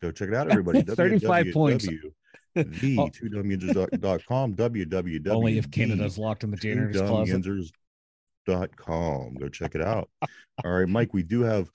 Go 0.00 0.12
check 0.12 0.28
it 0.28 0.34
out, 0.34 0.48
everybody. 0.48 0.82
35 0.82 1.48
points. 1.52 1.88
The 2.54 2.64
two 2.64 2.96
com 4.28 4.54
www. 4.54 5.28
Only 5.28 5.58
if 5.58 5.70
Canada's 5.70 6.16
locked 6.16 6.44
in 6.44 6.50
the 6.50 6.56
janitor's 6.56 7.00
closet. 7.00 7.44
Dot 8.46 8.74
com. 8.76 9.34
Go 9.34 9.48
check 9.48 9.74
it 9.74 9.82
out. 9.82 10.08
All 10.64 10.72
right, 10.72 10.88
Mike, 10.88 11.12
we 11.12 11.22
do 11.22 11.42
have 11.42 11.70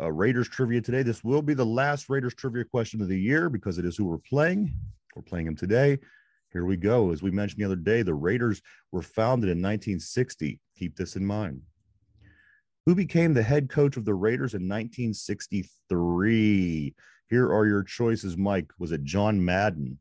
uh, 0.00 0.12
Raiders 0.12 0.48
trivia 0.48 0.80
today. 0.80 1.02
This 1.02 1.24
will 1.24 1.42
be 1.42 1.54
the 1.54 1.66
last 1.66 2.08
Raiders 2.08 2.34
trivia 2.34 2.64
question 2.64 3.02
of 3.02 3.08
the 3.08 3.20
year 3.20 3.50
because 3.50 3.78
it 3.78 3.84
is 3.84 3.96
who 3.96 4.04
we're 4.04 4.18
playing. 4.18 4.72
We're 5.14 5.22
playing 5.22 5.46
them 5.46 5.56
today. 5.56 5.98
Here 6.52 6.64
we 6.64 6.76
go. 6.76 7.10
As 7.10 7.22
we 7.22 7.30
mentioned 7.30 7.60
the 7.60 7.66
other 7.66 7.76
day, 7.76 8.02
the 8.02 8.14
Raiders 8.14 8.62
were 8.92 9.02
founded 9.02 9.50
in 9.50 9.58
1960. 9.58 10.60
Keep 10.78 10.96
this 10.96 11.16
in 11.16 11.26
mind. 11.26 11.60
Who 12.86 12.94
became 12.94 13.34
the 13.34 13.42
head 13.42 13.68
coach 13.68 13.98
of 13.98 14.06
the 14.06 14.14
Raiders 14.14 14.54
in 14.54 14.68
1963? 14.68 16.94
Here 17.28 17.52
are 17.52 17.66
your 17.66 17.82
choices, 17.82 18.38
Mike. 18.38 18.70
Was 18.78 18.92
it 18.92 19.04
John 19.04 19.44
Madden? 19.44 19.98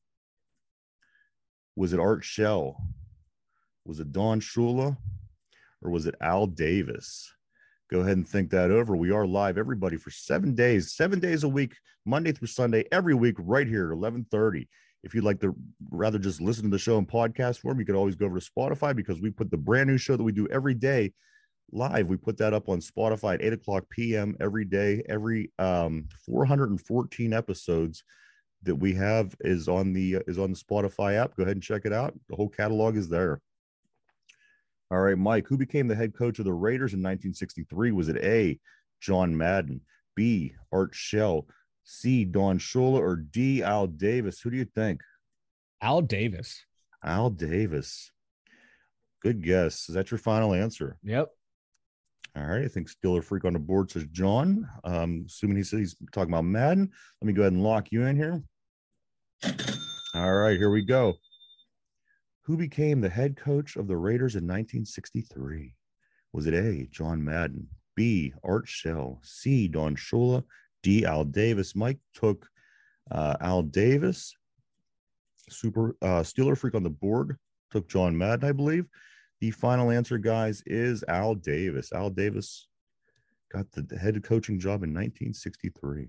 Was 1.76 1.92
it 1.92 2.00
Art 2.00 2.24
Shell? 2.24 2.82
Was 3.86 4.00
it 4.00 4.14
Don 4.14 4.40
Shula? 4.40 4.96
Or 5.82 5.92
was 5.92 6.06
it 6.06 6.16
Al 6.22 6.48
Davis? 6.48 7.32
Go 7.90 8.02
ahead 8.02 8.18
and 8.18 8.28
think 8.28 8.50
that 8.52 8.72
over. 8.72 8.96
We 8.96 9.12
are 9.12 9.26
live, 9.26 9.58
everybody, 9.58 9.98
for 9.98 10.10
seven 10.12 10.56
days, 10.56 10.94
seven 10.94 11.20
days 11.20 11.44
a 11.44 11.50
week, 11.50 11.76
Monday 12.06 12.34
through 12.34 12.48
Sunday, 12.48 12.86
every 12.92 13.14
week, 13.14 13.36
right 13.38 13.68
here 13.68 13.92
at 13.92 13.98
1130. 13.98 14.68
If 15.04 15.14
you'd 15.14 15.24
like 15.24 15.40
to 15.42 15.56
rather 15.90 16.20
just 16.20 16.42
listen 16.42 16.64
to 16.66 16.70
the 16.70 16.80
show 16.80 16.98
in 16.98 17.06
podcast 17.06 17.60
form, 17.60 17.80
you 17.80 17.86
could 17.86 17.96
always 17.96 18.16
go 18.16 18.26
over 18.26 18.40
to 18.40 18.52
Spotify 18.52 18.96
because 18.96 19.22
we 19.22 19.30
put 19.30 19.52
the 19.52 19.58
brand 19.58 19.90
new 19.90 19.98
show 19.98 20.18
that 20.18 20.24
we 20.24 20.34
do 20.34 20.48
every 20.48 20.74
day 20.74 21.14
live. 21.72 22.08
We 22.08 22.18
put 22.18 22.38
that 22.38 22.54
up 22.54 22.70
on 22.70 22.80
Spotify 22.80 23.36
at 23.36 23.42
8 23.42 23.54
o'clock 23.54 23.86
p.m. 23.90 24.36
every 24.42 24.66
day. 24.66 25.04
Every 25.08 25.52
um, 25.60 26.08
414 26.26 27.34
episodes 27.34 28.04
that 28.64 28.76
we 28.76 28.94
have 28.96 29.36
is 29.42 29.68
on 29.68 29.94
the 29.94 30.18
is 30.28 30.40
on 30.40 30.52
the 30.52 30.58
Spotify 30.58 31.16
app. 31.16 31.36
Go 31.36 31.44
ahead 31.44 31.56
and 31.56 31.64
check 31.64 31.84
it 31.86 31.94
out. 31.94 32.14
The 32.30 32.36
whole 32.36 32.50
catalog 32.50 32.98
is 32.98 33.10
there. 33.10 33.42
All 34.90 35.00
right, 35.00 35.18
Mike, 35.18 35.48
who 35.48 35.58
became 35.58 35.88
the 35.88 35.96
head 35.96 36.16
coach 36.16 36.40
of 36.40 36.46
the 36.46 36.54
Raiders 36.54 36.94
in 36.94 37.00
1963? 37.00 37.92
Was 37.92 38.10
it 38.10 38.18
A, 38.18 38.60
John 39.02 39.36
Madden, 39.36 39.82
B, 40.16 40.54
Art 40.72 40.92
Shell, 40.94 41.48
C, 41.84 42.24
Don 42.24 42.58
Shula, 42.58 43.00
or 43.00 43.18
D, 43.18 43.64
Al 43.64 43.88
Davis? 43.88 44.40
Who 44.42 44.50
do 44.50 44.58
you 44.58 44.66
think? 44.66 45.02
Al 45.82 46.02
Davis. 46.02 46.64
Al 47.04 47.30
Davis. 47.30 48.12
Good 49.22 49.44
guess. 49.44 49.90
Is 49.90 49.96
that 49.96 50.12
your 50.12 50.18
final 50.20 50.54
answer? 50.54 50.98
Yep. 51.04 51.30
All 52.36 52.46
right. 52.46 52.64
I 52.64 52.68
think 52.68 52.90
Steeler 52.90 53.24
Freak 53.24 53.46
on 53.46 53.54
the 53.54 53.60
board 53.60 53.92
says 53.92 54.06
John. 54.12 54.70
Um, 54.84 55.26
assuming 55.28 55.58
he 55.58 55.64
says 55.64 55.80
he's 55.80 55.96
talking 56.12 56.32
about 56.32 56.46
Madden. 56.46 56.92
Let 57.22 57.28
me 57.28 57.34
go 57.34 57.42
ahead 57.42 57.54
and 57.54 57.64
lock 57.64 57.92
you 57.92 58.06
in 58.06 58.16
here. 58.16 58.44
All 60.14 60.34
right, 60.34 60.58
here 60.58 60.72
we 60.72 60.82
go. 60.82 61.16
Who 62.48 62.56
became 62.56 63.02
the 63.02 63.10
head 63.10 63.36
coach 63.36 63.76
of 63.76 63.88
the 63.88 63.98
Raiders 63.98 64.36
in 64.36 64.44
1963? 64.44 65.76
Was 66.32 66.48
it 66.48 66.54
A, 66.54 66.88
John 66.90 67.22
Madden, 67.22 67.68
B, 67.94 68.34
Art 68.42 68.66
Shell, 68.70 69.20
C, 69.22 69.68
Don 69.68 69.98
Shula, 69.98 70.46
D, 70.82 71.04
Al 71.04 71.26
Davis? 71.26 71.76
Mike 71.76 72.00
took 72.14 72.48
uh, 73.12 73.36
Al 73.42 73.64
Davis. 73.64 74.34
Super 75.50 75.98
uh, 76.02 76.24
Steeler 76.24 76.58
Freak 76.58 76.76
on 76.76 76.84
the 76.84 76.90
board 76.90 77.38
took 77.70 77.90
John 77.90 78.18
Madden, 78.18 78.48
I 78.48 78.54
believe. 78.54 78.86
The 79.42 79.52
final 79.52 79.92
answer, 79.92 80.18
guys, 80.18 80.64
is 80.66 81.04
Al 81.10 81.36
Davis. 81.36 81.92
Al 81.92 82.10
Davis 82.10 82.70
got 83.52 83.70
the 83.74 83.98
head 83.98 84.24
coaching 84.24 84.58
job 84.58 84.84
in 84.84 84.94
1963. 84.94 86.08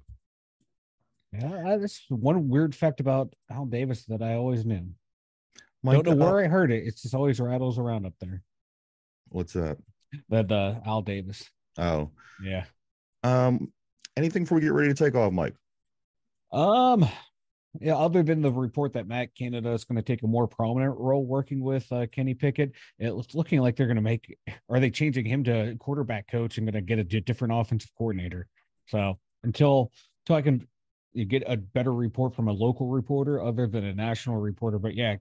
Yeah, 1.32 1.76
that's 1.80 2.00
one 2.08 2.48
weird 2.48 2.76
fact 2.76 3.00
about 3.00 3.34
Al 3.50 3.66
Davis 3.66 4.04
that 4.04 4.22
I 4.22 4.34
always 4.34 4.64
knew. 4.64 4.88
Mike, 5.82 6.02
Don't 6.02 6.18
know 6.18 6.26
uh, 6.26 6.32
where 6.32 6.44
I 6.44 6.48
heard 6.48 6.70
it. 6.72 6.84
It's 6.86 7.02
just 7.02 7.14
always 7.14 7.40
rattles 7.40 7.78
around 7.78 8.06
up 8.06 8.14
there. 8.20 8.42
what's 9.28 9.52
that? 9.52 9.78
That 10.30 10.50
uh, 10.50 10.80
Al 10.86 11.02
Davis. 11.02 11.48
Oh, 11.78 12.10
Yeah. 12.42 12.64
um, 13.22 13.72
anything 14.16 14.42
before 14.44 14.56
we 14.56 14.62
get 14.62 14.72
ready 14.72 14.88
to 14.88 14.94
take 14.94 15.14
off, 15.14 15.32
Mike? 15.32 15.54
Um. 16.52 17.06
Yeah. 17.80 17.96
Other 17.96 18.22
than 18.22 18.40
the 18.40 18.50
report 18.50 18.94
that 18.94 19.06
Matt 19.06 19.34
Canada 19.36 19.70
is 19.72 19.84
going 19.84 19.96
to 19.96 20.02
take 20.02 20.22
a 20.22 20.26
more 20.26 20.48
prominent 20.48 20.96
role 20.98 21.24
working 21.26 21.60
with 21.62 21.86
uh, 21.92 22.06
Kenny 22.10 22.32
Pickett, 22.34 22.72
it's 22.98 23.34
looking 23.34 23.60
like 23.60 23.76
they're 23.76 23.86
going 23.86 23.96
to 23.96 24.02
make. 24.02 24.36
Are 24.70 24.80
they 24.80 24.90
changing 24.90 25.26
him 25.26 25.44
to 25.44 25.76
quarterback 25.78 26.28
coach 26.30 26.56
and 26.56 26.66
going 26.66 26.74
to 26.74 26.80
get 26.80 26.98
a 26.98 27.20
different 27.20 27.52
offensive 27.54 27.90
coordinator? 27.96 28.48
So 28.86 29.18
until 29.44 29.92
until 30.24 30.36
I 30.36 30.42
can 30.42 30.66
you 31.12 31.26
get 31.26 31.42
a 31.46 31.56
better 31.58 31.92
report 31.92 32.34
from 32.34 32.48
a 32.48 32.52
local 32.52 32.88
reporter 32.88 33.42
other 33.42 33.66
than 33.66 33.84
a 33.84 33.94
national 33.94 34.38
reporter, 34.38 34.78
but 34.78 34.94
yeah. 34.94 35.16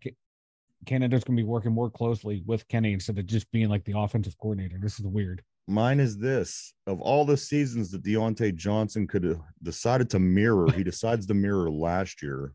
Ca- 0.86 0.90
Canada's 0.90 1.24
going 1.24 1.38
to 1.38 1.44
be 1.44 1.48
working 1.48 1.72
more 1.72 1.90
closely 1.90 2.44
with 2.46 2.68
Kenny 2.68 2.94
instead 2.94 3.18
of 3.18 3.26
just 3.26 3.50
being 3.52 3.70
like 3.70 3.84
the 3.86 3.98
offensive 3.98 4.38
coordinator. 4.38 4.78
This 4.82 5.00
is 5.00 5.06
weird. 5.06 5.44
Mine 5.68 6.00
is 6.00 6.18
this: 6.18 6.74
of 6.86 7.02
all 7.02 7.26
the 7.26 7.38
seasons 7.38 7.92
that 7.92 8.04
Diontae 8.04 8.56
Johnson 8.56 9.08
could 9.08 9.24
have 9.24 9.40
decided 9.64 10.10
to 10.12 10.20
mirror, 10.20 10.72
he 10.72 10.84
decides 10.84 11.26
to 11.28 11.34
mirror 11.34 11.70
last 11.70 12.22
year 12.22 12.54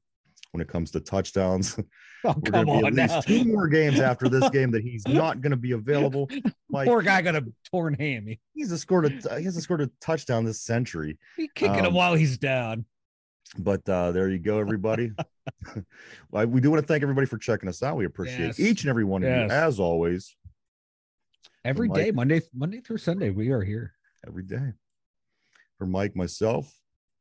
when 0.52 0.60
it 0.62 0.68
comes 0.68 0.90
to 0.92 1.00
touchdowns. 1.00 1.78
Oh, 2.24 2.36
We're 2.36 2.52
come 2.52 2.68
on 2.70 2.86
at 2.86 2.94
least 2.94 3.14
now. 3.14 3.20
two 3.22 3.44
more 3.46 3.66
games 3.66 3.98
after 3.98 4.28
this 4.28 4.48
game 4.50 4.70
that 4.70 4.82
he's 4.84 5.02
not 5.08 5.40
going 5.40 5.50
to 5.50 5.56
be 5.56 5.72
available. 5.72 6.30
Mike, 6.70 6.86
Poor 6.86 7.02
guy 7.02 7.20
got 7.20 7.34
a 7.34 7.44
torn 7.68 7.94
hammy. 7.94 8.38
he's 8.54 8.70
a 8.70 8.78
scored 8.78 9.06
a 9.06 9.38
he 9.40 9.44
hasn't 9.44 9.64
scored 9.64 9.80
a 9.80 9.90
touchdown 10.00 10.44
this 10.44 10.60
century. 10.60 11.18
He 11.36 11.50
kicking 11.56 11.80
him 11.80 11.86
Um, 11.86 11.94
while 11.94 12.14
he's 12.14 12.38
down. 12.38 12.84
But 13.58 13.86
uh, 13.88 14.12
there 14.12 14.28
you 14.30 14.38
go, 14.38 14.58
everybody. 14.58 15.12
well, 16.30 16.46
we 16.46 16.60
do 16.60 16.70
want 16.70 16.82
to 16.82 16.86
thank 16.86 17.02
everybody 17.02 17.26
for 17.26 17.38
checking 17.38 17.68
us 17.68 17.82
out. 17.82 17.96
We 17.96 18.04
appreciate 18.06 18.46
Yes. 18.58 18.60
each 18.60 18.82
and 18.82 18.90
every 18.90 19.04
one 19.04 19.22
of 19.22 19.28
Yes. 19.28 19.50
you, 19.50 19.54
as 19.56 19.78
always, 19.80 20.36
Every 21.64 21.88
Mike- 21.88 21.96
day, 21.96 22.10
Monday, 22.10 22.40
Monday 22.54 22.80
through 22.80 22.98
Sunday, 22.98 23.30
we 23.30 23.50
are 23.50 23.62
here. 23.62 23.94
every 24.26 24.42
day. 24.44 24.72
For 25.78 25.86
Mike, 25.86 26.14
myself, 26.16 26.72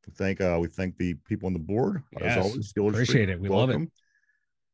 we 0.06 0.12
thank 0.14 0.40
uh, 0.40 0.56
we 0.60 0.68
thank 0.68 0.96
the 0.96 1.14
people 1.14 1.46
on 1.46 1.52
the 1.52 1.58
board. 1.58 2.02
Yes. 2.20 2.38
As 2.38 2.44
always, 2.46 2.72
Steelers 2.72 2.90
Appreciate 2.90 3.28
it. 3.28 3.40
We 3.40 3.48
love 3.48 3.70
it. 3.70 3.74
welcome. 3.74 3.92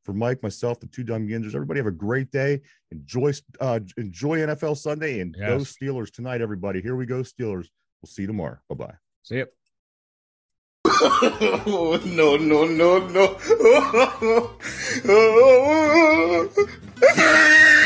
For 0.05 0.13
Mike, 0.15 0.43
myself, 0.43 0.81
the 0.81 0.87
two 0.87 1.05
dumb 1.05 1.27
yinzers, 1.29 1.55
everybody 1.55 1.81
have 1.81 1.87
a 1.87 1.91
great 1.91 2.31
day. 2.31 2.61
Enjoy 2.93 3.33
uh, 3.61 3.81
enjoy 3.99 4.39
NFL 4.39 4.77
Sunday 4.79 5.21
and 5.21 5.35
go 5.37 5.59
Steelers 5.59 6.11
tonight, 6.11 6.41
everybody. 6.41 6.81
Here 6.81 6.97
we 6.97 7.05
go, 7.07 7.21
Steelers. 7.23 7.67
We'll 8.01 8.09
see 8.09 8.23
you 8.23 8.29
tomorrow. 8.29 8.59
Bye 8.69 8.75
bye. 8.77 8.95
See 9.23 9.43
ya. 10.89 11.63
no, 11.67 12.37
no, 12.37 12.67
no, 12.67 12.99
no. 13.09 13.37